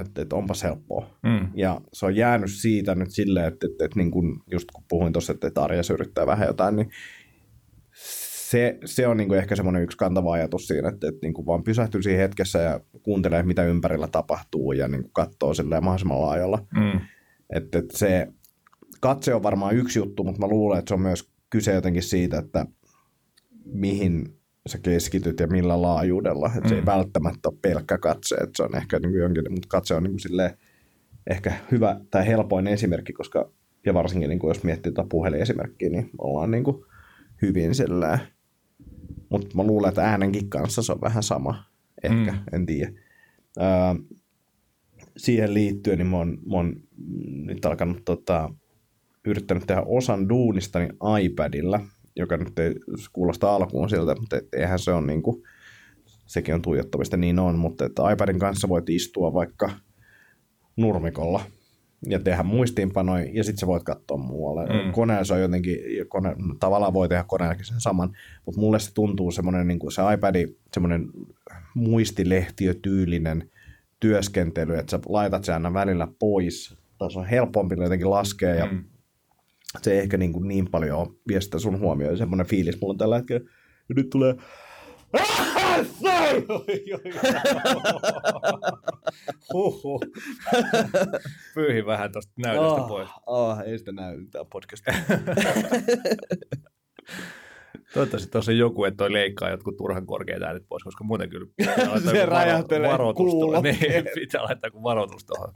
että, 0.00 0.22
että 0.22 0.36
onpas 0.36 0.62
helppoa. 0.62 1.06
Mm. 1.22 1.48
Ja 1.54 1.80
se 1.92 2.06
on 2.06 2.16
jäänyt 2.16 2.50
siitä 2.52 2.94
nyt 2.94 3.10
silleen, 3.10 3.46
että, 3.46 3.66
että, 3.66 3.84
että 3.84 3.98
niin 3.98 4.10
kuin 4.10 4.40
just 4.50 4.70
kun 4.70 4.84
puhuin 4.88 5.12
tuossa, 5.12 5.32
että, 5.32 5.46
että 5.46 5.62
arjessa 5.62 5.94
yrittää 5.94 6.26
vähän 6.26 6.46
jotain, 6.46 6.76
niin 6.76 6.90
se, 8.50 8.78
se 8.84 9.06
on 9.06 9.16
niin 9.16 9.28
kuin 9.28 9.38
ehkä 9.38 9.56
semmoinen 9.56 9.82
yksi 9.82 9.98
kantava 9.98 10.32
ajatus 10.32 10.66
siinä, 10.66 10.88
että, 10.88 11.08
että 11.08 11.18
niin 11.22 11.34
kuin 11.34 11.46
vaan 11.46 11.64
pysähtyy 11.64 12.02
siinä 12.02 12.18
hetkessä 12.18 12.58
ja 12.58 12.80
kuuntelee, 13.02 13.42
mitä 13.42 13.64
ympärillä 13.64 14.08
tapahtuu 14.08 14.72
ja 14.72 14.88
niin 14.88 15.02
kuin 15.02 15.12
katsoo 15.12 15.54
silleen 15.54 15.84
mahdollisimman 15.84 16.22
laajalla. 16.22 16.66
Mm. 16.74 17.00
Että, 17.50 17.78
että 17.78 17.98
se 17.98 18.28
katse 19.00 19.34
on 19.34 19.42
varmaan 19.42 19.76
yksi 19.76 19.98
juttu, 19.98 20.24
mutta 20.24 20.40
mä 20.40 20.48
luulen, 20.48 20.78
että 20.78 20.88
se 20.88 20.94
on 20.94 21.00
myös 21.00 21.30
kyse 21.50 21.74
jotenkin 21.74 22.02
siitä, 22.02 22.38
että 22.38 22.66
mihin 23.64 24.33
sä 24.66 24.78
keskityt 24.78 25.40
ja 25.40 25.46
millä 25.46 25.82
laajuudella. 25.82 26.46
Että 26.46 26.60
mm. 26.60 26.68
se 26.68 26.74
ei 26.74 26.80
mm. 26.80 26.86
välttämättä 26.86 27.48
ole 27.48 27.58
pelkkä 27.62 27.98
katse, 27.98 28.34
että 28.34 28.56
se 28.56 28.62
on 28.62 28.76
ehkä 28.76 28.98
niin 28.98 29.14
jonkin, 29.14 29.52
mutta 29.52 29.68
katse 29.68 29.94
on 29.94 30.02
niin 30.02 30.16
kuin 30.28 30.50
ehkä 31.30 31.52
hyvä 31.70 32.00
tai 32.10 32.26
helpoin 32.26 32.66
esimerkki, 32.66 33.12
koska 33.12 33.50
ja 33.86 33.94
varsinkin 33.94 34.28
niin 34.28 34.38
kuin 34.38 34.48
jos 34.50 34.64
miettii 34.64 34.92
tuota 34.92 35.08
puhelinesimerkkiä, 35.10 35.90
niin 35.90 36.10
ollaan 36.18 36.50
niin 36.50 36.64
kuin 36.64 36.84
hyvin 37.42 37.74
silleen. 37.74 38.18
Mutta 39.28 39.56
mä 39.56 39.62
luulen, 39.62 39.88
että 39.88 40.02
äänenkin 40.02 40.50
kanssa 40.50 40.82
se 40.82 40.92
on 40.92 41.00
vähän 41.00 41.22
sama. 41.22 41.64
Ehkä, 42.02 42.32
mm. 42.32 42.38
en 42.52 42.66
tiedä. 42.66 42.92
Öö, 43.60 43.64
siihen 45.16 45.54
liittyen, 45.54 45.98
niin 45.98 46.06
mä 46.06 46.16
oon, 46.16 46.38
mä 46.50 46.56
oon 46.56 46.76
nyt 47.44 47.64
alkanut 47.64 48.04
tota, 48.04 48.50
yrittänyt 49.24 49.66
tehdä 49.66 49.82
osan 49.86 50.28
duunistani 50.28 50.88
iPadilla, 51.22 51.80
joka 52.16 52.36
nyt 52.36 52.58
ei 52.58 52.74
kuulosta 53.12 53.54
alkuun 53.54 53.90
siltä, 53.90 54.14
mutta 54.20 54.40
eihän 54.52 54.78
se 54.78 54.90
on 54.92 55.06
niin 55.06 55.22
kuin, 55.22 55.42
sekin 56.26 56.54
on 56.54 56.62
tuijottamista, 56.62 57.16
niin 57.16 57.38
on, 57.38 57.58
mutta 57.58 57.84
että 57.84 58.10
iPadin 58.12 58.38
kanssa 58.38 58.68
voit 58.68 58.90
istua 58.90 59.32
vaikka 59.34 59.70
nurmikolla 60.76 61.40
ja 62.08 62.18
tehdä 62.18 62.42
muistiinpanoja, 62.42 63.26
ja 63.32 63.44
sitten 63.44 63.60
sä 63.60 63.66
voit 63.66 63.82
katsoa 63.82 64.16
muualle. 64.16 64.66
Mm. 64.66 64.92
Koneessa 64.92 65.34
on 65.34 65.40
jotenkin, 65.40 65.78
kone, 66.08 66.36
tavallaan 66.60 66.92
voi 66.92 67.08
tehdä 67.08 67.24
koneellakin 67.26 67.64
sen 67.64 67.80
saman, 67.80 68.16
mutta 68.46 68.60
mulle 68.60 68.78
se 68.78 68.94
tuntuu 68.94 69.30
semmoinen, 69.30 69.68
niin 69.68 69.78
kuin 69.78 69.92
se 69.92 70.02
iPad, 70.14 70.48
semmoinen 70.72 71.08
muistilehtiötyylinen 71.74 73.50
työskentely, 74.00 74.76
että 74.78 74.90
sä 74.90 75.00
laitat 75.08 75.44
sen 75.44 75.54
aina 75.54 75.74
välillä 75.74 76.08
pois, 76.18 76.76
tai 76.98 77.10
se 77.10 77.18
on 77.18 77.26
helpompi 77.26 77.74
jotenkin 77.78 78.10
laskea, 78.10 78.54
ja 78.54 78.66
mm 78.66 78.84
se 79.82 79.92
ei 79.92 79.98
ehkä 79.98 80.16
niin, 80.16 80.32
kuin 80.32 80.48
niin 80.48 80.70
paljon 80.70 81.16
vie 81.28 81.40
sitä 81.40 81.58
sun 81.58 81.80
huomioon. 81.80 82.18
Semmoinen 82.18 82.46
fiilis 82.46 82.80
mulla 82.80 82.92
on 82.92 82.98
tällä 82.98 83.16
hetkellä. 83.16 83.50
Ja 83.88 83.94
nyt 83.94 84.10
tulee... 84.10 84.34
Huhhuh. 89.52 90.00
Pyyhin 91.54 91.86
vähän 91.86 92.12
tuosta 92.12 92.32
näytöstä 92.36 92.82
oh, 92.82 92.88
pois. 92.88 93.08
Oh, 93.26 93.58
ei 93.60 93.78
sitä 93.78 93.92
näy 93.92 94.26
tämä 94.30 94.44
podcast. 94.44 94.84
Toivottavasti 97.94 98.30
tuossa 98.30 98.52
on 98.52 98.58
joku, 98.58 98.84
että 98.84 98.96
toi 98.96 99.12
leikkaa 99.12 99.50
jotkut 99.50 99.76
turhan 99.76 100.06
korkeat 100.06 100.42
äänet 100.42 100.64
pois, 100.68 100.84
koska 100.84 101.04
muuten 101.04 101.30
kyllä 101.30 101.46
se 102.12 102.26
räjähtelee 102.26 102.90
varoitus 102.90 103.32
niin, 103.62 104.04
pitää 104.14 104.42
laittaa 104.42 104.70
kuin 104.70 104.82
varoitus 104.82 105.24
tuohon. 105.24 105.52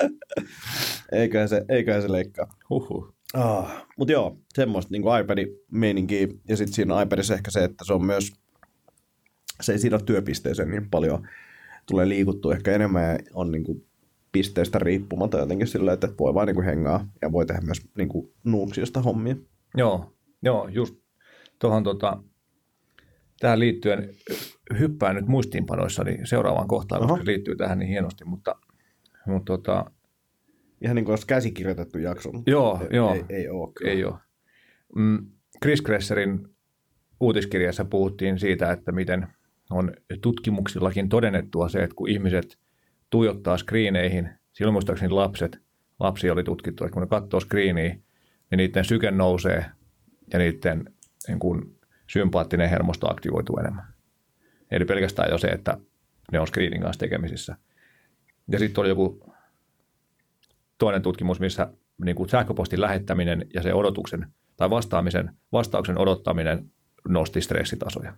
eiköhän, 1.13 1.49
se, 1.49 1.65
eiköhän 1.69 2.03
se 2.03 2.13
leikkaa. 2.13 2.47
Huhhuh. 2.71 3.18
Ah, 3.35 3.87
Mutta 3.99 4.13
joo, 4.13 4.37
semmoista 4.55 4.93
niin 4.93 5.03
iPad-meininkiä. 5.03 6.29
Ja 6.49 6.57
sitten 6.57 6.75
siinä 6.75 7.03
iPadissa 7.03 7.35
ehkä 7.35 7.51
se, 7.51 7.65
että 7.65 7.85
se 7.85 7.93
on 7.93 8.05
myös, 8.05 8.33
se 9.61 9.73
ei 9.73 9.79
sido 9.79 9.99
työpisteeseen 9.99 10.71
niin 10.71 10.91
paljon. 10.91 11.29
Tulee 11.87 12.09
liikuttua 12.09 12.55
ehkä 12.55 12.73
enemmän 12.73 13.03
ja 13.03 13.19
on 13.35 13.53
niin 13.53 13.65
kuin 13.65 13.89
pisteestä 14.33 14.79
riippumatta 14.79 15.39
jotenkin 15.39 15.67
sillä, 15.67 15.93
että 15.93 16.09
voi 16.19 16.35
vaan 16.35 16.47
niin 16.47 16.55
kuin 16.55 16.65
hengaa 16.65 17.09
ja 17.23 17.33
voi 17.33 17.47
tehdä 17.47 17.61
myös 17.61 17.89
niin 17.97 18.09
kuin 18.09 18.33
nuuksiosta 18.45 19.03
hommia. 19.03 19.37
Joo, 19.77 20.13
joo 20.43 20.69
just 20.69 20.95
tuohon 21.59 21.85
tota, 21.85 22.23
tähän 23.41 23.59
liittyen 23.59 24.15
hyppään 24.79 25.17
nyt 25.17 25.27
muistiinpanoissani 25.27 26.19
seuraavaan 26.25 26.69
kohtaan, 26.69 27.03
Oho. 27.03 27.09
koska 27.09 27.25
se 27.25 27.31
liittyy 27.31 27.57
tähän 27.57 27.79
niin 27.79 27.89
hienosti, 27.89 28.25
mutta, 28.25 28.57
mutta 29.27 29.45
tota, 29.57 29.91
Ihan 30.81 30.97
niin 30.97 31.05
kuin 31.05 31.13
olisi 31.13 31.27
käsikirjoitettu 31.27 31.99
jakso. 31.99 32.31
Joo, 32.47 32.81
ei, 32.91 32.97
joo. 32.97 33.15
Ei, 33.15 33.25
ei 33.29 33.49
ole. 33.49 33.73
Kyllä. 33.75 33.93
Ei 33.93 34.05
ole. 34.05 34.15
Mm, 34.97 35.27
Chris 35.63 35.83
Kresserin 35.83 36.49
uutiskirjassa 37.21 37.85
puhuttiin 37.85 38.39
siitä, 38.39 38.73
että 38.73 38.93
miten 38.93 39.27
on 39.71 39.93
tutkimuksillakin 40.21 41.09
todennettua 41.09 41.69
se, 41.69 41.83
että 41.83 41.95
kun 41.97 42.09
ihmiset 42.09 42.59
tuijottaa 43.11 43.57
screeneihin, 43.57 44.29
silloin 44.53 44.73
muistaakseni 44.73 45.11
lapset, 45.11 45.59
lapsi 46.01 46.31
oli 46.31 46.45
tutkittu, 46.45 46.85
että 46.85 46.93
kun 46.93 47.03
ne 47.03 47.09
katsoo 47.09 47.41
screeniä, 47.41 47.89
niin 48.51 48.57
niiden 48.57 48.85
syke 48.85 49.11
nousee 49.11 49.65
ja 50.33 50.39
niiden 50.39 50.85
niin 51.29 51.39
kuin, 51.39 51.79
sympaattinen 52.07 52.71
hermosto 52.71 53.11
aktivoituu 53.11 53.59
enemmän. 53.59 53.85
Eli 54.71 54.85
pelkästään 54.85 55.31
jo 55.31 55.39
se, 55.39 55.47
että 55.47 55.79
ne 56.33 56.41
on 56.41 56.47
screenin 56.47 56.83
kanssa 56.83 57.01
tekemisissä. 57.01 57.57
Ja 58.49 58.59
sitten 58.59 58.81
oli 58.83 58.89
joku 58.89 59.33
toinen 60.79 61.03
tutkimus, 61.03 61.41
missä 61.41 61.73
niin 62.05 62.17
kuin 62.17 62.29
sähköpostin 62.29 62.81
lähettäminen 62.81 63.47
ja 63.55 63.63
se 63.63 63.75
odotuksen 63.75 64.27
tai 64.57 64.71
vastaamisen, 64.71 65.37
vastauksen 65.53 65.99
odottaminen 65.99 66.71
nosti 67.09 67.41
stressitasoja. 67.41 68.17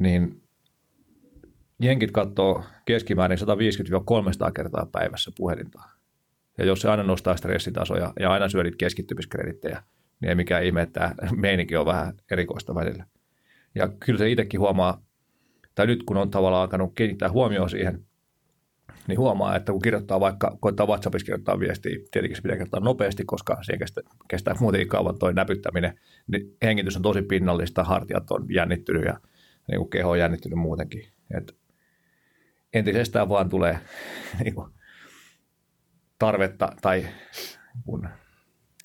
Niin 0.00 0.42
jenkit 1.82 2.10
katsoo 2.10 2.64
keskimäärin 2.84 3.38
150-300 4.48 4.52
kertaa 4.52 4.86
päivässä 4.92 5.30
puhelinta. 5.36 5.82
Ja 6.58 6.64
jos 6.64 6.80
se 6.80 6.88
aina 6.88 7.02
nostaa 7.02 7.36
stressitasoja 7.36 8.12
ja 8.20 8.30
aina 8.30 8.48
syödit 8.48 8.76
keskittymiskredittejä, 8.76 9.82
niin 10.20 10.28
ei 10.28 10.34
mikään 10.34 10.64
ihme, 10.64 10.82
että 10.82 11.14
meininki 11.36 11.76
on 11.76 11.86
vähän 11.86 12.14
erikoista 12.30 12.74
välillä. 12.74 13.06
Ja 13.74 13.88
kyllä 13.88 14.18
se 14.18 14.30
itsekin 14.30 14.60
huomaa, 14.60 15.02
tai 15.74 15.86
nyt 15.86 16.02
kun 16.02 16.16
on 16.16 16.30
tavallaan 16.30 16.62
alkanut 16.62 16.92
kiinnittää 16.94 17.30
huomioon 17.30 17.70
siihen, 17.70 18.07
niin 19.06 19.18
huomaa, 19.18 19.56
että 19.56 19.72
kun 19.72 19.82
kirjoittaa 19.82 20.20
vaikka, 20.20 20.56
koittaa 20.60 20.86
WhatsAppissa 20.86 21.24
kirjoittaa 21.24 21.60
viestiä, 21.60 21.98
tietenkin 22.10 22.36
se 22.36 22.42
pitää 22.42 22.56
kirjoittaa 22.56 22.80
nopeasti, 22.80 23.24
koska 23.24 23.62
siihen 23.62 23.78
kestää, 23.78 24.04
kestää 24.28 24.54
muutenkin 24.60 24.88
kauan 24.88 25.18
tuo 25.18 25.32
näpyttäminen, 25.32 25.98
niin 26.26 26.56
hengitys 26.62 26.96
on 26.96 27.02
tosi 27.02 27.22
pinnallista, 27.22 27.84
hartiat 27.84 28.30
on 28.30 28.46
jännittynyt 28.54 29.04
ja 29.04 29.20
niin 29.68 29.78
kuin 29.78 29.90
keho 29.90 30.10
on 30.10 30.18
jännittynyt 30.18 30.58
muutenkin. 30.58 31.08
Et 31.36 31.56
entisestään 32.72 33.28
vaan 33.28 33.48
tulee 33.48 33.78
niin 34.44 34.54
kuin, 34.54 34.70
tarvetta 36.18 36.72
tai 36.82 37.06
kun 37.84 38.08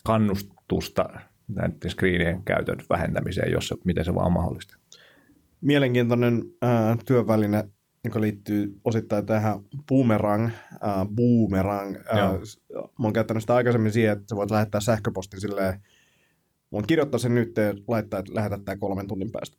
kannustusta 0.03 1.09
näiden 1.47 1.89
screenien 1.89 2.43
käytön 2.43 2.77
vähentämiseen, 2.89 3.51
jos 3.51 3.67
se, 3.67 3.75
miten 3.85 4.05
se 4.05 4.15
vaan 4.15 4.25
on 4.25 4.33
mahdollista. 4.33 4.77
Mielenkiintoinen 5.61 6.43
äh, 6.63 6.97
työväline 7.05 7.63
joka 8.03 8.21
liittyy 8.21 8.79
osittain 8.83 9.25
tähän 9.25 9.59
boomerang, 9.87 10.45
äh, 10.73 11.07
boomerang. 11.15 11.95
Äh, 11.95 12.31
mä 12.75 13.03
oon 13.03 13.13
käyttänyt 13.13 13.43
sitä 13.43 13.55
aikaisemmin 13.55 13.91
siihen, 13.91 14.13
että 14.13 14.25
sä 14.29 14.35
voit 14.35 14.51
lähettää 14.51 14.81
sähköpostin 14.81 15.41
silleen, 15.41 15.73
mä 15.73 16.71
voin 16.71 16.87
kirjoittaa 16.87 17.19
sen 17.19 17.35
nyt 17.35 17.57
ja 17.57 17.73
laittaa, 17.87 18.19
että 18.19 18.35
lähetä 18.35 18.59
tämä 18.65 18.77
kolmen 18.77 19.07
tunnin 19.07 19.31
päästä. 19.31 19.57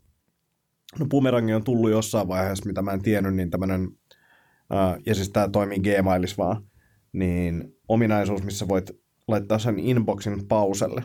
No 0.99 1.07
boomerangi 1.07 1.55
on 1.55 1.65
tullut 1.65 1.91
jossain 1.91 2.29
vaiheessa, 2.29 2.67
mitä 2.67 2.83
mä 2.83 2.93
en 2.93 3.03
tiennyt, 3.03 3.35
niin 3.35 3.51
tämmönen, 3.51 3.89
äh, 4.75 4.97
ja 5.07 5.15
siis 5.15 5.31
tämä 5.31 5.49
toimii 5.49 5.79
Gmailissa 5.79 6.45
vaan, 6.45 6.65
niin 7.13 7.77
ominaisuus, 7.89 8.43
missä 8.43 8.69
voit 8.69 8.91
laittaa 9.29 9.59
sen 9.59 9.79
inboxin 9.79 10.49
pauselle. 10.49 11.05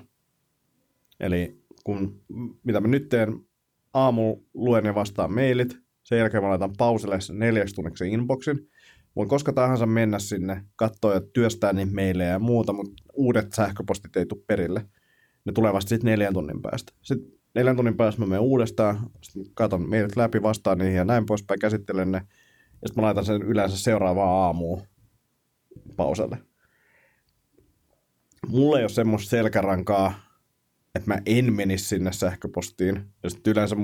Eli 1.19 1.63
kun, 1.83 2.21
mitä 2.63 2.79
mä 2.79 2.87
nyt 2.87 3.09
teen, 3.09 3.33
aamu 3.93 4.37
luen 4.53 4.85
ja 4.85 4.95
vastaan 4.95 5.33
mailit, 5.33 5.88
Sen 6.09 6.19
jälkeen 6.19 6.43
mä 6.43 6.49
laitan 6.49 6.73
pauselle 6.77 7.17
neljäksi 7.31 7.75
tunniksi 7.75 8.09
inboxin. 8.09 8.69
Voin 9.15 9.29
koska 9.29 9.53
tahansa 9.53 9.85
mennä 9.85 10.19
sinne, 10.19 10.63
katsoa 10.75 11.13
ja 11.13 11.21
työstää 11.33 11.73
niitä 11.73 11.91
meilejä 11.91 12.29
ja 12.29 12.39
muuta, 12.39 12.73
mutta 12.73 13.03
uudet 13.13 13.53
sähköpostit 13.53 14.15
ei 14.15 14.25
tule 14.25 14.43
perille. 14.47 14.85
Ne 15.45 15.51
tulee 15.51 15.73
vasta 15.73 15.89
sitten 15.89 16.11
neljän 16.11 16.33
tunnin 16.33 16.61
päästä. 16.61 16.93
Sitten 17.01 17.31
neljän 17.55 17.75
tunnin 17.75 17.97
päästä 17.97 18.21
mä 18.21 18.27
menen 18.27 18.41
uudestaan, 18.41 18.99
sitten 19.23 19.53
katon 19.53 19.89
meidät 19.89 20.15
läpi, 20.15 20.41
vastaan 20.41 20.77
niihin 20.77 20.95
ja 20.95 21.05
näin 21.05 21.25
poispäin, 21.25 21.59
käsittelen 21.59 22.11
ne. 22.11 22.21
Ja 22.81 22.87
sitten 22.87 23.01
mä 23.01 23.05
laitan 23.05 23.25
sen 23.25 23.41
yleensä 23.41 23.77
seuraavaan 23.77 24.43
aamuun 24.45 24.81
pauselle. 25.95 26.37
Mulla 28.47 28.77
ei 28.77 28.83
ole 28.83 28.89
semmoista 28.89 29.29
selkärankaa, 29.29 30.19
että 30.95 31.07
mä 31.07 31.21
en 31.25 31.53
menisi 31.53 31.85
sinne 31.85 32.11
sähköpostiin. 32.11 33.05
Ja 33.23 33.29
sitten 33.29 33.51
yleensä 33.51 33.75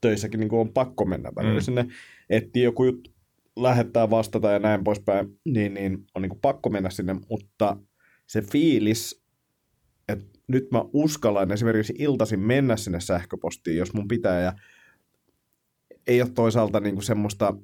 töissäkin 0.00 0.40
niin 0.40 0.54
on 0.54 0.72
pakko 0.72 1.04
mennä 1.04 1.30
välillä 1.36 1.60
mm. 1.60 1.64
sinne, 1.64 1.86
etsiä 2.30 2.62
joku 2.62 2.84
juttu, 2.84 3.10
lähettää, 3.56 4.10
vastata 4.10 4.50
ja 4.50 4.58
näin 4.58 4.84
poispäin, 4.84 5.38
niin, 5.44 5.74
niin 5.74 6.04
on 6.14 6.22
niin 6.22 6.38
pakko 6.42 6.70
mennä 6.70 6.90
sinne, 6.90 7.16
mutta 7.30 7.76
se 8.26 8.42
fiilis, 8.42 9.24
että 10.08 10.38
nyt 10.48 10.70
mä 10.70 10.84
uskallan 10.92 11.52
esimerkiksi 11.52 11.94
iltaisin 11.98 12.40
mennä 12.40 12.76
sinne 12.76 13.00
sähköpostiin, 13.00 13.76
jos 13.76 13.92
mun 13.92 14.08
pitää, 14.08 14.40
ja 14.40 14.52
ei 16.06 16.22
ole 16.22 16.30
toisaalta 16.30 16.80
niin 16.80 16.94
kuin 16.94 17.04
semmoista 17.04 17.54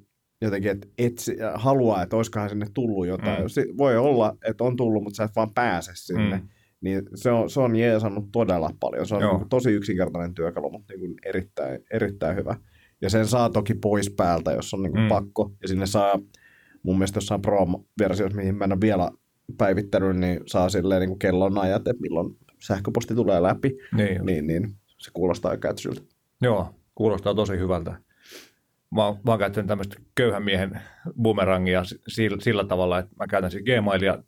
jotenkin, 0.41 0.71
että 0.71 0.87
etsi, 0.97 1.37
haluaa, 1.55 2.03
että 2.03 2.15
olisikohan 2.15 2.49
sinne 2.49 2.67
tullut 2.73 3.07
jotain. 3.07 3.41
Mm. 3.41 3.77
Voi 3.77 3.97
olla, 3.97 4.37
että 4.45 4.63
on 4.63 4.75
tullut, 4.75 5.03
mutta 5.03 5.17
sä 5.17 5.23
et 5.23 5.35
vaan 5.35 5.53
pääse 5.53 5.91
sinne. 5.95 6.37
Mm. 6.37 6.49
Niin 6.83 7.03
se 7.15 7.31
on, 7.31 7.49
se 7.49 7.59
on 7.59 7.75
jeesannut 7.75 8.31
todella 8.31 8.69
paljon. 8.79 9.05
Se 9.05 9.15
on 9.15 9.21
niin 9.21 9.49
tosi 9.49 9.71
yksinkertainen 9.71 10.33
työkalu, 10.33 10.71
mutta 10.71 10.93
niin 10.93 10.99
kuin 10.99 11.15
erittäin, 11.25 11.79
erittäin 11.91 12.35
hyvä. 12.35 12.55
Ja 13.01 13.09
sen 13.09 13.27
saa 13.27 13.49
toki 13.49 13.73
pois 13.73 14.09
päältä, 14.09 14.51
jos 14.51 14.73
on 14.73 14.83
niin 14.83 14.91
kuin 14.91 15.03
mm. 15.03 15.09
pakko. 15.09 15.51
Ja 15.61 15.67
sinne 15.67 15.85
saa, 15.85 16.19
mun 16.83 16.97
mielestä 16.97 17.17
jossain 17.17 17.41
Pro-versiossa, 17.41 18.37
mihin 18.37 18.55
mä 18.55 18.65
en 18.65 18.71
ole 18.71 18.81
vielä 18.81 19.11
päivittänyt, 19.57 20.17
niin 20.17 20.39
saa 20.45 20.69
silleen 20.69 20.99
niin 20.99 21.09
kuin 21.09 21.19
kellon 21.19 21.57
ajat, 21.57 21.87
että 21.87 22.01
milloin 22.01 22.37
sähköposti 22.59 23.15
tulee 23.15 23.41
läpi. 23.41 23.77
Niin, 23.95 24.25
niin, 24.25 24.47
niin 24.47 24.75
se 24.97 25.11
kuulostaa 25.13 25.51
aika 25.51 25.69
ätsyltä. 25.69 26.01
Joo, 26.41 26.75
kuulostaa 26.95 27.35
tosi 27.35 27.57
hyvältä 27.57 27.95
mä 28.93 29.05
oon, 29.05 29.17
mä 29.25 29.31
oon 29.31 29.39
käyttänyt 29.39 29.67
tämmöistä 29.67 29.95
köyhän 30.15 30.43
miehen 30.43 30.81
boomerangia 31.21 31.83
sillä, 32.07 32.37
sillä 32.41 32.63
tavalla, 32.63 32.99
että 32.99 33.15
mä 33.19 33.27
käytän 33.27 33.51
siis 33.51 33.63
Gmailia 33.63 34.23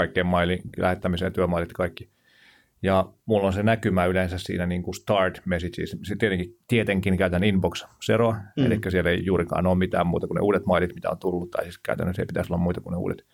kaikkeen 0.00 0.26
mailin 0.26 0.60
lähettämiseen, 0.76 1.32
työmailit 1.32 1.72
kaikki. 1.72 2.10
Ja 2.82 3.12
mulla 3.26 3.46
on 3.46 3.52
se 3.52 3.62
näkymä 3.62 4.06
yleensä 4.06 4.38
siinä 4.38 4.66
niin 4.66 4.82
kuin 4.82 4.94
start 4.94 5.42
messages. 5.44 5.96
Se 6.02 6.16
tietenkin, 6.16 6.56
tietenkin 6.68 7.16
käytän 7.16 7.44
inbox 7.44 7.84
seroa, 8.02 8.32
mm. 8.32 8.66
eli 8.66 8.78
siellä 8.88 9.10
ei 9.10 9.24
juurikaan 9.24 9.66
ole 9.66 9.78
mitään 9.78 10.06
muuta 10.06 10.26
kuin 10.26 10.34
ne 10.34 10.40
uudet 10.40 10.66
mailit, 10.66 10.94
mitä 10.94 11.10
on 11.10 11.18
tullut, 11.18 11.50
tai 11.50 11.64
siis 11.64 11.78
käytännössä 11.78 12.22
ei 12.22 12.26
pitäisi 12.26 12.52
olla 12.52 12.62
muita 12.62 12.80
kuin 12.80 12.92
ne 12.92 12.96
uudet. 12.96 13.24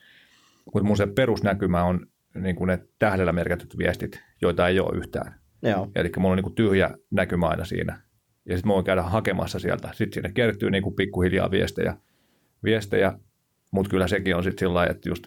Mutta 0.64 0.86
mun 0.86 0.96
se 0.96 1.06
perusnäkymä 1.06 1.84
on 1.84 2.06
niin 2.34 2.56
kuin 2.56 2.68
ne 2.68 2.78
tähdellä 2.98 3.32
merkityt 3.32 3.78
viestit, 3.78 4.22
joita 4.42 4.68
ei 4.68 4.80
ole 4.80 4.98
yhtään. 4.98 5.34
Joo. 5.62 5.88
Eli 5.94 6.10
mulla 6.16 6.32
on 6.32 6.36
niin 6.36 6.42
kuin 6.42 6.54
tyhjä 6.54 6.90
näkymä 7.10 7.48
aina 7.48 7.64
siinä 7.64 8.00
ja 8.48 8.56
sitten 8.56 8.68
mä 8.68 8.74
voin 8.74 8.84
käydä 8.84 9.02
hakemassa 9.02 9.58
sieltä. 9.58 9.88
Sitten 9.92 10.14
sinne 10.14 10.32
kertyy 10.32 10.70
niin 10.70 10.82
kuin 10.82 10.96
pikkuhiljaa 10.96 11.50
viestejä, 11.50 11.96
viestejä 12.64 13.18
mutta 13.70 13.90
kyllä 13.90 14.08
sekin 14.08 14.36
on 14.36 14.42
sitten 14.44 14.58
sillä 14.58 14.74
lailla, 14.74 14.90
että 14.90 15.08
just 15.08 15.26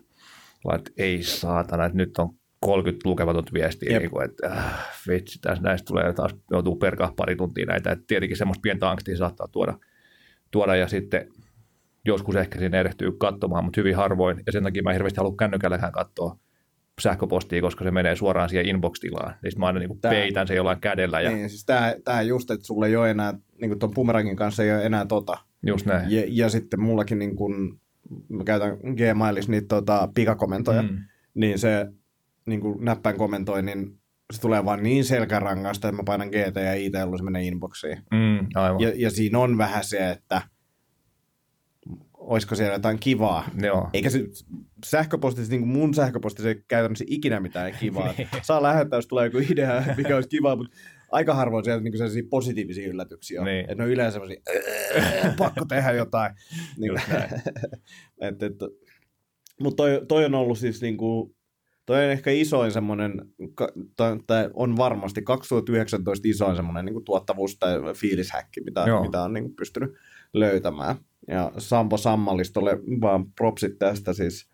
että 0.75 0.91
ei 0.97 1.23
saatana, 1.23 1.85
että 1.85 1.97
nyt 1.97 2.17
on 2.17 2.29
30 2.59 3.09
lukematonta 3.09 3.51
viestiä, 3.53 3.99
niin 3.99 4.09
kuin, 4.09 4.25
että 4.25 4.47
äh, 4.47 4.87
vitsi, 5.07 5.39
tässä 5.41 5.63
näistä 5.63 5.85
tulee 5.85 6.13
taas, 6.13 6.35
joutuu 6.51 6.75
perkaa 6.75 7.13
pari 7.15 7.35
tuntia 7.35 7.65
näitä, 7.65 7.91
että 7.91 8.05
tietenkin 8.07 8.37
semmoista 8.37 8.61
pientä 8.61 8.89
angstia 8.89 9.17
saattaa 9.17 9.47
tuoda, 9.47 9.77
tuoda 10.51 10.75
ja 10.75 10.87
sitten 10.87 11.27
joskus 12.05 12.35
ehkä 12.35 12.59
sinne 12.59 12.79
erehtyy 12.79 13.11
katsomaan, 13.11 13.63
mutta 13.63 13.81
hyvin 13.81 13.95
harvoin, 13.95 14.43
ja 14.45 14.51
sen 14.51 14.63
takia 14.63 14.83
mä 14.83 14.93
hirveästi 14.93 15.17
haluan 15.17 15.37
kännykälläkään 15.37 15.91
katsoa 15.91 16.39
sähköpostia, 17.01 17.61
koska 17.61 17.83
se 17.83 17.91
menee 17.91 18.15
suoraan 18.15 18.49
siihen 18.49 18.65
inbox-tilaan. 18.65 19.35
Niin 19.43 19.59
mä 19.59 19.65
aina 19.65 19.79
niin 19.79 19.99
peitän 20.01 20.47
se 20.47 20.55
jollain 20.55 20.81
kädellä. 20.81 21.21
Ja... 21.21 21.31
Niin, 21.31 21.49
siis 21.49 21.65
tää, 21.65 21.95
tää 22.03 22.21
just, 22.21 22.51
että 22.51 22.65
sulla 22.65 22.87
ei 22.87 22.95
ole 22.95 23.11
enää, 23.11 23.33
niin 23.61 23.69
kuin 23.69 23.79
tuon 23.79 23.93
bumerangin 23.93 24.35
kanssa 24.35 24.63
ei 24.63 24.71
ole 24.71 24.85
enää 24.85 25.05
tota. 25.05 25.37
Just 25.67 25.85
näin. 25.85 26.11
Ja, 26.11 26.23
ja 26.27 26.49
sitten 26.49 26.81
mullakin 26.81 27.19
niin 27.19 27.35
kuin, 27.35 27.81
mä 28.29 28.43
käytän 28.43 28.77
Gmailis 28.77 29.49
niitä 29.49 29.67
tota, 29.67 30.09
pikakomentoja, 30.15 30.81
mm. 30.81 30.97
niin 31.33 31.59
se 31.59 31.87
niin 32.45 32.61
kuin 32.61 32.85
näppäin 32.85 33.17
kommentoi, 33.17 33.63
niin 33.63 33.99
se 34.33 34.41
tulee 34.41 34.65
vaan 34.65 34.83
niin 34.83 35.05
selkärangasta, 35.05 35.87
että 35.87 36.01
mä 36.01 36.03
painan 36.05 36.27
GT 36.27 36.55
ja 36.55 36.73
IT, 36.73 36.93
jolloin 36.93 37.17
se 37.19 37.23
menee 37.23 37.43
inboxiin. 37.43 37.97
Mm, 38.11 38.47
aivan. 38.55 38.81
Ja, 38.81 38.91
ja 38.95 39.11
siinä 39.11 39.39
on 39.39 39.57
vähän 39.57 39.83
se, 39.83 40.09
että– 40.09 40.41
olisiko 42.19 42.55
siellä 42.55 42.73
jotain 42.73 42.99
kivaa. 42.99 43.49
Joo. 43.61 43.89
Eikä 43.93 44.09
se 44.09 44.25
sähköpostissa, 44.85 45.51
niin 45.51 45.61
kuin 45.61 45.71
mun 45.71 45.93
sähköpostissa 45.93 46.49
ei 46.49 46.63
käytännössä 46.67 47.05
ikinä 47.07 47.39
mitään 47.39 47.73
kivaa. 47.79 48.13
Saa 48.41 48.63
lähettää, 48.63 48.97
jos 48.97 49.07
tulee 49.07 49.25
joku 49.25 49.37
idea, 49.49 49.83
mikä 49.97 50.15
olisi 50.15 50.29
kivaa, 50.29 50.55
mutta 50.55 50.77
aika 51.11 51.33
harvoin 51.33 51.63
sieltä 51.63 51.83
niin 51.83 51.97
sellaisia 51.97 52.23
positiivisia 52.29 52.87
yllätyksiä 52.87 53.41
on. 53.41 53.45
Niin. 53.45 53.59
Että 53.59 53.75
ne 53.75 53.83
on 53.83 53.89
yleensä 53.89 54.13
sellaisia, 54.13 54.41
pakko 55.37 55.65
tehdä 55.65 55.91
jotain. 55.91 56.35
niin, 56.77 56.91
et, 58.21 58.43
et, 58.43 58.53
mutta 59.61 59.83
toi, 59.83 60.05
toi, 60.07 60.25
on 60.25 60.35
ollut 60.35 60.57
siis 60.57 60.81
niin 60.81 60.97
kuin, 60.97 61.35
toi 61.85 62.05
on 62.05 62.11
ehkä 62.11 62.31
isoin 62.31 62.71
semmoinen, 62.71 63.21
tai 64.27 64.49
on 64.53 64.77
varmasti 64.77 65.21
2019 65.21 66.27
isoin 66.27 66.55
semmoinen 66.55 66.85
niin 66.85 67.05
tuottavuus- 67.05 67.57
tai 67.59 67.71
fiilishäkki, 67.95 68.61
mitä, 68.61 68.85
mitä 69.01 69.21
on 69.21 69.33
niin 69.33 69.43
kuin 69.43 69.55
pystynyt 69.55 69.91
löytämään. 70.33 70.95
Ja 71.27 71.51
Sampo 71.57 71.97
Sammalistolle 71.97 72.79
vaan 73.01 73.31
propsit 73.31 73.79
tästä 73.79 74.13
siis. 74.13 74.48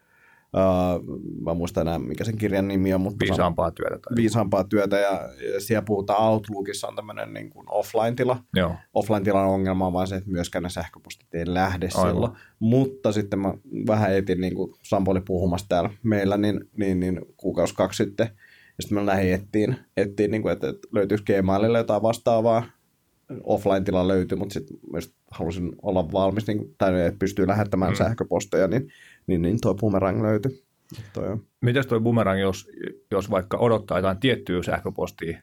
Uh, 0.56 1.20
mä 1.42 1.54
muistan 1.54 1.88
enää, 1.88 2.00
mikä 2.00 2.24
sen 2.24 2.38
kirjan 2.38 2.68
nimi 2.68 2.94
on. 2.94 3.02
Mutta 3.02 3.26
viisaampaa 3.26 3.72
työtä. 3.72 4.00
Tai 4.00 4.16
viisaampaa 4.16 4.64
työtä 4.64 4.98
ja, 4.98 5.30
ja 5.54 5.62
siellä 5.62 5.82
puhutaan 5.82 6.24
Outlookissa 6.24 6.88
on 6.88 6.96
tämmöinen 6.96 7.34
niin 7.34 7.50
kuin 7.50 7.66
offline-tila. 7.70 8.38
Joo. 8.54 8.76
Offline-tilan 8.94 9.48
ongelma 9.48 9.88
on 9.88 9.94
vaan 9.94 10.08
se, 10.08 10.16
että 10.16 10.30
myöskään 10.30 10.64
ne 10.64 10.70
sähköpostit 10.70 11.36
ei 11.36 11.44
lähde 11.48 11.90
Aivan. 11.96 12.12
silloin. 12.12 12.32
Mutta 12.60 13.12
sitten 13.12 13.40
mä 13.40 13.54
vähän 13.88 14.14
etin, 14.14 14.42
niin 14.42 14.56
kuin 14.56 14.74
Sampo 14.84 15.12
oli 15.12 15.22
puhumassa 15.22 15.70
täällä 15.70 15.90
meillä, 16.04 16.38
niin, 16.38 16.70
niin, 16.78 17.00
niin 17.00 17.22
kuukausi 17.38 17.76
kaksi 17.76 18.04
sitten. 18.04 18.30
Ja 18.78 18.84
sitten 18.84 18.98
mä 18.98 19.06
lähdin 19.06 19.34
etsiin, 19.34 19.76
etsiin 19.98 20.32
niin 20.32 20.42
kuin, 20.42 20.52
että, 20.52 20.70
että 20.70 20.88
löytyisi 20.92 21.24
Gmailille 21.24 21.78
jotain 21.78 22.02
vastaavaa 22.02 22.64
offline-tila 23.44 24.08
löytyi, 24.08 24.38
mutta 24.38 24.54
sitten 24.54 24.78
halusin 25.32 25.76
olla 25.82 26.12
valmis, 26.12 26.48
niin, 26.48 26.76
tai 26.78 27.02
että 27.02 27.20
pystyy 27.20 27.48
lähettämään 27.48 27.92
mm. 27.92 27.98
sähköposteja, 27.98 28.68
niin, 28.68 28.88
niin, 29.28 29.42
niin 29.42 29.58
tuo 29.62 29.76
Boomerang 29.76 30.22
löytyi. 30.22 30.66
Toi 31.14 31.38
Mites 31.62 31.88
tuo 31.88 32.00
Boomerang, 32.00 32.40
jos, 32.40 32.68
jos 33.12 33.30
vaikka 33.30 33.58
odottaa 33.58 33.98
jotain 33.98 34.20
tiettyä 34.20 34.64
sähköpostia, 34.64 35.42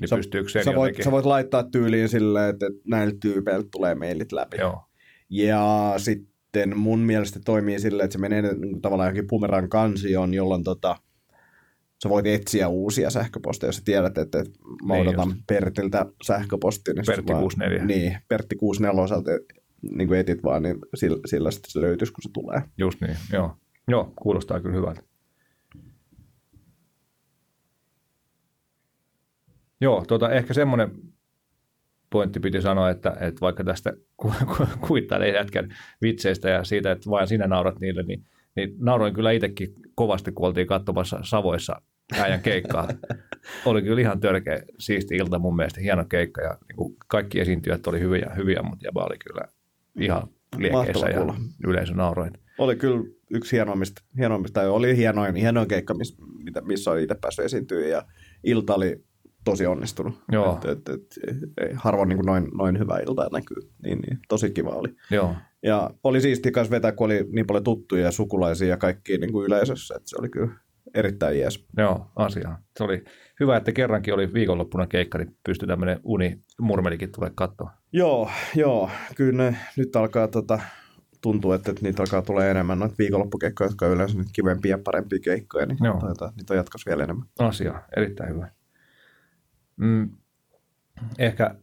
niin 0.00 0.08
sä, 0.08 0.16
pystyykö 0.16 0.48
sen 0.48 0.64
sä 0.64 0.70
voit, 0.70 0.78
jotenkin... 0.78 1.04
sä 1.04 1.10
voit 1.10 1.26
laittaa 1.26 1.62
tyyliin 1.62 2.08
silleen, 2.08 2.50
että, 2.50 2.66
näille 2.86 3.14
tyypeille 3.20 3.66
tulee 3.72 3.94
mailit 3.94 4.32
läpi. 4.32 4.56
Joo. 4.60 4.82
Ja 5.30 5.94
sitten 5.96 6.78
mun 6.78 6.98
mielestä 6.98 7.40
toimii 7.44 7.80
silleen, 7.80 8.04
että 8.04 8.12
se 8.12 8.18
menee 8.18 8.42
niin 8.42 8.82
tavallaan 8.82 9.06
johonkin 9.06 9.26
Boomerang 9.26 9.68
kansioon, 9.68 10.34
jolloin 10.34 10.64
tota, 10.64 10.96
sä 12.02 12.08
voit 12.08 12.26
etsiä 12.26 12.68
uusia 12.68 13.10
sähköposteja, 13.10 13.68
jos 13.68 13.76
sä 13.76 13.82
tiedät, 13.84 14.18
että, 14.18 14.38
että 14.38 14.52
mä 14.86 14.94
niin 14.94 15.08
odotan 15.08 15.28
just. 15.28 15.40
Pertiltä 15.46 16.06
sähköpostia. 16.26 16.94
Niin 16.94 17.04
Pertti 17.06 17.32
64. 17.32 17.84
Niin, 17.84 18.18
Pertti 18.28 18.56
64 18.56 19.02
osalta 19.02 19.30
niin 19.82 20.08
kuin 20.08 20.20
etit 20.20 20.42
vaan, 20.42 20.62
niin 20.62 20.78
sillä, 20.94 21.18
sillä 21.26 21.50
sitten 21.50 21.70
se 21.70 21.80
löytyisi, 21.80 22.12
kun 22.12 22.22
se 22.22 22.30
tulee. 22.32 22.62
Just 22.78 23.00
niin, 23.00 23.16
joo. 23.32 23.56
Joo, 23.88 24.12
kuulostaa 24.16 24.60
kyllä 24.60 24.76
hyvältä. 24.76 25.02
Joo, 29.80 30.04
tota, 30.08 30.30
ehkä 30.30 30.54
semmoinen 30.54 30.90
pointti 32.10 32.40
piti 32.40 32.62
sanoa, 32.62 32.90
että, 32.90 33.16
että 33.20 33.40
vaikka 33.40 33.64
tästä 33.64 33.92
kuittailee 34.88 35.32
jätkän 35.32 35.76
vitseistä 36.02 36.48
ja 36.48 36.64
siitä, 36.64 36.92
että 36.92 37.10
vain 37.10 37.28
sinä 37.28 37.46
naurat 37.46 37.80
niille, 37.80 38.02
niin, 38.02 38.24
niin 38.56 38.74
nauroin 38.78 39.14
kyllä 39.14 39.30
itsekin 39.30 39.74
kovasti, 39.94 40.32
kun 40.32 40.46
oltiin 40.46 40.66
katsomassa 40.66 41.18
Savoissa 41.22 41.82
äijän 42.20 42.40
keikkaa. 42.40 42.88
oli 43.66 43.82
kyllä 43.82 44.00
ihan 44.00 44.20
törkeä 44.20 44.62
siisti 44.78 45.16
ilta 45.16 45.38
mun 45.38 45.56
mielestä, 45.56 45.80
hieno 45.80 46.04
keikka 46.04 46.42
ja 46.42 46.58
niin 46.68 46.76
kuin 46.76 46.96
kaikki 47.08 47.40
esiintyjät 47.40 47.86
oli 47.86 48.00
hyviä, 48.00 48.32
hyviä 48.36 48.62
mutta 48.62 48.86
Jaba 48.86 49.04
oli 49.04 49.18
kyllä 49.18 49.55
ihan 50.00 50.28
liekeissä 50.58 51.08
ja 51.08 51.34
yleisö 51.66 51.94
nauroin. 51.94 52.32
Oli 52.58 52.76
kyllä 52.76 53.04
yksi 53.30 53.56
hienoimmista, 53.56 54.02
hienoimmista 54.18 54.60
tai 54.60 54.68
oli 54.68 54.96
hienoin, 54.96 55.34
hienoin 55.34 55.68
keikka, 55.68 55.94
miss, 55.94 56.16
missä 56.62 56.90
oli 56.90 57.02
itse 57.02 57.14
päässyt 57.20 57.44
esiintyä 57.44 57.86
ja 57.86 58.02
ilta 58.44 58.74
oli 58.74 59.04
tosi 59.44 59.66
onnistunut. 59.66 60.14
Joo. 60.32 60.60
Et, 60.64 60.64
et, 60.64 60.88
et, 60.88 61.38
ei, 61.60 61.72
harvoin 61.74 62.08
niin 62.08 62.16
kuin 62.16 62.26
noin, 62.26 62.48
noin 62.58 62.78
hyvä 62.78 62.98
ilta 62.98 63.28
näkyy. 63.32 63.56
Niin, 63.84 63.98
niin, 63.98 64.18
tosi 64.28 64.50
kiva 64.50 64.70
oli. 64.70 64.88
Joo. 65.10 65.34
Ja 65.62 65.90
oli 66.04 66.20
siisti 66.20 66.52
myös 66.56 66.70
vetää, 66.70 66.92
kun 66.92 67.04
oli 67.04 67.28
niin 67.32 67.46
paljon 67.46 67.64
tuttuja 67.64 68.04
ja 68.04 68.10
sukulaisia 68.10 68.68
ja 68.68 68.76
kaikki 68.76 69.18
niin 69.18 69.32
kuin 69.32 69.46
yleisössä. 69.46 69.94
Että 69.96 70.08
se 70.08 70.16
oli 70.20 70.28
kyllä 70.28 70.52
erittäin 70.94 71.38
jees. 71.38 71.66
Joo, 71.76 72.06
asia. 72.16 72.58
Se 72.76 72.84
oli 72.84 73.04
hyvä, 73.40 73.56
että 73.56 73.72
kerrankin 73.72 74.14
oli 74.14 74.32
viikonloppuna 74.32 74.86
keikka, 74.86 75.18
niin 75.18 75.36
pystyi 75.46 75.68
tämmöinen 75.68 76.00
unimurmelikin 76.04 77.12
tulee 77.12 77.30
katsoa. 77.34 77.70
Joo, 77.96 78.30
joo. 78.54 78.90
Kyllä 79.16 79.42
ne 79.42 79.56
nyt 79.76 79.96
alkaa 79.96 80.28
tota, 80.28 80.60
tuntuu, 81.20 81.52
että, 81.52 81.70
että 81.70 81.82
niitä 81.82 82.02
alkaa 82.02 82.22
tulee 82.22 82.50
enemmän 82.50 82.78
noita 82.78 82.94
viikonloppukeikkoja, 82.98 83.68
jotka 83.68 83.86
on 83.86 83.92
yleensä 83.92 84.18
nyt 84.18 84.28
kivempiä 84.32 84.70
ja 84.70 84.78
parempia 84.84 85.18
keikkoja, 85.18 85.66
niin 85.66 85.78
Joo. 85.84 86.00
toivotaan, 86.00 86.32
niitä 86.36 86.54
on 86.54 86.56
jatkossa 86.56 86.88
vielä 86.88 87.04
enemmän. 87.04 87.28
Asia, 87.38 87.82
erittäin 87.96 88.34
hyvä. 88.34 88.50
Mm, 89.76 90.10
ehkä 91.18 91.54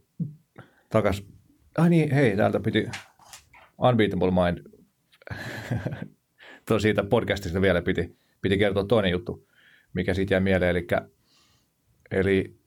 takas. 0.90 1.24
Ai 1.78 1.90
niin, 1.90 2.12
hei, 2.12 2.38
täältä 2.38 2.60
piti 2.60 2.90
Unbeatable 3.78 4.32
Mind. 4.32 4.58
Tuo 6.68 6.80
siitä 6.80 7.04
podcastista 7.04 7.62
vielä 7.62 7.82
piti, 7.82 8.18
piti 8.42 8.58
kertoa 8.58 8.84
toinen 8.84 9.12
juttu, 9.12 9.48
mikä 9.94 10.14
siitä 10.14 10.34
jäi 10.34 10.42
mieleen. 10.42 10.72
Eli, 10.72 10.88
eli 12.12 12.58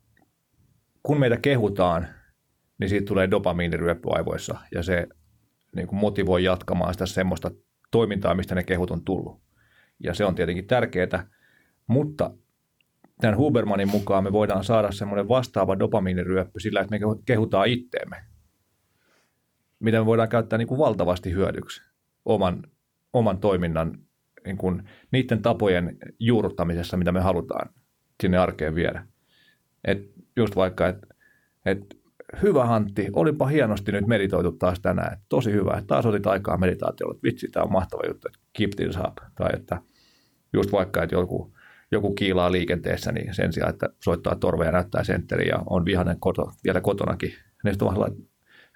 kun 1.03 1.21
meitä 1.21 1.37
kehutaan, 1.37 2.16
niin 2.79 2.89
siitä 2.89 3.07
tulee 3.07 3.31
dopamiiniryöppy 3.31 4.09
aivoissa 4.11 4.59
ja 4.75 4.83
se 4.83 5.07
niin 5.77 5.87
kuin 5.87 5.99
motivoi 5.99 6.45
jatkamaan 6.45 6.95
sitä 6.95 7.07
semmoista 7.07 7.51
toimintaa, 7.91 8.35
mistä 8.35 8.55
ne 8.55 8.65
kehut 8.65 8.91
on 8.91 9.05
tullut. 9.05 9.43
Ja 10.05 10.15
se 10.15 10.25
on 10.25 10.35
tietenkin 10.35 10.67
tärkeää, 10.67 11.31
mutta 11.87 12.31
tämän 13.21 13.37
Hubermanin 13.37 13.89
mukaan 13.89 14.25
me 14.25 14.33
voidaan 14.33 14.65
saada 14.65 14.93
semmoinen 14.93 15.29
vastaava 15.29 15.79
dopamiiniryöppy 15.79 16.61
sillä, 16.61 16.81
että 16.81 16.91
me 16.91 16.99
kehutaan 17.25 17.69
itteemme, 17.69 18.17
mitä 19.81 19.99
me 19.99 20.07
voidaan 20.07 20.29
käyttää 20.29 20.59
niin 20.59 20.69
kuin 20.69 20.79
valtavasti 20.79 21.33
hyödyksi 21.33 21.83
oman, 22.25 22.63
oman 23.13 23.39
toiminnan 23.39 23.99
niin 24.45 24.59
kuin 24.59 24.83
niiden 25.11 25.43
tapojen 25.43 25.99
juurruttamisessa, 26.19 26.97
mitä 26.97 27.13
me 27.13 27.21
halutaan 27.21 27.71
sinne 28.23 28.39
arkeen 28.39 28.75
viedä. 28.75 29.07
Et 29.85 30.13
just 30.37 30.57
vaikka, 30.57 30.89
että 30.89 31.07
et, 31.65 31.99
hyvä 32.43 32.63
Antti, 32.63 33.09
olipa 33.13 33.47
hienosti 33.47 33.93
nyt 33.93 34.07
meditoitu 34.07 34.53
taas 34.53 34.81
tänään. 34.81 35.21
Tosi 35.29 35.53
hyvä, 35.53 35.73
että 35.73 35.87
taas 35.87 36.07
otit 36.07 36.27
aikaa 36.27 36.57
meditaatiolle. 36.57 37.19
Vitsi, 37.23 37.49
tämä 37.49 37.65
on 37.65 37.73
mahtava 37.73 38.03
juttu, 38.09 38.29
että 38.29 38.41
keep 38.53 38.71
this 38.77 38.97
up. 38.97 39.17
Tai 39.35 39.51
että 39.53 39.83
just 40.53 40.73
vaikka, 40.73 41.03
että 41.03 41.17
joku, 41.17 41.53
joku 41.93 42.15
kiilaa 42.15 42.53
liikenteessä, 42.53 43.13
niin 43.13 43.35
sen 43.35 43.53
sijaan, 43.53 43.71
että 43.71 43.89
soittaa 44.05 44.35
torveja 44.35 44.69
ja 44.69 44.73
näyttää 44.73 45.05
sentteriä 45.05 45.49
ja 45.49 45.63
on 45.71 45.85
vihainen 45.85 46.21
koto, 46.21 46.53
vielä 46.65 46.81
kotonakin, 46.81 47.33
niin 47.65 47.75
sitten 47.75 47.89
vaan 47.89 48.13
että 48.13 48.23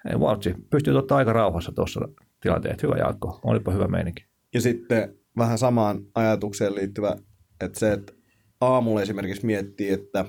ei 0.09 0.19
vautsi, 0.19 0.55
pystyy 0.69 0.97
ottaa 0.97 1.17
aika 1.17 1.33
rauhassa 1.33 1.71
tuossa 1.71 1.99
tilanteessa. 2.41 2.87
Hyvä 2.87 2.97
Jaakko, 2.97 3.39
olipa 3.43 3.71
hyvä 3.71 3.87
meininki. 3.87 4.25
Ja 4.53 4.61
sitten 4.61 5.15
vähän 5.37 5.57
samaan 5.57 5.99
ajatukseen 6.15 6.75
liittyvä, 6.75 7.15
että 7.61 7.79
se, 7.79 7.93
että 7.93 8.13
aamulla 8.61 9.01
esimerkiksi 9.01 9.45
miettii, 9.45 9.89
että 9.89 10.25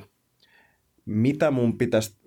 mitä 1.04 1.50
mun 1.50 1.78
pitäisi 1.78 2.21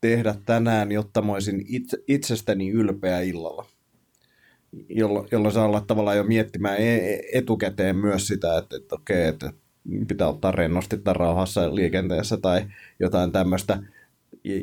tehdä 0.00 0.34
tänään, 0.46 0.92
jotta 0.92 1.22
mä 1.22 1.32
olisin 1.32 1.64
itse, 1.68 1.98
itsestäni 2.08 2.70
ylpeä 2.70 3.20
illalla. 3.20 3.66
Jollo, 4.88 5.28
jolloin 5.32 5.54
saa 5.54 5.64
olla 5.64 5.80
tavallaan 5.80 6.16
jo 6.16 6.24
miettimään 6.24 6.76
e- 6.78 7.20
etukäteen 7.32 7.96
myös 7.96 8.26
sitä, 8.26 8.58
että, 8.58 8.76
että 8.76 8.94
okei, 8.94 9.26
että 9.26 9.52
pitää 10.08 10.28
ottaa 10.28 10.52
rennosti 10.52 10.98
tai 10.98 11.14
rauhassa 11.14 11.74
liikenteessä 11.74 12.36
tai 12.36 12.62
jotain 13.00 13.32
tämmöistä. 13.32 13.82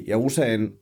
Ja, 0.08 0.18
usein 0.18 0.80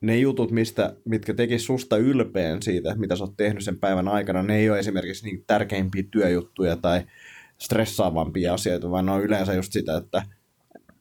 ne 0.00 0.18
jutut, 0.18 0.50
mistä, 0.50 0.96
mitkä 1.04 1.34
tekis 1.34 1.66
susta 1.66 1.96
ylpeän 1.96 2.62
siitä, 2.62 2.94
mitä 2.94 3.16
sä 3.16 3.24
oot 3.24 3.36
tehnyt 3.36 3.64
sen 3.64 3.78
päivän 3.78 4.08
aikana, 4.08 4.42
ne 4.42 4.56
ei 4.56 4.70
ole 4.70 4.78
esimerkiksi 4.78 5.26
niin 5.26 5.44
tärkeimpiä 5.46 6.02
työjuttuja 6.10 6.76
tai 6.76 7.02
stressaavampia 7.58 8.54
asioita, 8.54 8.90
vaan 8.90 9.06
ne 9.06 9.12
on 9.12 9.22
yleensä 9.22 9.54
just 9.54 9.72
sitä, 9.72 9.96
että, 9.96 10.22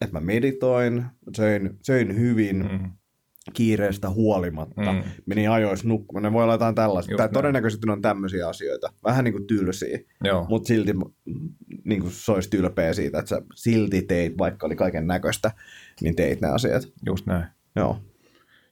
että 0.02 0.20
mä 0.20 0.20
meditoin, 0.20 1.06
söin, 1.38 1.78
söin 1.84 2.20
hyvin, 2.20 2.58
mm. 2.72 2.92
kiireestä 3.54 4.10
huolimatta, 4.10 4.94
mm. 4.94 5.04
meni 5.26 5.48
ajoissa 5.48 5.88
nukkumaan. 5.88 6.24
Ne 6.24 6.34
voi 6.34 6.44
olla 6.44 6.54
jotain 6.54 6.76
tällaista. 6.76 7.16
Tai 7.18 7.30
todennäköisesti 7.30 7.90
on 7.90 8.02
tämmöisiä 8.02 8.48
asioita. 8.48 8.94
Vähän 9.04 9.24
niin 9.24 9.34
kuin 9.34 9.48
tylsiä, 9.48 10.00
mutta 10.50 10.68
silti 10.68 10.94
niin 11.86 12.02
kuin 12.02 12.12
se 12.12 12.32
olisi 12.32 12.50
tylpeä 12.50 12.94
siitä, 12.94 13.20
että 13.20 13.30
sä 13.30 13.42
silti 13.56 14.02
teit, 14.02 14.38
vaikka 14.38 14.66
oli 14.66 14.76
kaiken 14.76 15.08
näköistä, 15.08 15.52
niin 16.02 16.16
teit 16.16 16.42
ne 16.42 16.48
asiat. 16.48 16.84
Just 17.06 17.26
näin. 17.26 17.46
Joo. 17.76 18.02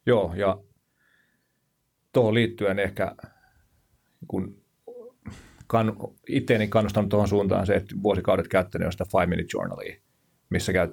Joo, 0.05 0.34
ja 0.36 0.59
tuohon 2.13 2.34
liittyen 2.34 2.80
ehkä 2.80 3.15
kun 4.27 4.61
kan, 5.67 5.93
itteeni 6.27 6.67
kannustanut 6.67 7.09
tuohon 7.09 7.27
suuntaan 7.27 7.65
se, 7.65 7.73
että 7.73 7.95
vuosikaudet 8.03 8.47
käyttänyt 8.47 8.86
on 8.86 8.91
sitä 8.91 9.05
Five 9.11 9.25
Minute 9.25 9.49
Journalia, 9.53 9.95
missä 10.49 10.73
käy, 10.73 10.88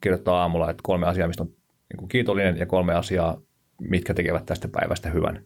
kirjoittaa 0.00 0.40
aamulla, 0.40 0.70
että 0.70 0.80
kolme 0.82 1.06
asiaa, 1.06 1.28
mistä 1.28 1.42
on 1.42 1.48
niin 1.48 1.98
kuin 1.98 2.08
kiitollinen 2.08 2.56
ja 2.58 2.66
kolme 2.66 2.94
asiaa, 2.94 3.40
mitkä 3.80 4.14
tekevät 4.14 4.46
tästä 4.46 4.68
päivästä 4.68 5.10
hyvän. 5.10 5.44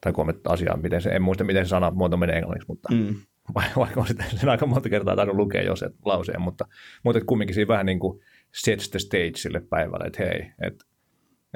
Tai 0.00 0.12
kolme 0.12 0.34
asiaa, 0.48 0.76
miten 0.76 1.02
se, 1.02 1.10
en 1.10 1.22
muista 1.22 1.44
miten 1.44 1.66
se 1.66 1.68
sana 1.68 1.90
muoto 1.90 2.16
menee 2.16 2.36
englanniksi, 2.36 2.68
mutta 2.68 2.88
mm. 2.92 3.14
vaikka 3.76 4.00
on 4.00 4.06
sitä, 4.06 4.24
sen 4.36 4.48
aika 4.48 4.66
monta 4.66 4.88
kertaa 4.88 5.16
tainnut 5.16 5.36
lukea 5.36 5.62
jo 5.62 5.76
se 5.76 5.90
lauseen, 6.04 6.40
mutta, 6.40 6.64
mutta 7.04 7.20
kumminkin 7.26 7.54
siinä 7.54 7.68
vähän 7.68 7.86
niin 7.86 7.98
kuin 7.98 8.20
sets 8.52 8.90
the 8.90 8.98
stage 8.98 9.32
sille 9.36 9.60
päivälle, 9.60 10.06
että 10.06 10.24
hei, 10.24 10.52
että 10.66 10.84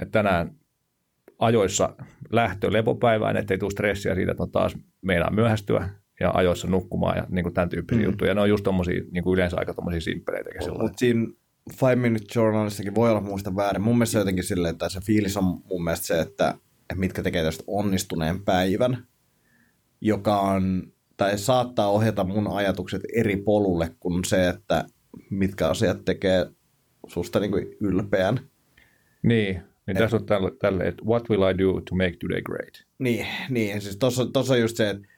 että 0.02 0.12
tänään 0.12 0.50
ajoissa 1.38 1.96
lähtö 2.32 2.72
lepopäivään, 2.72 3.36
ettei 3.36 3.58
tule 3.58 3.70
stressiä 3.70 4.14
siitä, 4.14 4.30
että 4.30 4.42
on 4.42 4.50
taas 4.50 4.76
meinaa 5.02 5.30
myöhästyä 5.30 5.88
ja 6.20 6.30
ajoissa 6.34 6.68
nukkumaan 6.68 7.16
ja 7.16 7.26
niin 7.28 7.42
kuin 7.42 7.54
tämän 7.54 7.68
tyyppisiä 7.68 8.02
mm. 8.02 8.04
juttuja. 8.04 8.34
Ne 8.34 8.40
on 8.40 8.48
just 8.48 8.64
tommosia, 8.64 9.02
niin 9.10 9.24
kuin 9.24 9.34
yleensä 9.34 9.56
aika 9.56 9.74
tommosia 9.74 10.00
simppeleitä. 10.00 10.50
Mutta 10.68 10.98
siinä 10.98 11.26
Five 11.72 11.96
Minute 11.96 12.24
Journalissakin 12.34 12.94
voi 12.94 13.10
olla 13.10 13.20
muista 13.20 13.56
väärin. 13.56 13.82
Mun 13.82 13.98
mielestä 13.98 14.12
se 14.12 14.18
jotenkin 14.18 14.44
silleen, 14.44 14.72
että 14.72 14.88
se 14.88 15.00
fiilis 15.00 15.36
on 15.36 15.44
mun 15.44 15.84
mielestä 15.84 16.06
se, 16.06 16.20
että, 16.20 16.48
että 16.80 16.94
mitkä 16.94 17.22
tekee 17.22 17.42
tästä 17.42 17.64
onnistuneen 17.66 18.44
päivän, 18.44 19.06
joka 20.00 20.40
on, 20.40 20.92
tai 21.16 21.38
saattaa 21.38 21.90
ohjata 21.90 22.24
mun 22.24 22.48
ajatukset 22.48 23.02
eri 23.14 23.36
polulle 23.36 23.90
kuin 24.00 24.24
se, 24.24 24.48
että 24.48 24.84
mitkä 25.30 25.68
asiat 25.68 26.04
tekee 26.04 26.46
susta 27.06 27.40
niin 27.40 27.50
kuin 27.50 27.76
ylpeän. 27.80 28.40
Niin, 29.22 29.62
niin 29.86 29.96
tässä 29.96 30.16
on 30.16 30.26
tälle, 30.26 30.50
tälle, 30.60 30.84
että 30.84 31.04
what 31.04 31.30
will 31.30 31.42
I 31.42 31.58
do 31.58 31.72
to 31.72 31.94
make 31.94 32.16
today 32.20 32.42
great? 32.42 32.74
Niin, 32.98 33.26
niin 33.50 33.80
siis 33.80 33.96
tuossa, 33.96 34.22
on 34.50 34.60
just 34.60 34.76
se, 34.76 34.90
että 34.90 35.08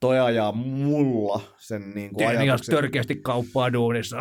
toi 0.00 0.20
ajaa 0.20 0.52
mulla 0.52 1.40
sen 1.58 1.90
niin 1.94 2.10
kuin 2.10 2.28
ajatuksen. 2.28 2.66
Teen 2.66 2.82
törkeästi 2.82 3.16
kauppaa 3.16 3.72
duunissa. 3.72 4.16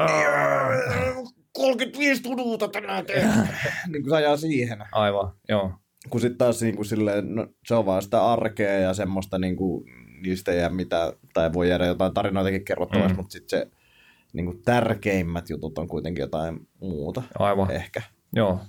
35 1.58 2.24
tunuuta 2.24 2.68
tänään 2.68 3.06
niin 3.92 4.04
kuin 4.04 4.10
se 4.10 4.16
ajaa 4.16 4.38
siihen. 4.38 4.80
Aivan, 4.92 5.32
joo. 5.50 5.72
Kun 6.10 6.22
sitten 6.22 6.38
taas 6.38 6.62
niin 6.62 6.76
kuin 6.76 6.86
silleen, 6.86 7.36
no, 7.36 7.48
se 7.66 7.76
on 7.76 7.86
vaan 7.86 8.02
sitä 8.02 8.26
arkea 8.26 8.80
ja 8.80 8.94
semmoista 8.94 9.40
niin 9.40 9.56
kuin, 9.56 9.86
niistä 10.24 10.52
ei 10.52 10.60
jää 10.60 10.70
mitään, 10.70 11.14
tai 11.34 11.54
voi 11.54 11.70
jäädä 11.70 11.86
jotain 11.86 12.14
tarinoitakin 12.14 12.66
kerrottavaksi, 12.66 13.14
mm. 13.14 13.18
mutta 13.18 13.32
sitten 13.32 13.60
se 13.60 13.72
niin 14.34 14.46
kuin 14.46 14.62
tärkeimmät 14.66 15.50
jutut 15.50 15.78
on 15.78 15.88
kuitenkin 15.88 16.22
jotain 16.22 16.68
muuta. 16.82 17.24
Aivan. 17.40 17.72
Ehkä. 17.72 18.02
Joo, 18.36 18.60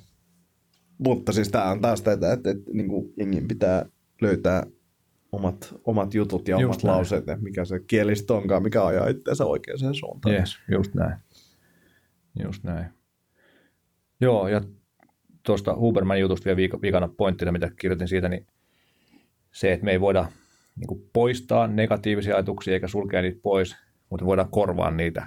mutta 0.99 1.33
siis 1.33 1.49
tämä 1.49 1.71
on 1.71 1.81
taas 1.81 2.03
tätä, 2.03 2.33
että, 2.33 2.51
että 2.51 2.71
niin 2.73 2.89
kuin 2.89 3.13
jengin 3.17 3.49
pitää 3.49 3.87
löytää 4.21 4.67
omat, 5.33 5.75
omat 5.85 6.15
jutut 6.15 6.49
ja 6.49 6.61
just 6.61 6.65
omat 6.65 6.83
näin. 6.83 6.97
lauseet, 6.97 7.25
mikä 7.41 7.65
se 7.65 7.81
kieli 7.81 8.17
sitten 8.17 8.37
onkaan, 8.37 8.63
mikä 8.63 8.87
ajaa 8.87 9.09
itseänsä 9.09 9.45
oikeaan 9.45 9.95
suuntaan. 9.95 10.35
Yes, 10.35 10.59
just 10.71 10.95
näin. 10.95 11.17
Just 12.43 12.65
näin. 12.65 12.87
Joo, 14.21 14.49
ja 14.49 14.61
tuosta 15.43 15.77
Huberman 15.77 16.21
jutusta 16.21 16.45
vielä 16.45 16.57
viik- 16.57 16.83
viikana 16.83 17.09
pointtina, 17.17 17.53
mitä 17.53 17.71
kirjoitin 17.81 18.09
siitä, 18.09 18.29
niin 18.29 18.47
se, 19.53 19.73
että 19.73 19.85
me 19.85 19.91
ei 19.91 20.01
voida 20.01 20.27
niin 20.77 20.87
kuin 20.87 21.11
poistaa 21.13 21.67
negatiivisia 21.67 22.35
ajatuksia 22.35 22.75
eikä 22.75 22.89
sulkea 22.89 23.23
niitä 23.23 23.41
pois, 23.43 23.77
mutta 24.11 24.27
voidaan 24.27 24.51
korvaa 24.51 24.91
niitä 24.91 25.27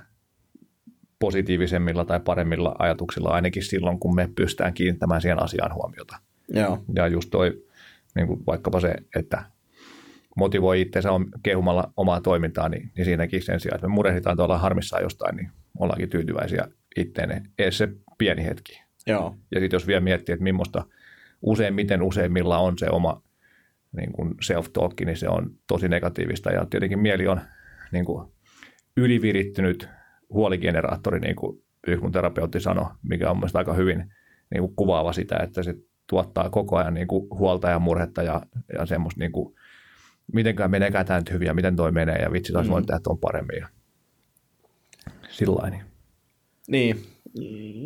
positiivisemmilla 1.20 2.06
tai 2.06 2.20
paremmilla 2.20 2.76
ajatuksilla 2.80 3.30
ainakin 3.30 3.64
silloin, 3.64 4.00
kun 4.00 4.16
me 4.16 4.30
pystytään 4.36 4.74
kiinnittämään 4.74 5.22
siihen 5.22 5.44
asiaan 5.44 5.74
huomiota. 5.74 6.18
Joo. 6.54 6.84
Ja 6.96 7.08
just 7.08 7.30
toi, 7.30 7.66
niin 8.16 8.28
kuin 8.28 8.44
vaikkapa 8.48 8.80
se, 8.80 8.94
että 9.16 9.44
motivoi 10.38 10.82
itseensä 10.82 11.10
kehumalla 11.44 11.94
omaa 11.98 12.22
toimintaa, 12.22 12.70
niin, 12.70 12.92
niin 12.96 13.06
siinäkin 13.06 13.44
sen 13.44 13.60
sijaan, 13.60 13.76
että 13.76 13.88
me 13.88 13.94
murehditaan 13.94 14.38
tuolla 14.38 14.58
harmissaan 14.58 15.04
jostain, 15.04 15.36
niin 15.36 15.52
ollaankin 15.80 16.10
tyytyväisiä 16.10 16.68
itteen 16.96 17.52
edes 17.60 17.78
se 17.78 17.90
pieni 18.18 18.46
hetki. 18.46 18.82
Joo. 19.08 19.36
Ja 19.52 19.60
sitten 19.60 19.76
jos 19.76 19.88
vielä 19.88 20.02
miettii, 20.02 20.34
että 20.34 20.44
millaista 20.44 20.86
useimmiten 21.42 22.02
useimmilla 22.02 22.58
on 22.58 22.78
se 22.78 22.90
oma 22.90 23.24
niin 23.92 24.12
kuin 24.12 24.30
self-talk, 24.30 25.06
niin 25.06 25.18
se 25.18 25.30
on 25.30 25.52
tosi 25.68 25.90
negatiivista 25.90 26.52
ja 26.52 26.66
tietenkin 26.66 27.00
mieli 27.00 27.28
on 27.28 27.42
niin 27.92 28.06
kuin 28.06 28.32
ylivirittynyt 28.98 29.90
huoligeneraattori, 30.30 31.20
niin 31.20 31.36
kuin 31.36 31.64
mun 32.02 32.12
terapeutti 32.12 32.60
sanoi, 32.60 32.90
mikä 33.04 33.32
on 33.32 33.38
mielestäni 33.38 33.62
aika 33.62 33.74
hyvin 33.74 34.14
niin 34.52 34.62
kuin 34.62 34.76
kuvaava 34.76 35.14
sitä, 35.14 35.38
että 35.44 35.64
se 35.64 35.76
tuottaa 36.10 36.50
koko 36.50 36.78
ajan 36.78 36.94
niin 36.94 37.08
kuin 37.08 37.28
huolta 37.30 37.70
ja 37.70 37.80
murhetta 37.80 38.24
ja, 38.24 38.42
ja 38.78 38.86
semmoista, 38.86 39.20
niin 39.20 39.32
kuin, 39.32 39.56
mitenkään 40.34 40.72
meneekään 40.72 41.06
tämä 41.06 41.20
nyt 41.20 41.32
hyvin 41.32 41.46
ja 41.46 41.54
miten 41.54 41.76
toi 41.76 41.92
menee 41.92 42.16
ja 42.16 42.32
vitsi 42.32 42.54
taas 42.54 42.66
mm. 42.66 42.72
voin 42.72 42.86
tehdä 42.86 43.00
tuon 43.04 43.20
paremmin 43.20 43.58
ja 43.58 43.68
sillä 45.30 45.70
Niin, 45.70 45.84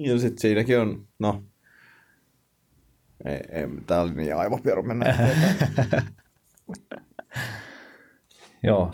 ja 0.06 0.20
sitten 0.20 0.42
siinäkin 0.42 0.80
on, 0.80 1.08
no, 1.20 1.44
Ei, 3.26 3.40
ei, 3.50 3.68
tää 3.88 4.02
oli 4.02 4.14
niin 4.14 4.36
aivopieru 4.36 4.84
mennä. 4.84 5.06
Joo. 8.64 8.94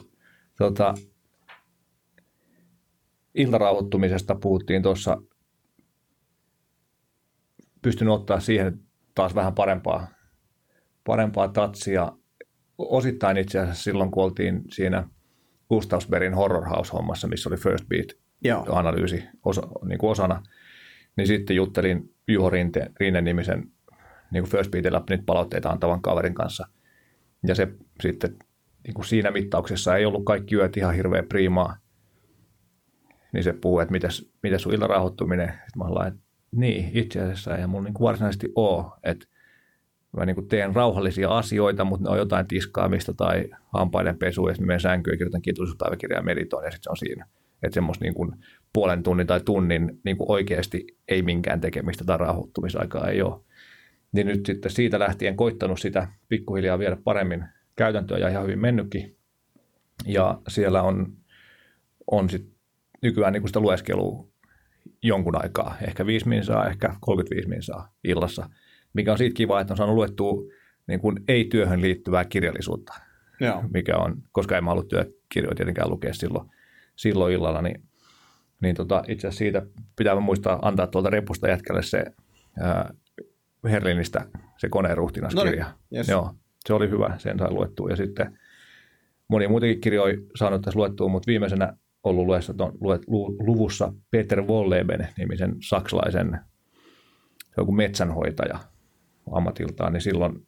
Tota, 0.57 0.93
iltarauhoittumisesta 3.35 4.35
puhuttiin 4.35 4.83
tuossa. 4.83 5.21
Pystyn 7.81 8.07
ottaa 8.07 8.39
siihen 8.39 8.79
taas 9.15 9.35
vähän 9.35 9.55
parempaa, 9.55 10.07
parempaa 11.03 11.47
tatsia. 11.47 12.11
Osittain 12.77 13.37
itse 13.37 13.59
asiassa 13.59 13.83
silloin, 13.83 14.11
kun 14.11 14.23
oltiin 14.23 14.61
siinä 14.69 15.09
Gustavsbergin 15.69 16.33
Horror 16.33 16.65
House-hommassa, 16.65 17.27
missä 17.27 17.49
oli 17.49 17.57
First 17.57 17.85
Joo. 18.43 18.63
Beat-analyysi 18.63 19.23
osa, 19.45 19.61
niin 19.85 19.97
kuin 19.97 20.11
osana, 20.11 20.43
niin 21.17 21.27
sitten 21.27 21.55
juttelin 21.55 22.15
Juho 22.27 22.49
Rinte, 22.49 22.91
Rinne-nimisen 22.99 23.71
niin 24.31 24.43
kuin 24.43 24.51
First 24.51 24.71
Beatillä 24.71 25.03
niitä 25.09 25.23
palautteita 25.25 25.69
antavan 25.69 26.01
kaverin 26.01 26.33
kanssa. 26.33 26.67
Ja 27.47 27.55
se 27.55 27.67
sitten 28.01 28.35
niin 28.83 28.93
kuin 28.93 29.05
siinä 29.05 29.31
mittauksessa 29.31 29.95
ei 29.95 30.05
ollut 30.05 30.25
kaikki 30.25 30.55
yöt 30.55 30.77
ihan 30.77 30.95
hirveän 30.95 31.27
priimaa. 31.27 31.77
Niin 33.33 33.43
se 33.43 33.53
puhuu, 33.53 33.79
että 33.79 33.91
mitäs, 33.91 34.29
mitäs 34.43 34.61
sun 34.61 34.73
iltarauhoittuminen. 34.73 35.47
Sitten 35.47 35.77
mä 35.77 35.83
olen 35.83 36.07
että 36.07 36.19
niin, 36.51 36.91
itse 36.93 37.21
asiassa 37.21 37.57
ei 37.57 37.67
mulla 37.67 37.83
niin 37.83 37.93
kuin 37.93 38.05
varsinaisesti 38.05 38.51
ole. 38.55 38.85
Että 39.03 39.25
mä 40.17 40.25
niin 40.25 40.35
kuin 40.35 40.47
teen 40.47 40.75
rauhallisia 40.75 41.29
asioita, 41.29 41.83
mutta 41.83 42.03
ne 42.03 42.09
on 42.09 42.17
jotain 42.17 42.47
tiskaamista 42.47 43.13
tai 43.13 43.49
hampaiden 43.73 44.17
pesua, 44.17 44.49
ja 44.49 44.53
sitten 44.53 44.67
menen 44.67 44.79
sänkyyn 44.79 45.13
ja 45.13 45.17
kirjoitan 45.17 45.41
kiitollisuuspäiväkirjaa 45.41 46.19
ja 46.19 46.23
meditoin, 46.23 46.65
ja 46.65 46.71
sitten 46.71 46.83
se 46.83 46.89
on 46.89 46.97
siinä. 46.97 47.25
Että 47.64 47.74
semmoista 47.74 48.05
niin 48.05 48.14
kuin 48.14 48.32
puolen 48.74 49.03
tunnin 49.03 49.28
tai 49.28 49.39
tunnin 49.39 49.99
niin 50.03 50.18
kuin 50.18 50.32
oikeasti 50.32 50.88
ei 51.07 51.22
minkään 51.22 51.62
tekemistä 51.62 52.03
tai 52.05 52.18
rauhoittumisaikaa 52.18 53.09
ei 53.09 53.22
ole. 53.22 53.41
Niin 54.12 54.28
nyt 54.28 54.45
sitten 54.45 54.72
siitä 54.72 54.99
lähtien 54.99 55.36
koittanut 55.36 55.80
sitä 55.80 56.07
pikkuhiljaa 56.30 56.80
viedä 56.80 56.97
paremmin 57.03 57.45
käytäntöön 57.76 58.22
ja 58.22 58.30
ihan 58.30 58.43
hyvin 58.43 58.59
mennytkin. 58.59 59.18
Ja 60.05 60.41
siellä 60.47 60.82
on, 60.82 61.18
on 62.12 62.30
sit 62.30 62.51
nykyään 63.01 63.34
niin 63.34 63.41
kuin 63.41 63.49
sitä 63.49 63.59
lueskelua 63.59 64.28
jonkun 65.03 65.43
aikaa, 65.43 65.76
ehkä 65.88 66.05
5 66.05 66.28
minsaa, 66.28 66.68
ehkä 66.68 66.95
35 66.99 67.49
minsaa 67.49 67.93
illassa, 68.03 68.49
mikä 68.93 69.12
on 69.12 69.18
siitä 69.18 69.38
kiva, 69.38 69.62
että 69.62 69.74
on 69.74 69.78
saanut 69.78 69.95
luettua 69.95 70.43
niin 70.88 70.99
kuin 70.99 71.20
ei-työhön 71.28 71.82
liittyvää 71.82 72.26
kirjallisuutta, 72.26 72.93
Joo. 73.39 73.64
mikä 73.74 73.97
on, 73.97 74.24
koska 74.32 74.57
en 74.57 74.64
mä 74.64 74.72
ollut 74.72 74.88
työkirjoja 74.88 75.55
tietenkään 75.55 75.89
lukea 75.89 76.14
silloin, 76.14 76.49
silloin 77.01 77.33
illalla, 77.33 77.61
niin, 77.61 77.83
niin 78.61 78.75
tota, 78.75 79.03
itse 79.07 79.27
asiassa 79.27 79.37
siitä 79.37 79.61
pitää 79.95 80.19
muistaa 80.19 80.59
antaa 80.61 80.87
tuolta 80.87 81.09
repusta 81.09 81.47
jätkälle 81.47 81.83
se 81.83 82.05
ää, 82.59 82.93
Herlinistä 83.63 84.25
se 84.57 84.69
koneen 84.69 84.97
ruhtinaskirja. 84.97 85.65
Noniin, 85.65 85.65
yes. 85.95 86.09
Joo, 86.09 86.33
se 86.67 86.73
oli 86.73 86.89
hyvä, 86.89 87.17
sen 87.17 87.39
sai 87.39 87.51
luettua. 87.51 87.89
Ja 87.89 87.95
sitten 87.95 88.39
moni 89.27 89.47
muitakin 89.47 89.81
kirjoja 89.81 90.17
saanut 90.35 90.61
tässä 90.61 90.79
luettua, 90.79 91.07
mutta 91.07 91.27
viimeisenä 91.27 91.73
ollut 92.03 92.25
luessa, 92.25 92.53
on 92.59 92.71
luet, 92.81 93.01
lu, 93.07 93.35
luvussa 93.39 93.93
Peter 94.11 94.41
Wolleben 94.41 95.07
nimisen 95.17 95.55
saksalaisen 95.59 96.39
joku 97.57 97.71
metsänhoitaja 97.71 98.59
ammatiltaan, 99.31 99.93
niin 99.93 100.01
silloin 100.01 100.47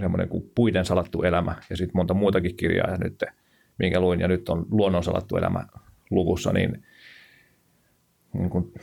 semmoinen 0.00 0.28
kuin 0.28 0.50
Puiden 0.54 0.84
salattu 0.84 1.22
elämä 1.22 1.54
ja 1.70 1.76
sitten 1.76 1.96
monta 1.96 2.14
muutakin 2.14 2.56
kirjaa, 2.56 2.90
ja 2.90 2.96
nyt, 2.96 3.24
minkä 3.78 4.00
luin, 4.00 4.20
ja 4.20 4.28
nyt 4.28 4.48
on 4.48 4.66
Luonnon 4.70 5.04
salattu 5.04 5.36
elämä 5.36 5.66
luvussa, 6.10 6.52
niin, 6.52 6.82
niin 8.32 8.50
kuin, 8.50 8.74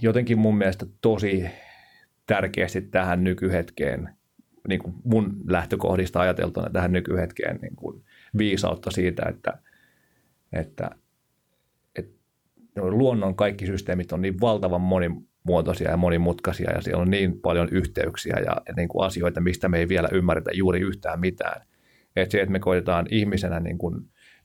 jotenkin 0.00 0.38
mun 0.38 0.58
mielestä 0.58 0.86
tosi 1.00 1.46
tärkeästi 2.26 2.82
tähän 2.82 3.24
nykyhetkeen, 3.24 4.08
niin 4.68 4.80
kuin 4.80 4.94
mun 5.04 5.36
lähtökohdista 5.48 6.20
ajateltuna 6.20 6.70
tähän 6.70 6.92
nykyhetkeen 6.92 7.58
niin 7.62 7.76
kuin 7.76 8.04
viisautta 8.38 8.90
siitä, 8.90 9.22
että, 9.28 9.58
että, 10.52 10.90
että 11.96 12.18
luonnon 12.76 13.34
kaikki 13.34 13.66
systeemit 13.66 14.12
on 14.12 14.22
niin 14.22 14.40
valtavan 14.40 14.80
monimuotoisia 14.80 15.90
ja 15.90 15.96
monimutkaisia 15.96 16.70
ja 16.70 16.80
siellä 16.80 17.02
on 17.02 17.10
niin 17.10 17.40
paljon 17.40 17.68
yhteyksiä 17.70 18.36
ja, 18.36 18.56
ja 18.68 18.74
niin 18.76 18.88
kuin 18.88 19.06
asioita, 19.06 19.40
mistä 19.40 19.68
me 19.68 19.78
ei 19.78 19.88
vielä 19.88 20.08
ymmärretä 20.12 20.50
juuri 20.54 20.80
yhtään 20.80 21.20
mitään. 21.20 21.62
Että 22.16 22.32
se, 22.32 22.40
että 22.40 22.52
me 22.52 22.58
koitetaan 22.58 23.06
ihmisenä 23.10 23.60
niin 23.60 23.78
kuin 23.78 23.94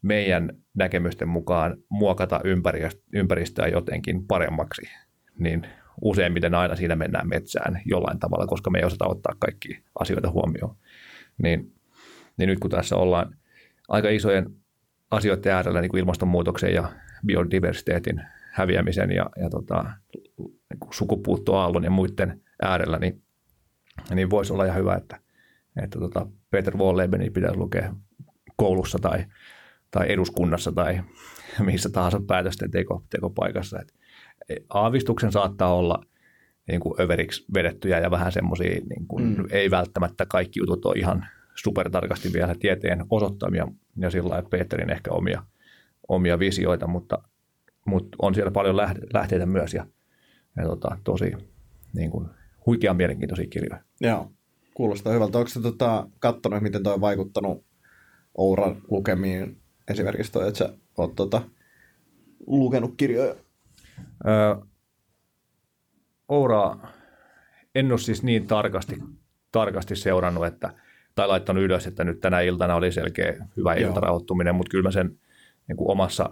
meidän 0.04 0.50
näkemysten 0.74 1.28
mukaan 1.28 1.78
muokata 1.90 2.42
ympäristöä 3.14 3.68
jotenkin 3.68 4.28
paremmaksi, 4.28 4.82
niin 5.40 5.68
useimmiten 6.02 6.56
aina 6.56 6.76
siinä 6.76 6.96
mennään 6.96 7.30
metsään 7.30 7.82
jollain 7.86 8.20
tavalla, 8.20 8.48
koska 8.48 8.70
me 8.70 8.80
ei 8.80 8.86
osata 8.86 9.08
ottaa 9.08 9.36
kaikki 9.40 9.84
asioita 10.00 10.32
huomioon. 10.32 10.76
Niin, 11.38 11.74
niin 12.38 12.48
nyt 12.48 12.60
kun 12.60 12.72
tässä 12.72 12.96
ollaan 12.96 13.38
aika 13.90 14.10
isojen 14.10 14.50
asioiden 15.12 15.54
äärellä, 15.54 15.82
niin 15.82 15.92
kuin 15.92 16.00
ilmastonmuutoksen 16.00 16.74
ja 16.74 16.92
biodiversiteetin 17.26 18.22
häviämisen 18.52 19.12
ja, 19.12 19.30
ja 19.42 19.50
tota, 19.50 19.86
niin 20.38 20.90
sukupuuttoaallon 20.92 21.84
ja 21.84 21.90
muiden 21.90 22.42
äärellä, 22.62 23.00
niin, 23.00 23.22
niin 24.16 24.30
voisi 24.30 24.54
olla 24.54 24.66
ihan 24.66 24.78
hyvä, 24.78 24.96
että, 24.96 25.20
että 25.84 26.00
tota 26.00 26.28
Peter 26.50 26.78
Wollebeni 26.78 27.30
pitäisi 27.30 27.58
lukea 27.58 27.96
koulussa 28.56 29.00
tai, 29.00 29.26
tai 29.94 30.12
eduskunnassa 30.12 30.72
tai 30.72 31.02
missä 31.66 31.90
tahansa 31.90 32.22
päätösten 32.28 32.72
teko, 32.72 33.04
tekopaikassa. 33.10 33.80
Että 33.82 33.94
aavistuksen 34.70 35.32
saattaa 35.32 35.76
olla 35.76 36.06
niin 36.68 36.80
kuin 36.80 37.02
överiksi 37.02 37.46
vedettyjä 37.54 38.00
ja 38.00 38.12
vähän 38.12 38.32
semmoisia, 38.32 38.82
niin 38.90 39.08
kuin, 39.08 39.38
mm. 39.38 39.46
ei 39.52 39.72
välttämättä 39.72 40.26
kaikki 40.26 40.60
jutut 40.60 40.86
ole 40.86 40.96
ihan 40.98 41.26
supertarkasti 41.56 42.34
vielä 42.34 42.56
tieteen 42.60 43.06
osoittamia 43.10 43.68
ja 43.98 44.10
sillä 44.10 44.30
lailla 44.30 44.50
Peterin 44.50 44.90
ehkä 44.90 45.12
omia, 45.12 45.44
omia 46.08 46.40
visioita, 46.40 46.88
mutta, 46.88 47.18
mutta 47.86 48.18
on 48.22 48.36
siellä 48.36 48.52
paljon 48.52 48.78
lähteitä 49.14 49.46
myös 49.46 49.74
ja, 49.74 49.86
ja 50.58 50.64
tota, 50.64 50.98
tosi 51.04 51.32
niin 51.94 52.12
kuin, 52.12 52.30
huikean 52.66 52.98
mielenkiintoisia 52.98 53.48
kirjoja. 53.50 53.84
Joo, 54.02 54.32
kuulostaa 54.74 55.14
hyvältä. 55.14 55.38
Onko 55.38 55.50
tota, 55.62 56.08
katsonut, 56.20 56.62
miten 56.64 56.84
toi 56.84 56.94
on 56.94 57.02
vaikuttanut 57.02 57.66
Ouran 58.38 58.82
lukemiin 58.92 59.63
esimerkiksi 59.88 60.32
toi, 60.32 60.48
että 60.48 60.58
sä 60.58 60.74
oot 60.98 61.16
tota, 61.16 61.42
lukenut 62.48 62.94
kirjoja? 62.98 63.36
Öö, 64.28 64.56
Ouraa 66.28 66.92
en 67.76 67.92
ole 67.92 68.00
siis 68.00 68.24
niin 68.24 68.48
tarkasti, 68.48 68.96
tarkasti 69.52 69.96
seurannut, 69.96 70.46
että, 70.46 70.74
tai 71.16 71.28
laittanut 71.28 71.64
ylös, 71.64 71.88
että 71.88 72.04
nyt 72.04 72.20
tänä 72.20 72.42
iltana 72.42 72.76
oli 72.76 72.92
selkeä 72.92 73.48
hyvä 73.58 73.74
iltarauhoittuminen, 73.74 74.56
mutta 74.56 74.70
kyllä 74.70 74.84
mä 74.84 74.92
sen 74.92 75.20
niin 75.68 75.78
kuin 75.78 75.92
omassa 75.92 76.30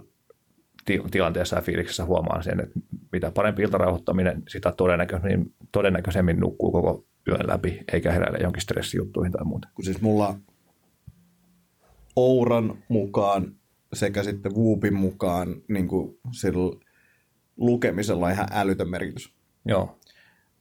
ti- 0.84 1.02
tilanteessa 1.10 1.56
ja 1.56 1.62
fiiliksessä 1.62 2.04
huomaan 2.04 2.42
sen, 2.42 2.60
että 2.60 2.80
mitä 3.12 3.30
parempi 3.30 3.62
iltarauhoittaminen, 3.62 4.42
sitä 4.48 4.72
todennäköisemmin, 4.76 5.54
todennäköisemmin 5.72 6.40
nukkuu 6.40 6.72
koko 6.72 7.04
yön 7.28 7.46
läpi, 7.46 7.80
eikä 7.92 8.12
heräile 8.12 8.38
jonkin 8.38 8.62
stressijuttuihin 8.62 9.32
tai 9.32 9.44
muuta. 9.44 9.68
Kun 9.74 9.84
siis 9.84 10.00
mulla 10.00 10.36
Ouran 12.16 12.78
mukaan 12.88 13.54
sekä 13.92 14.22
sitten 14.22 14.52
Whoopin 14.52 14.94
mukaan 14.94 15.62
niin 15.68 15.88
kuin 15.88 16.18
sillä 16.32 16.80
lukemisella 17.56 18.26
on 18.26 18.32
ihan 18.32 18.48
älytön 18.52 18.90
merkitys. 18.90 19.34
Joo. 19.64 19.98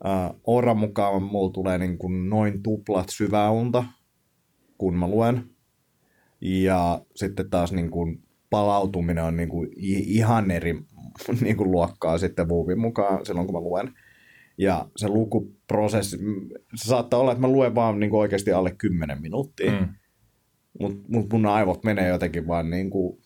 Uh, 0.05 0.41
Ouran 0.47 0.77
mukaan 0.77 1.23
mulla 1.23 1.51
tulee 1.51 1.77
niin 1.77 1.97
kuin 1.97 2.29
noin 2.29 2.63
tuplat 2.63 3.09
syvää 3.09 3.51
unta, 3.51 3.83
kun 4.77 4.95
mä 4.95 5.07
luen. 5.07 5.43
Ja 6.41 7.01
sitten 7.15 7.49
taas 7.49 7.71
niin 7.71 7.91
kuin 7.91 8.23
palautuminen 8.49 9.23
on 9.23 9.37
niin 9.37 9.49
kuin 9.49 9.69
ihan 9.77 10.51
eri 10.51 10.73
niin 11.41 11.57
kuin 11.57 11.71
luokkaa 11.71 12.17
sitten 12.17 12.49
Whoopin 12.49 12.79
mukaan 12.79 13.25
silloin, 13.25 13.47
kun 13.47 13.55
mä 13.55 13.61
luen. 13.61 13.93
Ja 14.57 14.89
se 14.95 15.07
lukuprosessi, 15.07 16.17
se 16.75 16.87
saattaa 16.87 17.19
olla, 17.19 17.31
että 17.31 17.41
mä 17.41 17.47
luen 17.47 17.75
vaan 17.75 17.99
niin 17.99 18.09
kuin 18.09 18.19
oikeasti 18.19 18.51
alle 18.51 18.75
10 18.77 19.21
minuuttia. 19.21 19.71
Mm. 19.71 19.87
Mutta 20.79 20.99
mut 21.07 21.33
mun 21.33 21.45
aivot 21.45 21.83
menee 21.83 22.07
jotenkin 22.07 22.47
vaan 22.47 22.69
niin 22.69 22.89
kuin 22.89 23.19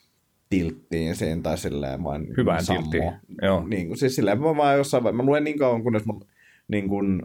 tilttiin 0.49 1.15
siinä 1.15 1.41
tai 1.41 1.57
silleen 1.57 2.03
vain 2.03 2.27
Hyvään 2.37 2.63
tilttiin, 2.65 3.11
joo. 3.41 3.67
Niin 3.67 3.87
kuin, 3.87 3.97
siis 3.97 4.15
silleen 4.15 4.41
mä 4.41 4.57
vaan 4.57 4.77
jossain 4.77 5.03
vaiheessa, 5.03 5.23
mä 5.23 5.29
luen 5.29 5.43
niin 5.43 5.59
kauan, 5.59 5.83
kunnes 5.83 6.05
mä 6.05 6.13
niin 6.67 6.89
kuin, 6.89 7.21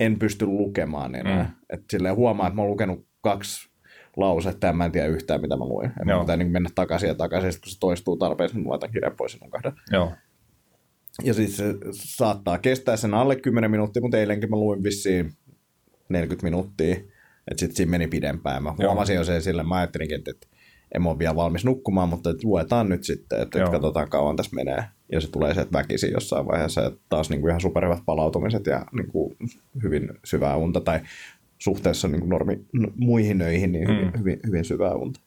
en 0.00 0.18
pysty 0.18 0.46
lukemaan 0.46 1.14
enää. 1.14 1.44
Mm. 1.44 1.50
Että 1.70 1.86
silleen 1.90 2.16
huomaa, 2.16 2.46
että 2.46 2.56
mä 2.56 2.62
oon 2.62 2.70
lukenut 2.70 3.06
kaksi 3.20 3.70
lausetta 4.16 4.66
ja 4.66 4.72
mä 4.72 4.84
en 4.84 4.92
tiedä 4.92 5.06
yhtään, 5.06 5.40
mitä 5.40 5.56
mä 5.56 5.64
luen. 5.64 5.92
Mä 6.04 6.20
pitää 6.20 6.36
niin 6.36 6.50
mennä 6.50 6.70
takaisin 6.74 7.08
ja 7.08 7.14
takaisin, 7.14 7.60
kun 7.60 7.72
se 7.72 7.78
toistuu 7.80 8.16
tarpeeksi, 8.16 8.56
niin 8.56 8.64
mä 8.64 8.70
laitan 8.70 8.92
kirjan 8.92 9.16
pois 9.16 9.32
silloin 9.32 9.50
kahden. 9.50 9.72
Joo. 9.92 10.12
Ja 11.22 11.34
siis 11.34 11.56
se 11.56 11.64
saattaa 11.92 12.58
kestää 12.58 12.96
sen 12.96 13.14
alle 13.14 13.36
10 13.36 13.70
minuuttia, 13.70 14.02
mutta 14.02 14.18
eilenkin 14.18 14.50
mä 14.50 14.56
luin 14.56 14.82
vissiin 14.82 15.32
40 16.08 16.44
minuuttia. 16.44 16.96
Että 17.50 17.60
sitten 17.60 17.76
siinä 17.76 17.90
meni 17.90 18.06
pidempään. 18.06 18.62
Mä 18.62 18.74
huomasin 18.78 19.14
Joo. 19.14 19.20
jo 19.20 19.24
sen 19.24 19.42
sille, 19.42 19.62
mä 19.62 19.76
ajattelinkin, 19.76 20.18
että, 20.18 20.30
että 20.30 20.46
en 20.94 21.06
ole 21.06 21.18
vielä 21.18 21.36
valmis 21.36 21.64
nukkumaan, 21.64 22.08
mutta 22.08 22.30
että 22.30 22.46
luetaan 22.46 22.88
nyt 22.88 23.04
sitten, 23.04 23.42
että, 23.42 23.58
että 23.58 23.70
katsotaan 23.70 24.10
kauan 24.10 24.36
tässä 24.36 24.56
menee. 24.56 24.84
Ja 25.12 25.20
se 25.20 25.30
tulee 25.30 25.54
sieltä 25.54 25.72
väkisin 25.72 26.12
jossain 26.12 26.46
vaiheessa, 26.46 26.86
että 26.86 27.00
taas 27.08 27.30
niin 27.30 27.40
kuin 27.40 27.50
ihan 27.50 27.60
superhyvät 27.60 28.02
palautumiset 28.06 28.66
ja 28.66 28.86
niin 28.92 29.06
kuin 29.06 29.36
hyvin 29.82 30.08
syvää 30.24 30.56
unta, 30.56 30.80
tai 30.80 31.00
suhteessa 31.58 32.08
niin 32.08 32.20
kuin 32.20 32.30
normi, 32.30 32.64
muihin 32.96 33.42
öihin, 33.42 33.72
niin 33.72 33.88
hyvin, 33.88 34.06
mm. 34.06 34.18
hyvin, 34.18 34.40
hyvin 34.46 34.64
syvää 34.64 34.94
unta. 34.94 35.20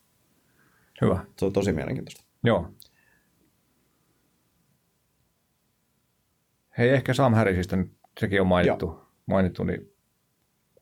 Hyvä. 1.02 1.26
Se 1.38 1.46
on 1.46 1.54
tosi 1.54 1.74
mielenkiintoista. 1.74 2.24
Joo. 2.44 2.68
Hei, 6.78 6.90
ehkä 6.90 7.14
Sam 7.14 7.34
Harrisista 7.34 7.76
nyt 7.76 7.92
sekin 8.20 8.42
on 8.42 8.48
mainittu, 8.48 9.00
mainittu 9.26 9.64
niin 9.64 9.94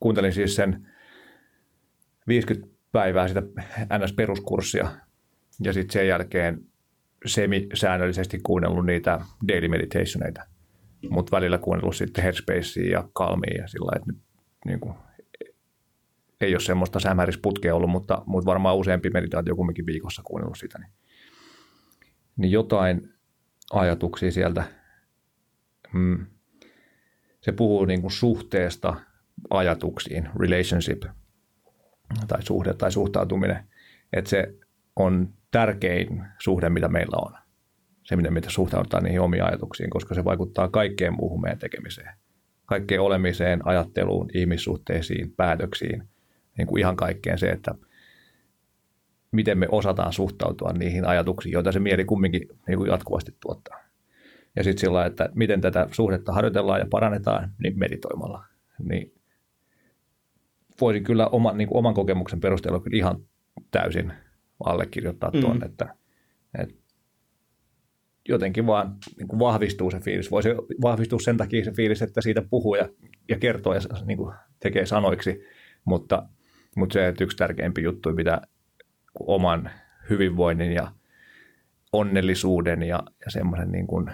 kuuntelin 0.00 0.32
siis 0.32 0.54
sen 0.54 0.91
50 2.28 2.68
päivää 2.92 3.28
sitä 3.28 3.42
NS-peruskurssia 3.98 4.88
ja 5.64 5.72
sitten 5.72 5.92
sen 5.92 6.08
jälkeen 6.08 6.60
semi-säännöllisesti 7.26 8.40
kuunnellut 8.42 8.86
niitä 8.86 9.20
daily 9.48 9.68
meditationeita, 9.68 10.42
mutta 11.10 11.36
välillä 11.36 11.58
kuunnellut 11.58 11.96
sitten 11.96 12.24
Headspacea 12.24 12.90
ja 12.90 13.08
Calmia 13.18 13.60
ja 13.60 13.68
sillä 13.68 13.92
että 13.96 14.12
nyt 14.12 14.22
niin 14.64 14.80
kuin, 14.80 14.94
ei 16.40 16.54
ole 16.54 16.60
semmoista 16.60 17.00
sämärisputkea 17.00 17.74
ollut, 17.74 17.90
mutta, 17.90 18.22
mutta 18.26 18.46
varmaan 18.46 18.76
useampi 18.76 19.10
meditaatio 19.10 19.56
kumminkin 19.56 19.86
viikossa 19.86 20.22
kuunnellut 20.22 20.58
sitä. 20.58 20.78
Niin, 20.78 20.92
niin 22.36 22.52
jotain 22.52 23.14
ajatuksia 23.72 24.30
sieltä. 24.30 24.64
Mm. 25.92 26.26
Se 27.40 27.52
puhuu 27.52 27.84
niin 27.84 28.00
kuin 28.00 28.10
suhteesta 28.10 28.94
ajatuksiin, 29.50 30.28
relationship 30.40 31.02
tai 32.28 32.42
suhde 32.42 32.74
tai 32.74 32.92
suhtautuminen, 32.92 33.64
että 34.12 34.30
se 34.30 34.54
on 34.96 35.28
tärkein 35.50 36.22
suhde, 36.38 36.68
mitä 36.68 36.88
meillä 36.88 37.16
on. 37.16 37.32
Se, 38.02 38.16
miten 38.16 38.32
me 38.32 38.40
suhtaudutaan 38.48 39.04
niihin 39.04 39.20
omiin 39.20 39.44
ajatuksiin, 39.44 39.90
koska 39.90 40.14
se 40.14 40.24
vaikuttaa 40.24 40.68
kaikkeen 40.68 41.14
muuhun 41.14 41.40
meidän 41.40 41.58
tekemiseen. 41.58 42.14
Kaikkeen 42.66 43.00
olemiseen, 43.00 43.66
ajatteluun, 43.66 44.28
ihmissuhteisiin, 44.34 45.32
päätöksiin, 45.36 46.08
niin 46.58 46.66
kuin 46.66 46.80
ihan 46.80 46.96
kaikkeen 46.96 47.38
se, 47.38 47.48
että 47.48 47.74
miten 49.32 49.58
me 49.58 49.66
osataan 49.70 50.12
suhtautua 50.12 50.72
niihin 50.72 51.04
ajatuksiin, 51.06 51.52
joita 51.52 51.72
se 51.72 51.80
mieli 51.80 52.04
kumminkin 52.04 52.48
niin 52.66 52.78
kuin 52.78 52.90
jatkuvasti 52.90 53.36
tuottaa. 53.40 53.78
Ja 54.56 54.64
sitten 54.64 54.80
sillä 54.80 55.06
että 55.06 55.28
miten 55.34 55.60
tätä 55.60 55.88
suhdetta 55.90 56.32
harjoitellaan 56.32 56.80
ja 56.80 56.86
parannetaan, 56.90 57.52
niin 57.62 57.78
meditoimalla. 57.78 58.44
Niin 58.78 59.12
voisin 60.82 61.04
kyllä 61.04 61.26
oman, 61.26 61.58
niin 61.58 61.68
kuin 61.68 61.78
oman 61.78 61.94
kokemuksen 61.94 62.40
perusteella 62.40 62.80
kyllä 62.80 62.96
ihan 62.96 63.24
täysin 63.70 64.12
allekirjoittaa 64.64 65.30
tuon, 65.30 65.56
mm. 65.56 65.62
että, 65.62 65.94
että 66.58 66.74
jotenkin 68.28 68.66
vaan 68.66 68.96
niin 69.18 69.28
kuin 69.28 69.40
vahvistuu 69.40 69.90
se 69.90 70.00
fiilis. 70.00 70.30
Voisi 70.30 70.48
vahvistua 70.82 71.18
sen 71.18 71.36
takia 71.36 71.64
se 71.64 71.72
fiilis, 71.72 72.02
että 72.02 72.20
siitä 72.20 72.42
puhuu 72.50 72.74
ja, 72.74 72.88
ja 73.28 73.38
kertoo 73.38 73.74
ja 73.74 73.80
niin 74.04 74.18
kuin 74.18 74.34
tekee 74.60 74.86
sanoiksi, 74.86 75.44
mutta, 75.84 76.28
mutta 76.76 76.92
se, 76.92 77.08
että 77.08 77.24
yksi 77.24 77.36
tärkeimpi 77.36 77.82
juttu, 77.82 78.12
mitä 78.12 78.40
oman 79.20 79.70
hyvinvoinnin 80.10 80.72
ja 80.72 80.92
onnellisuuden 81.92 82.82
ja, 82.82 83.02
ja 83.24 83.30
semmoisen 83.30 83.72
niin 83.72 83.86
kuin 83.86 84.10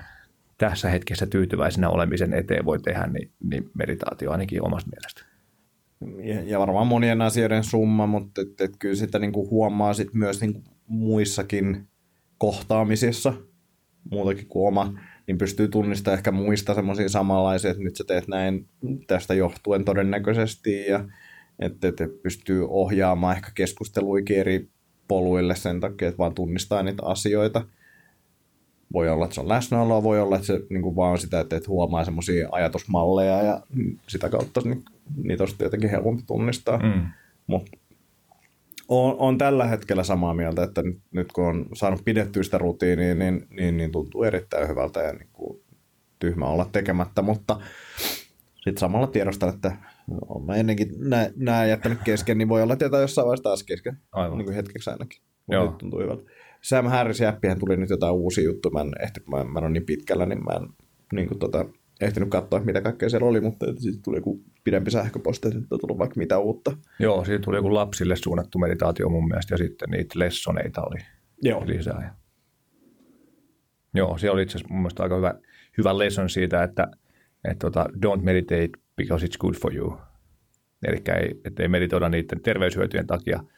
tässä 0.59 0.89
hetkessä 0.89 1.27
tyytyväisenä 1.27 1.89
olemisen 1.89 2.33
eteen 2.33 2.65
voi 2.65 2.79
tehdä, 2.81 3.07
niin, 3.07 3.33
niin 3.51 3.71
meditaatio 3.75 4.33
ainakin 4.33 4.65
omasta 4.65 4.91
mielestä 4.91 5.38
ja, 6.47 6.59
varmaan 6.59 6.87
monien 6.87 7.23
asioiden 7.23 7.65
summa, 7.65 8.07
mutta 8.07 8.41
et, 8.41 8.61
et 8.61 8.77
kyllä 8.79 8.95
sitä 8.95 9.19
niin 9.19 9.33
kuin 9.33 9.51
huomaa 9.51 9.95
sit 9.95 10.15
myös 10.15 10.41
niin 10.41 10.53
kuin 10.53 10.65
muissakin 10.87 11.89
kohtaamisissa, 12.39 13.33
muutakin 14.11 14.47
kuin 14.47 14.69
oma, 14.69 15.01
niin 15.27 15.39
pystyy 15.39 15.69
tunnistamaan 15.69 16.19
ehkä 16.19 16.33
muista 16.33 16.75
semmoisia 16.75 17.09
samanlaisia, 17.09 17.71
että 17.71 17.83
nyt 17.83 17.97
sä 17.97 18.05
teet 18.05 18.29
näin 18.29 18.69
tästä 19.07 19.35
johtuen 19.35 19.85
todennäköisesti, 19.85 20.87
ja 20.87 21.05
että, 21.59 21.89
että 21.89 22.09
pystyy 22.23 22.67
ohjaamaan 22.69 23.37
ehkä 23.37 23.51
keskusteluikin 23.55 24.39
eri 24.39 24.69
poluille 25.09 25.57
sen 25.57 25.81
takia, 25.81 26.09
että 26.09 26.19
vaan 26.19 26.35
tunnistaa 26.35 26.83
niitä 26.83 27.03
asioita. 27.07 27.65
Voi 28.93 29.09
olla, 29.09 29.25
että 29.25 29.35
se 29.35 29.41
on 29.41 29.49
läsnäoloa, 29.49 30.03
voi 30.03 30.21
olla, 30.21 30.37
että 30.37 30.47
se 30.47 30.61
niin 30.71 30.83
kuin 30.83 30.97
vaan 30.97 31.19
sitä, 31.19 31.41
että, 31.41 31.57
että 31.57 31.69
huomaa 31.69 32.05
semmoisia 32.05 32.49
ajatusmalleja 32.53 33.43
ja 33.43 33.61
sitä 34.07 34.29
kautta 34.29 34.61
niin 34.65 34.85
niitä 35.23 35.43
on 35.43 35.49
jotenkin 35.61 35.91
helpompi 35.91 36.23
tunnistaa. 36.27 36.79
Mm. 36.79 37.07
Mutta 37.47 37.79
on, 38.89 39.17
on 39.19 39.39
tällä 39.39 39.65
hetkellä 39.65 40.05
samaa 40.05 40.35
mieltä, 40.35 40.63
että 40.63 40.83
nyt, 40.83 40.99
nyt 41.11 41.33
kun 41.33 41.47
on 41.47 41.67
saanut 41.75 42.05
pidettyä 42.05 42.43
sitä 42.43 42.59
rutiinia, 42.59 43.15
niin, 43.15 43.47
niin, 43.51 43.77
niin 43.77 43.93
tuntuu 43.93 44.23
erittäin 44.23 44.69
hyvältä 44.69 45.01
ja 45.01 45.13
niin 45.13 45.29
kuin 45.33 45.61
tyhmä 46.19 46.47
olla 46.47 46.69
tekemättä, 46.73 47.23
mutta 47.23 47.61
sitten 48.55 48.79
samalla 48.79 49.07
tiedostan, 49.07 49.49
että 49.49 49.77
on 50.29 50.47
mä 50.47 50.57
ennenkin 50.57 50.89
nämä 51.37 51.65
jättänyt 51.67 51.99
kesken, 52.05 52.39
niin 52.39 52.49
voi 52.49 52.63
olla, 52.63 52.73
että 52.73 52.85
jossain 52.85 53.27
vaiheessa 53.27 53.43
taas 53.43 53.63
kesken, 53.63 53.99
Aivan. 54.13 54.39
niin 54.39 54.47
kuin 54.47 54.57
hetkeksi 54.57 54.91
ainakin. 54.91 55.23
Mutta 55.47 55.65
nyt 55.65 55.79
tuntuu 55.79 56.01
hyvältä. 56.01 56.31
Sam 56.63 56.87
Harris 56.87 57.21
jäppihän 57.21 57.59
tuli 57.59 57.77
nyt 57.77 57.91
jotain 57.91 58.15
uusia 58.15 58.45
juttuja, 58.45 58.73
mä 58.73 58.81
en 58.81 58.93
ehti, 59.03 59.21
mä, 59.31 59.45
mä 59.45 59.59
en 59.59 59.65
ole 59.65 59.71
niin 59.71 59.87
pitkällä, 59.87 60.27
niin 60.27 60.45
mä 60.45 60.53
en 60.53 60.69
niin 61.13 61.29
kuin 61.29 61.39
tota, 61.39 61.65
ehtinyt 62.01 62.29
katsoa, 62.29 62.61
mitä 62.61 62.81
kaikkea 62.81 63.09
siellä 63.09 63.27
oli, 63.27 63.41
mutta 63.41 63.67
sitten 63.67 64.03
tuli 64.03 64.17
joku 64.17 64.45
pidempi 64.65 64.91
sähköposti, 64.91 65.49
että 65.49 65.61
on 65.71 65.81
tullut 65.81 65.99
vaikka 65.99 66.19
mitä 66.19 66.39
uutta. 66.39 66.77
Joo, 66.99 67.25
siitä 67.25 67.45
tuli 67.45 67.57
joku 67.57 67.75
lapsille 67.75 68.17
suunnattu 68.17 68.59
meditaatio 68.59 69.09
mun 69.09 69.29
mielestä, 69.29 69.55
ja 69.55 69.59
sitten 69.59 69.91
niitä 69.91 70.19
lessoneita 70.19 70.83
oli 70.83 70.99
Joo. 71.43 71.67
lisää. 71.67 72.17
Joo, 73.95 74.19
siellä 74.19 74.35
oli 74.35 74.43
itse 74.43 74.59
asiassa 74.59 74.75
mun 74.75 74.83
mielestä 74.83 75.03
aika 75.03 75.17
hyvä, 75.17 75.35
hyvä 75.79 75.99
lesson 75.99 76.31
siitä, 76.31 76.63
että, 76.63 76.89
että 77.45 77.71
tota, 77.71 77.87
don't 78.07 78.23
meditate 78.23 78.71
because 78.97 79.27
it's 79.27 79.39
good 79.39 79.55
for 79.55 79.75
you. 79.75 79.99
Eli 80.87 80.97
ei, 80.97 81.41
että 81.45 81.63
ei 81.63 81.69
meditoida 81.69 82.09
niiden 82.09 82.41
terveyshyötyjen 82.41 83.07
takia– 83.07 83.41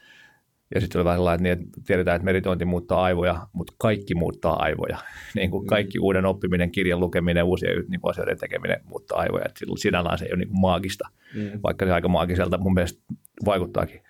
ja 0.75 0.81
sitten 0.81 0.99
oli 0.99 1.05
vähän 1.05 1.17
sellainen, 1.17 1.51
että, 1.51 1.63
niin, 1.63 1.67
että 1.67 1.81
tiedetään, 1.87 2.15
että 2.15 2.25
meditointi 2.25 2.65
muuttaa 2.65 3.03
aivoja, 3.03 3.47
mutta 3.53 3.73
kaikki 3.77 4.15
muuttaa 4.15 4.55
aivoja. 4.63 4.97
niin 5.35 5.51
kuin 5.51 5.67
kaikki 5.67 5.97
mm. 5.99 6.03
uuden 6.03 6.25
oppiminen, 6.25 6.71
kirjan 6.71 6.99
lukeminen, 6.99 7.43
uusien 7.43 7.83
niin 7.87 8.01
kuin 8.01 8.11
asioiden 8.11 8.37
tekeminen 8.37 8.81
muuttaa 8.83 9.19
aivoja. 9.19 9.45
Että 9.45 9.65
sinällään 9.75 10.17
se 10.17 10.25
ei 10.25 10.31
ole 10.31 10.39
niin 10.39 10.49
kuin 10.49 10.61
maagista, 10.61 11.09
mm. 11.35 11.59
vaikka 11.63 11.85
se 11.85 11.91
aika 11.91 12.07
maagiselta 12.07 12.57
mun 12.57 12.73
mielestä 12.73 13.01
vaikuttaakin. 13.45 14.01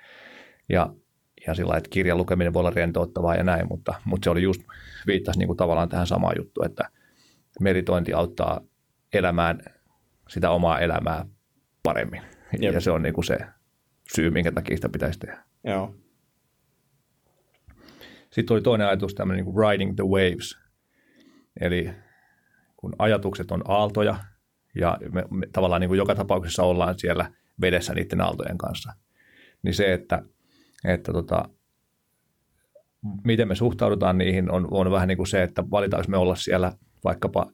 Ja, 0.69 0.93
ja 1.47 1.53
sillä 1.53 1.77
että 1.77 1.89
kirjan 1.89 2.17
lukeminen 2.17 2.53
voi 2.53 2.59
olla 2.59 2.69
rentouttavaa 2.69 3.35
ja 3.35 3.43
näin, 3.43 3.67
mutta, 3.69 3.93
mutta 4.05 4.25
se 4.25 4.29
oli 4.29 4.41
just, 4.41 4.61
viittasi 5.07 5.39
niin 5.39 5.47
kuin 5.47 5.57
tavallaan 5.57 5.89
tähän 5.89 6.07
samaan 6.07 6.35
juttuun, 6.37 6.65
että 6.65 6.89
meditointi 7.59 8.13
auttaa 8.13 8.61
elämään 9.13 9.59
sitä 10.29 10.49
omaa 10.49 10.79
elämää 10.79 11.25
paremmin. 11.83 12.21
Jep. 12.59 12.73
Ja 12.73 12.81
se 12.81 12.91
on 12.91 13.01
niin 13.01 13.13
kuin 13.13 13.25
se 13.25 13.37
syy, 14.15 14.29
minkä 14.29 14.51
takia 14.51 14.75
sitä 14.75 14.89
pitäisi 14.89 15.19
tehdä. 15.19 15.43
Joo. 15.63 15.95
Sitten 18.31 18.55
oli 18.55 18.61
toinen 18.61 18.87
ajatus, 18.87 19.15
tämmöinen 19.15 19.45
niin 19.45 19.53
kuin 19.53 19.69
riding 19.69 19.95
the 19.95 20.03
waves. 20.03 20.57
Eli 21.59 21.89
kun 22.77 22.95
ajatukset 22.99 23.51
on 23.51 23.61
aaltoja 23.67 24.15
ja 24.75 24.97
me, 25.11 25.23
me 25.29 25.47
tavallaan 25.53 25.81
niin 25.81 25.89
kuin 25.89 25.97
joka 25.97 26.15
tapauksessa 26.15 26.63
ollaan 26.63 26.99
siellä 26.99 27.31
vedessä 27.61 27.93
niiden 27.93 28.21
aaltojen 28.21 28.57
kanssa, 28.57 28.93
niin 29.63 29.73
se, 29.73 29.93
että, 29.93 30.21
että 30.85 31.13
tota, 31.13 31.49
miten 33.23 33.47
me 33.47 33.55
suhtaudutaan 33.55 34.17
niihin 34.17 34.51
on, 34.51 34.67
on 34.71 34.91
vähän 34.91 35.07
niin 35.07 35.17
kuin 35.17 35.27
se, 35.27 35.43
että 35.43 35.63
valitaanko 35.71 36.07
me 36.09 36.17
olla 36.17 36.35
siellä 36.35 36.71
vaikkapa 37.03 37.51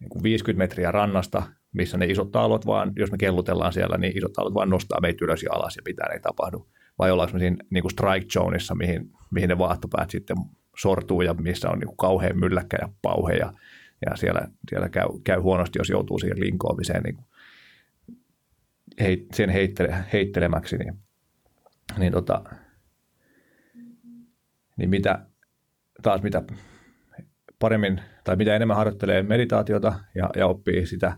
niin 0.00 0.08
kuin 0.08 0.22
50 0.22 0.58
metriä 0.58 0.92
rannasta, 0.92 1.42
missä 1.72 1.98
ne 1.98 2.06
isot 2.06 2.36
aallot 2.36 2.66
vaan, 2.66 2.92
jos 2.96 3.10
me 3.10 3.18
kellutellaan 3.18 3.72
siellä, 3.72 3.98
niin 3.98 4.18
isot 4.18 4.38
aallot 4.38 4.54
vaan 4.54 4.70
nostaa 4.70 5.00
meitä 5.00 5.24
ylös 5.24 5.42
ja 5.42 5.50
alas 5.52 5.76
ja 5.76 5.82
mitään 5.86 6.12
ei 6.12 6.20
tapahdu 6.20 6.68
vai 6.98 7.10
ollaanko 7.10 7.32
me 7.32 7.38
siinä 7.38 7.56
niin 7.70 7.82
kuin 7.82 7.92
strike 7.92 8.26
zoneissa, 8.26 8.74
mihin, 8.74 9.10
mihin 9.30 9.48
ne 9.48 9.58
vaahtopäät 9.58 10.10
sitten 10.10 10.36
sortuu 10.76 11.22
ja 11.22 11.34
missä 11.34 11.70
on 11.70 11.78
niin 11.78 11.88
kuin 11.88 11.96
kauhean 11.96 12.38
mylläkkä 12.38 12.78
ja 12.80 12.88
pauhe 13.02 13.32
ja, 13.34 13.52
ja 14.06 14.16
siellä, 14.16 14.48
siellä 14.70 14.88
käy, 14.88 15.08
käy, 15.24 15.40
huonosti, 15.40 15.78
jos 15.78 15.90
joutuu 15.90 16.18
siihen 16.18 16.40
linkoomiseen 16.40 17.02
niin 17.02 17.18
heit, 19.00 19.26
sen 19.34 19.50
heittele, 19.50 20.04
heittelemäksi, 20.12 20.76
niin, 20.76 20.94
niin, 21.98 22.12
tota, 22.12 22.44
niin 24.76 24.90
mitä, 24.90 25.26
taas 26.02 26.22
mitä 26.22 26.42
paremmin 27.58 28.00
tai 28.24 28.36
mitä 28.36 28.56
enemmän 28.56 28.76
harjoittelee 28.76 29.22
meditaatiota 29.22 30.00
ja, 30.14 30.30
ja 30.36 30.46
oppii 30.46 30.86
sitä 30.86 31.16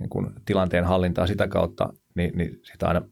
niin 0.00 0.10
kuin 0.10 0.30
tilanteen 0.44 0.84
hallintaa 0.84 1.26
sitä 1.26 1.48
kautta, 1.48 1.92
niin, 2.14 2.38
niin 2.38 2.60
sitä 2.62 2.88
aina 2.88 3.02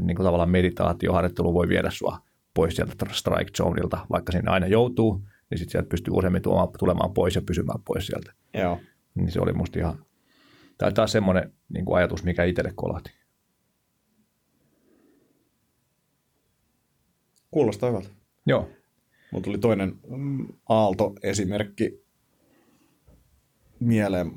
niin 0.00 0.16
kuin 0.16 0.24
tavallaan 0.24 0.50
meditaatioharjoittelu 0.50 1.54
voi 1.54 1.68
viedä 1.68 1.90
sua 1.90 2.18
pois 2.54 2.76
sieltä 2.76 3.06
strike 3.12 3.50
zoneilta, 3.56 4.06
vaikka 4.10 4.32
sinne 4.32 4.50
aina 4.50 4.66
joutuu, 4.66 5.26
niin 5.50 5.58
sitten 5.58 5.72
sieltä 5.72 5.88
pystyy 5.88 6.14
useammin 6.14 6.42
tuomaan, 6.42 6.68
tulemaan 6.78 7.14
pois 7.14 7.34
ja 7.34 7.42
pysymään 7.42 7.82
pois 7.84 8.06
sieltä. 8.06 8.32
Joo. 8.54 8.80
Niin 9.14 9.30
se 9.30 9.40
oli 9.40 9.52
musta 9.52 9.78
ihan, 9.78 10.04
tai 10.78 10.92
taas 10.92 11.12
semmoinen 11.12 11.52
niin 11.68 11.84
kuin 11.84 11.96
ajatus, 11.96 12.24
mikä 12.24 12.44
itselle 12.44 12.72
kolahti. 12.74 13.10
Kuulostaa 17.50 17.88
hyvältä. 17.88 18.08
Joo. 18.46 18.68
Mulla 19.32 19.44
tuli 19.44 19.58
toinen 19.58 19.94
mm, 20.08 20.46
Aalto-esimerkki 20.68 22.04
mieleen. 23.80 24.32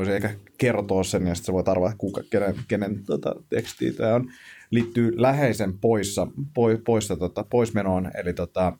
Voisi 0.00 0.12
ehkä 0.12 0.34
kertoa 0.58 1.04
sen, 1.04 1.26
ja 1.26 1.34
sitten 1.34 1.46
sä 1.46 1.52
voit 1.52 1.68
arvata, 1.68 1.94
kuka, 1.98 2.22
kenen, 2.30 2.54
kenen 2.68 3.04
tota, 3.04 3.34
tekstiä 3.48 3.92
tämä 3.92 4.14
on. 4.14 4.30
Liittyy 4.70 5.12
läheisen 5.16 5.78
poissa, 5.78 6.26
po, 6.54 6.62
poissa, 6.84 7.16
tota, 7.16 7.44
poismenoon, 7.44 8.10
eli 8.14 8.32
tota, 8.32 8.72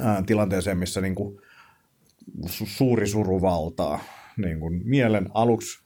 ää, 0.00 0.22
tilanteeseen, 0.26 0.78
missä 0.78 1.00
niin 1.00 1.14
kuin, 1.14 1.40
su, 2.46 2.66
suuri 2.66 3.06
suru 3.06 3.42
valtaa. 3.42 4.04
Niin 4.36 4.60
kuin, 4.60 4.82
mielen 4.84 5.28
aluksi 5.34 5.82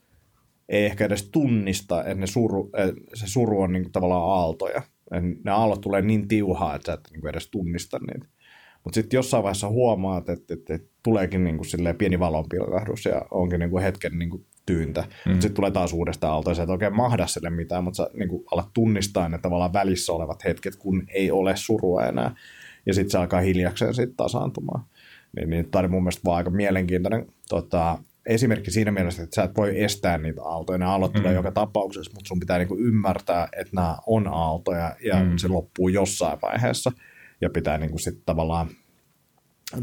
ei 0.69 0.85
ehkä 0.85 1.05
edes 1.05 1.29
tunnista, 1.29 2.03
että 2.03 2.15
ne 2.15 2.27
suru, 2.27 2.71
se 3.13 3.27
suru 3.27 3.61
on 3.61 3.73
niin 3.73 3.83
kuin, 3.83 3.91
tavallaan 3.91 4.39
aaltoja. 4.39 4.81
Ne 5.43 5.51
aallot 5.51 5.81
tulee 5.81 6.01
niin 6.01 6.27
tiuhaa, 6.27 6.75
että 6.75 6.85
sä 6.85 6.93
et 6.93 7.11
niin 7.11 7.21
kuin, 7.21 7.29
edes 7.29 7.49
tunnista 7.49 7.99
niitä. 7.99 8.27
Mutta 8.87 8.95
sitten 8.95 9.17
jossain 9.17 9.43
vaiheessa 9.43 9.69
huomaat, 9.69 10.29
että, 10.29 10.53
että, 10.53 10.73
että 10.73 10.87
tuleekin 11.03 11.43
niin 11.43 11.57
kuin 11.57 11.97
pieni 11.97 12.19
valonpilkahdus 12.19 13.05
ja 13.05 13.21
onkin 13.31 13.59
niin 13.59 13.69
kuin 13.69 13.83
hetken 13.83 14.19
niin 14.19 14.29
kuin 14.29 14.45
tyyntä. 14.65 15.03
Mm. 15.25 15.31
Sitten 15.31 15.53
tulee 15.53 15.71
taas 15.71 15.93
uudestaan 15.93 16.33
aalto 16.33 16.51
ja 16.51 16.55
sä 16.55 16.63
et 16.63 16.69
oikein 16.69 16.95
mahda 16.95 17.27
sille 17.27 17.49
mitään, 17.49 17.83
mutta 17.83 17.97
sä 17.97 18.09
niin 18.13 18.29
kuin 18.29 18.43
alat 18.51 18.69
tunnistaa 18.73 19.29
ne 19.29 19.37
tavallaan 19.37 19.73
välissä 19.73 20.13
olevat 20.13 20.43
hetket, 20.43 20.75
kun 20.75 21.03
ei 21.13 21.31
ole 21.31 21.55
surua 21.55 22.05
enää. 22.05 22.35
Ja 22.85 22.93
sitten 22.93 23.11
se 23.11 23.17
alkaa 23.17 23.41
hiljakseen 23.41 23.93
sitten 23.93 24.15
tasaantumaan. 24.15 24.85
Niin, 25.35 25.49
niin 25.49 25.71
tämä 25.71 25.79
oli 25.79 25.87
mun 25.87 26.03
mielestä 26.03 26.21
vaan 26.25 26.37
aika 26.37 26.49
mielenkiintoinen 26.49 27.27
tota, 27.49 27.97
esimerkki 28.25 28.71
siinä 28.71 28.91
mielessä, 28.91 29.23
että 29.23 29.35
sä 29.35 29.43
et 29.43 29.57
voi 29.57 29.83
estää 29.83 30.17
niitä 30.17 30.43
aaltoja. 30.43 30.77
Ne 30.77 30.85
aallot 30.85 31.13
mm. 31.13 31.19
tulee 31.19 31.33
joka 31.33 31.51
tapauksessa, 31.51 32.11
mutta 32.13 32.27
sun 32.27 32.39
pitää 32.39 32.57
niinku 32.57 32.77
ymmärtää, 32.77 33.47
että 33.57 33.75
nämä 33.75 33.97
on 34.05 34.27
aaltoja 34.27 34.95
ja 35.03 35.23
mm. 35.23 35.37
se 35.37 35.47
loppuu 35.47 35.87
jossain 35.87 36.39
vaiheessa 36.41 36.91
ja 37.41 37.49
pitää 37.49 37.77
niin 37.77 37.89
kuin 37.89 37.99
sit 37.99 38.25
tavallaan 38.25 38.67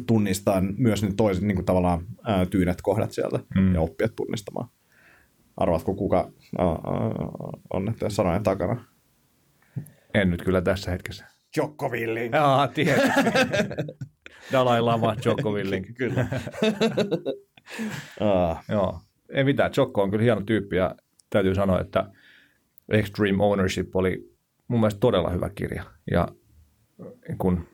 tunnistaa 0.06 0.62
myös 0.78 1.02
ne 1.02 1.10
toiset 1.16 1.44
niin 1.44 1.56
kuin 1.56 1.66
tavallaan 1.66 2.06
ää, 2.22 2.46
tyynet 2.46 2.82
kohdat 2.82 3.12
sieltä 3.12 3.38
mm. 3.54 3.74
ja 3.74 3.80
oppia 3.80 4.08
tunnistamaan. 4.16 4.68
Arvaatko, 5.56 5.94
kuka 5.94 6.30
ää, 6.58 6.66
on 7.72 7.84
näiden 7.84 8.10
sanojen 8.10 8.42
takana? 8.42 8.84
En 10.14 10.30
nyt 10.30 10.42
kyllä 10.42 10.60
tässä 10.60 10.90
hetkessä. 10.90 11.26
Jokko 11.56 11.88
Willing. 11.88 12.34
Jaa, 12.34 12.68
tietysti. 12.68 13.10
Dalai 14.52 14.80
Lama, 14.80 15.16
Jokko 15.24 15.52
Willing. 15.52 15.86
kyllä. 15.98 16.26
ah. 18.20 18.64
Joo. 18.68 19.00
Ei 19.28 19.44
mitään, 19.44 19.70
Jokko 19.76 20.02
on 20.02 20.10
kyllä 20.10 20.22
hieno 20.22 20.40
tyyppi 20.40 20.76
ja 20.76 20.94
täytyy 21.30 21.54
sanoa, 21.54 21.80
että 21.80 22.10
Extreme 22.88 23.44
Ownership 23.44 23.96
oli 23.96 24.34
mun 24.68 24.80
mielestä 24.80 25.00
todella 25.00 25.30
hyvä 25.30 25.50
kirja. 25.50 25.84
Ja 26.10 26.28
kun 27.38 27.68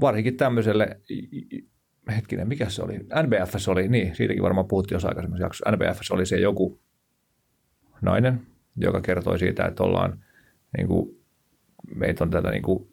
varsinkin 0.00 0.36
tämmöiselle, 0.36 1.00
hetkinen, 2.16 2.48
mikä 2.48 2.68
se 2.68 2.82
oli? 2.82 2.98
NBFS 2.98 3.68
oli, 3.68 3.88
niin, 3.88 4.16
siitäkin 4.16 4.42
varmaan 4.42 4.68
puhuttiin 4.68 4.96
jossain 4.96 5.10
aikaisemmassa 5.10 5.44
jaksossa. 5.44 5.70
NBFS 5.72 6.10
oli 6.10 6.26
se 6.26 6.36
joku 6.36 6.80
nainen, 8.02 8.46
joka 8.76 9.00
kertoi 9.00 9.38
siitä, 9.38 9.66
että 9.66 9.82
ollaan, 9.82 10.24
niin 10.76 10.88
kuin, 10.88 11.24
meitä 11.94 12.24
on 12.24 12.30
tätä 12.30 12.50
niin 12.50 12.62
kuin, 12.62 12.88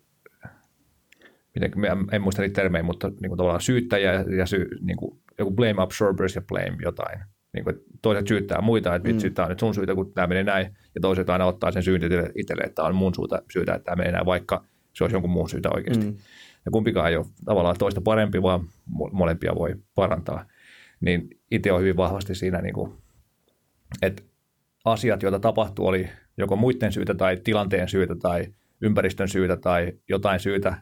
miten, 1.56 1.72
en 2.12 2.22
muista 2.22 2.42
niitä 2.42 2.62
termejä, 2.62 2.84
mutta 2.84 3.08
niin 3.08 3.30
kuin 3.30 3.38
tavallaan 3.38 3.62
syyttäjä 3.62 4.14
ja 4.38 4.46
sy, 4.46 4.70
niin 4.82 4.98
kuin, 4.98 5.20
joku 5.40 5.52
blame 5.52 5.82
absorbers 5.82 6.36
ja 6.36 6.42
blame 6.42 6.78
jotain. 6.82 7.20
Niin 7.56 7.64
kuin, 7.64 7.76
toiset 8.02 8.28
syyttää 8.28 8.62
muita, 8.62 8.96
että 8.96 9.10
vitsi, 9.10 9.30
mm. 9.30 9.34
tämä 9.34 9.46
on 9.46 9.50
nyt 9.50 9.60
sun 9.60 9.76
syytä, 9.76 9.96
kun 9.96 10.14
tämä 10.14 10.28
menee 10.28 10.44
näin, 10.44 10.78
ja 10.96 11.02
toiset 11.02 11.30
aina 11.30 11.46
ottaa 11.46 11.72
sen 11.72 11.84
syyn 11.84 12.02
itselle, 12.36 12.64
että 12.64 12.76
tämä 12.76 12.88
on 12.88 12.96
mun 12.96 13.16
syytä, 13.16 13.42
syytä, 13.54 13.74
että 13.74 13.86
tämä 13.86 13.96
menee 13.96 14.12
näin, 14.12 14.26
vaikka 14.26 14.66
se 14.94 15.04
olisi 15.04 15.16
jonkun 15.16 15.32
muun 15.32 15.50
syytä 15.50 15.70
oikeasti. 15.74 16.06
Mm. 16.06 16.18
Ja 16.66 16.72
kumpikaan 16.72 17.10
ei 17.10 17.18
ole 17.18 17.26
tavallaan 17.46 17.76
toista 17.80 18.02
parempi, 18.02 18.42
vaan 18.42 18.68
molempia 19.12 19.56
voi 19.56 19.76
parantaa. 19.96 20.46
Niin 21.02 21.30
itse 21.52 21.72
on 21.72 21.82
hyvin 21.82 21.98
vahvasti 21.98 22.36
siinä, 22.36 22.62
niin 22.62 22.74
kuin, 22.74 22.94
että 24.02 24.24
asiat, 24.86 25.24
joita 25.24 25.40
tapahtuu, 25.40 25.88
oli 25.88 26.10
joko 26.38 26.56
muiden 26.56 26.92
syytä 26.92 27.14
tai 27.14 27.38
tilanteen 27.44 27.90
syytä 27.90 28.16
tai 28.16 28.48
ympäristön 28.82 29.28
syytä 29.28 29.58
tai 29.58 29.94
jotain 30.10 30.40
syytä. 30.40 30.78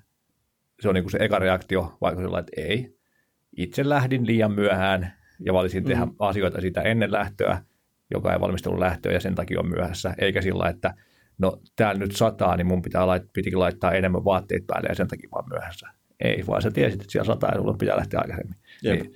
Se 0.82 0.90
on 0.90 0.96
niin 0.96 1.04
kuin 1.04 1.12
se 1.12 1.18
eka 1.22 1.40
reaktio, 1.40 1.98
vaikka 2.02 2.22
sillä 2.22 2.40
että 2.40 2.52
ei. 2.58 2.98
Itse 3.58 3.90
lähdin 3.90 4.28
liian 4.28 4.52
myöhään 4.52 5.14
ja 5.40 5.54
valitsin 5.54 5.84
tehdä 5.84 6.06
mm. 6.06 6.16
asioita 6.20 6.62
sitä 6.62 6.82
ennen 6.82 7.12
lähtöä, 7.12 7.62
joka 8.12 8.34
ei 8.34 8.40
valmistelun 8.40 8.80
lähtöä 8.80 9.12
ja 9.12 9.20
sen 9.20 9.36
takia 9.36 9.60
on 9.60 9.70
myöhässä. 9.70 10.14
Eikä 10.18 10.42
sillä, 10.42 10.70
että 10.70 10.94
no 11.38 11.62
täällä 11.76 12.00
nyt 12.00 12.16
sataa, 12.16 12.58
niin 12.58 12.68
mun 12.68 12.82
pitää 12.82 13.08
lait, 13.08 13.24
pitikin 13.34 13.60
laittaa 13.60 13.92
enemmän 13.92 14.26
vaatteet 14.26 14.68
päälle 14.68 14.90
ja 14.90 14.96
sen 14.96 15.08
takia 15.08 15.30
vaan 15.32 15.50
myöhässä. 15.50 15.90
Ei, 16.20 16.44
vaan 16.48 16.62
sä 16.62 16.72
tiesit, 16.72 17.02
että 17.02 17.12
siellä 17.12 17.34
sataa 17.34 17.52
ja 17.52 17.58
sulla 17.58 17.74
pitää 17.74 17.98
lähteä 17.98 18.20
aikaisemmin. 18.20 18.58
Niin, 18.84 19.14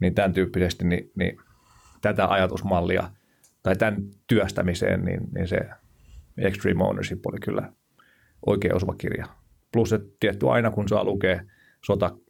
niin 0.00 0.14
tämän 0.14 0.32
tyyppisesti 0.32 0.84
niin, 0.84 1.10
niin 1.18 1.36
tätä 2.00 2.28
ajatusmallia 2.28 3.10
tai 3.62 3.76
tämän 3.76 4.02
työstämiseen, 4.26 5.04
niin, 5.04 5.20
niin 5.34 5.48
se 5.48 5.58
Extreme 6.38 6.84
Ownership 6.84 7.26
oli 7.26 7.38
kyllä 7.40 7.72
oikein 8.46 8.74
osuva 8.74 8.94
kirja. 8.98 9.26
Plus, 9.72 9.92
että 9.92 10.08
tietty 10.20 10.50
aina 10.50 10.70
kun 10.70 10.88
saa 10.88 11.04
lukea 11.04 11.40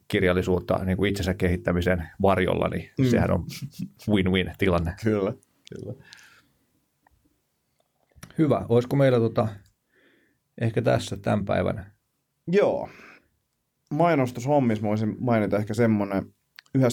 sotakirjallisuutta 0.09 0.85
niin 0.85 0.97
kuin 0.97 1.09
itsensä 1.09 1.33
kehittämisen 1.33 2.09
varjolla, 2.21 2.69
niin 2.69 2.89
mm. 2.99 3.05
sehän 3.05 3.31
on 3.31 3.45
win-win 4.09 4.53
tilanne. 4.57 4.95
Kyllä, 5.03 5.33
kyllä. 5.75 5.93
Hyvä. 8.37 8.65
Olisiko 8.69 8.95
meillä 8.95 9.19
tota, 9.19 9.47
ehkä 10.61 10.81
tässä 10.81 11.17
tämän 11.17 11.45
päivän? 11.45 11.91
Joo. 12.47 12.89
Mainostushommissa 13.91 14.87
voisin 14.87 15.15
mainita 15.19 15.57
ehkä 15.57 15.73
semmoinen 15.73 16.23
11.5. 16.77 16.83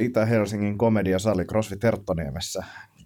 Itä-Helsingin 0.00 0.78
komediasali 0.78 1.44
CrossFit 1.44 1.82
Herttoniemessä. 1.82 2.64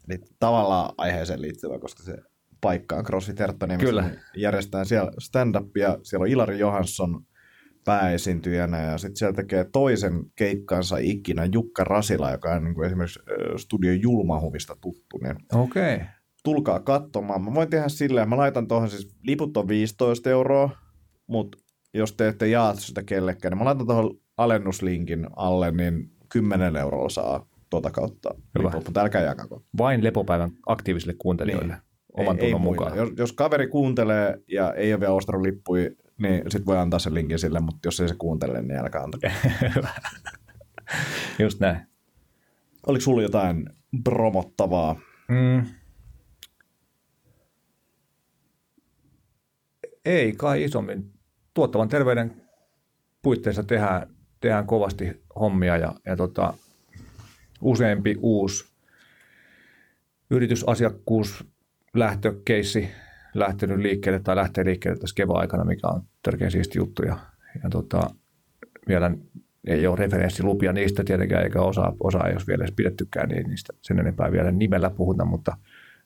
Eli 0.08 0.18
tavallaan 0.40 0.94
aiheeseen 0.98 1.42
liittyvä, 1.42 1.78
koska 1.78 2.02
se 2.02 2.16
paikka 2.60 2.96
on 2.96 3.04
CrossFit 3.04 3.38
Herttoniemessä. 3.38 3.90
Kyllä. 3.90 4.10
Järjestetään 4.36 4.86
siellä 4.86 5.12
stand-upia. 5.20 5.98
Siellä 6.02 6.22
on 6.22 6.30
Ilari 6.30 6.58
Johansson 6.58 7.26
pääesiintyjänä 7.84 8.82
ja 8.82 8.98
sitten 8.98 9.16
siellä 9.16 9.36
tekee 9.36 9.64
toisen 9.72 10.24
keikkansa 10.36 10.96
ikinä 11.00 11.48
Jukka 11.52 11.84
Rasila, 11.84 12.30
joka 12.30 12.54
on 12.54 12.64
niin 12.64 12.74
kuin 12.74 12.86
esimerkiksi 12.86 13.20
Studio 13.56 13.92
Julmahuvista 13.92 14.76
tuttu. 14.80 15.18
Niin 15.18 15.36
Okei. 15.52 15.94
Okay 15.94 16.06
tulkaa 16.42 16.80
katsomaan. 16.80 17.44
Mä 17.44 17.54
voin 17.54 17.70
tehdä 17.70 17.88
silleen, 17.88 18.28
mä 18.28 18.36
laitan 18.36 18.68
tuohon 18.68 18.90
siis, 18.90 19.08
liput 19.22 19.56
on 19.56 19.68
15 19.68 20.30
euroa, 20.30 20.70
mutta 21.26 21.58
jos 21.94 22.12
te 22.12 22.28
ette 22.28 22.48
jaa 22.48 22.74
sitä 22.74 23.02
kellekään, 23.02 23.52
niin 23.52 23.58
mä 23.58 23.64
laitan 23.64 23.86
tuohon 23.86 24.10
alennuslinkin 24.36 25.26
alle, 25.36 25.70
niin 25.70 26.10
10 26.28 26.76
euroa 26.76 27.08
saa 27.08 27.46
tuota 27.70 27.90
kautta 27.90 28.34
Hyvä. 28.58 28.68
liput, 28.68 28.84
mutta 28.84 29.00
älkää 29.00 29.22
jakako. 29.22 29.62
Vain 29.78 30.04
lepopäivän 30.04 30.50
aktiivisille 30.66 31.14
kuuntelijoille. 31.18 31.72
Niin. 31.72 31.82
Oman 32.12 32.38
ei, 32.38 32.46
ei 32.46 32.58
mukaan. 32.58 32.96
Jos, 32.96 33.10
jos 33.16 33.32
kaveri 33.32 33.66
kuuntelee 33.68 34.38
ja 34.48 34.72
ei 34.72 34.92
ole 34.92 35.00
vielä 35.00 35.12
ostanut 35.12 35.42
lippuja, 35.42 35.90
niin 36.22 36.42
sitten 36.50 36.66
voi 36.66 36.78
antaa 36.78 36.98
sen 36.98 37.14
linkin 37.14 37.38
sille, 37.38 37.60
mutta 37.60 37.88
jos 37.88 38.00
ei 38.00 38.08
se 38.08 38.14
kuuntele, 38.18 38.62
niin 38.62 38.78
älkää 38.78 39.02
antaa. 39.02 39.20
Just 41.38 41.60
näin. 41.60 41.86
Oliko 42.86 43.02
sulla 43.02 43.22
jotain 43.22 43.68
promottavaa? 44.04 45.00
Mm. 45.28 45.66
Ei 50.04 50.32
kai 50.32 50.64
isommin. 50.64 51.12
Tuottavan 51.54 51.88
terveyden 51.88 52.42
puitteissa 53.22 53.62
tehdään, 53.62 54.06
tehdään 54.40 54.66
kovasti 54.66 55.22
hommia 55.40 55.76
ja, 55.76 55.94
ja 56.06 56.16
tota, 56.16 56.54
useampi 57.60 58.16
uusi 58.20 58.64
yritysasiakkuus 60.30 61.44
lähtökeissi 61.94 62.88
lähtenyt 63.34 63.78
liikkeelle 63.78 64.20
tai 64.20 64.36
lähtee 64.36 64.64
liikkeelle 64.64 64.98
tässä 64.98 65.14
kevään 65.14 65.40
aikana, 65.40 65.64
mikä 65.64 65.88
on 65.88 66.02
tärkeä 66.22 66.50
siisti 66.50 66.78
juttu. 66.78 67.02
Ja, 67.02 67.18
ja 67.62 67.70
tota, 67.70 68.10
vielä 68.88 69.10
ei 69.66 69.86
ole 69.86 69.96
referenssilupia 69.96 70.72
niistä 70.72 71.04
tietenkään, 71.04 71.44
eikä 71.44 71.62
osa, 71.62 71.92
osa 72.00 72.26
ei 72.26 72.32
ole 72.32 72.42
vielä 72.46 72.64
edes 72.64 72.74
pidettykään, 72.74 73.28
niin 73.28 73.46
niistä 73.46 73.72
sen 73.80 73.98
enempää 73.98 74.32
vielä 74.32 74.52
nimellä 74.52 74.90
puhuta, 74.90 75.24
mutta, 75.24 75.56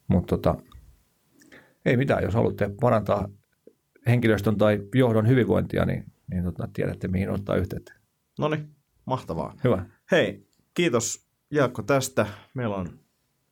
mutta 0.07 0.37
tota, 0.37 0.55
ei 1.85 1.97
mitään, 1.97 2.23
jos 2.23 2.33
haluatte 2.33 2.69
parantaa 2.81 3.29
henkilöstön 4.07 4.57
tai 4.57 4.81
johdon 4.95 5.27
hyvinvointia, 5.27 5.85
niin, 5.85 6.05
niin 6.31 6.43
tota, 6.43 6.67
tiedätte, 6.73 7.07
mihin 7.07 7.29
ottaa 7.29 7.55
yhteyttä. 7.55 7.93
No 8.39 8.49
niin, 8.49 8.69
mahtavaa. 9.05 9.53
Hyvä. 9.63 9.85
Hei, 10.11 10.47
kiitos 10.73 11.27
Jaakko 11.51 11.83
tästä. 11.83 12.27
Meillä 12.53 12.75
on 12.75 12.99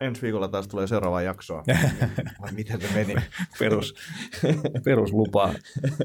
ensi 0.02 0.22
viikolla 0.22 0.48
taas 0.48 0.68
tulee 0.68 0.88
seuraava 0.88 1.22
jaksoa. 1.22 1.64
Vai 2.42 2.52
miten 2.52 2.82
se 2.82 2.88
meni? 2.94 3.16
Perus, 3.60 3.96
peruslupa. 4.84 5.54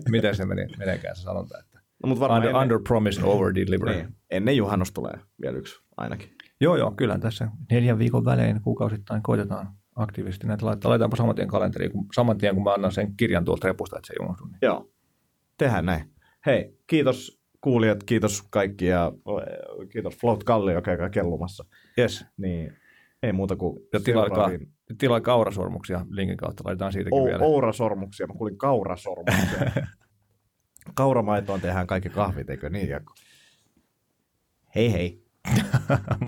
Miten 0.09 0.36
se 0.36 0.45
meni, 0.45 0.66
meneekään 0.78 1.16
se 1.16 1.22
sanonta? 1.22 1.59
Että 1.59 1.78
no, 2.03 2.09
mutta 2.09 2.26
under, 2.26 2.49
ennen, 2.49 2.62
under 2.62 2.80
promise, 2.88 3.24
over 3.24 3.55
deliver. 3.55 3.88
Niin, 3.88 4.16
ennen 4.30 4.57
juhannus 4.57 4.93
tulee 4.93 5.18
vielä 5.43 5.59
yksi 5.59 5.80
ainakin. 5.97 6.28
Joo, 6.61 6.76
joo, 6.76 6.91
kyllä 6.91 7.18
tässä 7.18 7.49
neljän 7.70 7.99
viikon 7.99 8.24
välein 8.24 8.61
kuukausittain 8.62 9.22
koitetaan 9.22 9.68
aktiivisesti 9.97 10.47
näitä 10.47 10.66
laittaa. 10.66 10.88
Laitetaanpa 10.88 11.16
saman 11.16 11.34
tien 11.34 11.49
kalenteriin, 11.49 11.93
kun, 11.93 12.07
saman 12.14 12.38
tien 12.38 12.55
kun 12.55 12.64
mä 12.64 12.74
annan 12.74 12.93
sen 12.93 13.16
kirjan 13.16 13.45
tuolta 13.45 13.68
repusta, 13.68 13.97
että 13.99 14.07
se 14.07 14.12
ei 14.12 14.24
unohdu. 14.24 14.45
Niin. 14.45 14.59
Joo. 14.62 14.91
tehdään 15.59 15.86
näin. 15.86 16.14
Hei, 16.47 16.78
kiitos 16.86 17.41
kuulijat, 17.61 18.05
kiitos 18.05 18.43
kaikki 18.51 18.86
ja 18.86 19.12
kiitos 19.93 20.16
Float 20.16 20.45
Kalli, 20.45 20.72
joka 20.72 20.97
käy 20.97 21.11
kellumassa. 21.11 21.64
Yes. 21.99 22.24
Niin, 22.36 22.72
ei 23.23 23.33
muuta 23.33 23.57
kuin 23.57 23.79
Ja 23.93 24.01
tilaikaa, 24.01 24.49
seuraaviin- 24.49 24.68
tilaa 24.99 25.21
kaurasormuksia 25.21 26.07
linkin 26.11 26.37
kautta, 26.37 26.62
laitetaan 26.66 26.93
siitäkin 26.93 27.21
O- 27.21 27.25
vielä. 27.25 27.45
Ourasormuksia, 27.45 28.27
mä 28.27 28.35
kuulin 28.35 28.59
kaurasormuksia. 28.59 29.73
Kauramaitoon 30.95 31.61
tehdään 31.61 31.87
kaikki 31.87 32.09
kahvit, 32.11 32.51
eikö 32.51 32.71
niin? 32.71 32.89
Jaakko? 32.89 33.14
Hei 34.75 34.93
hei. 34.93 35.25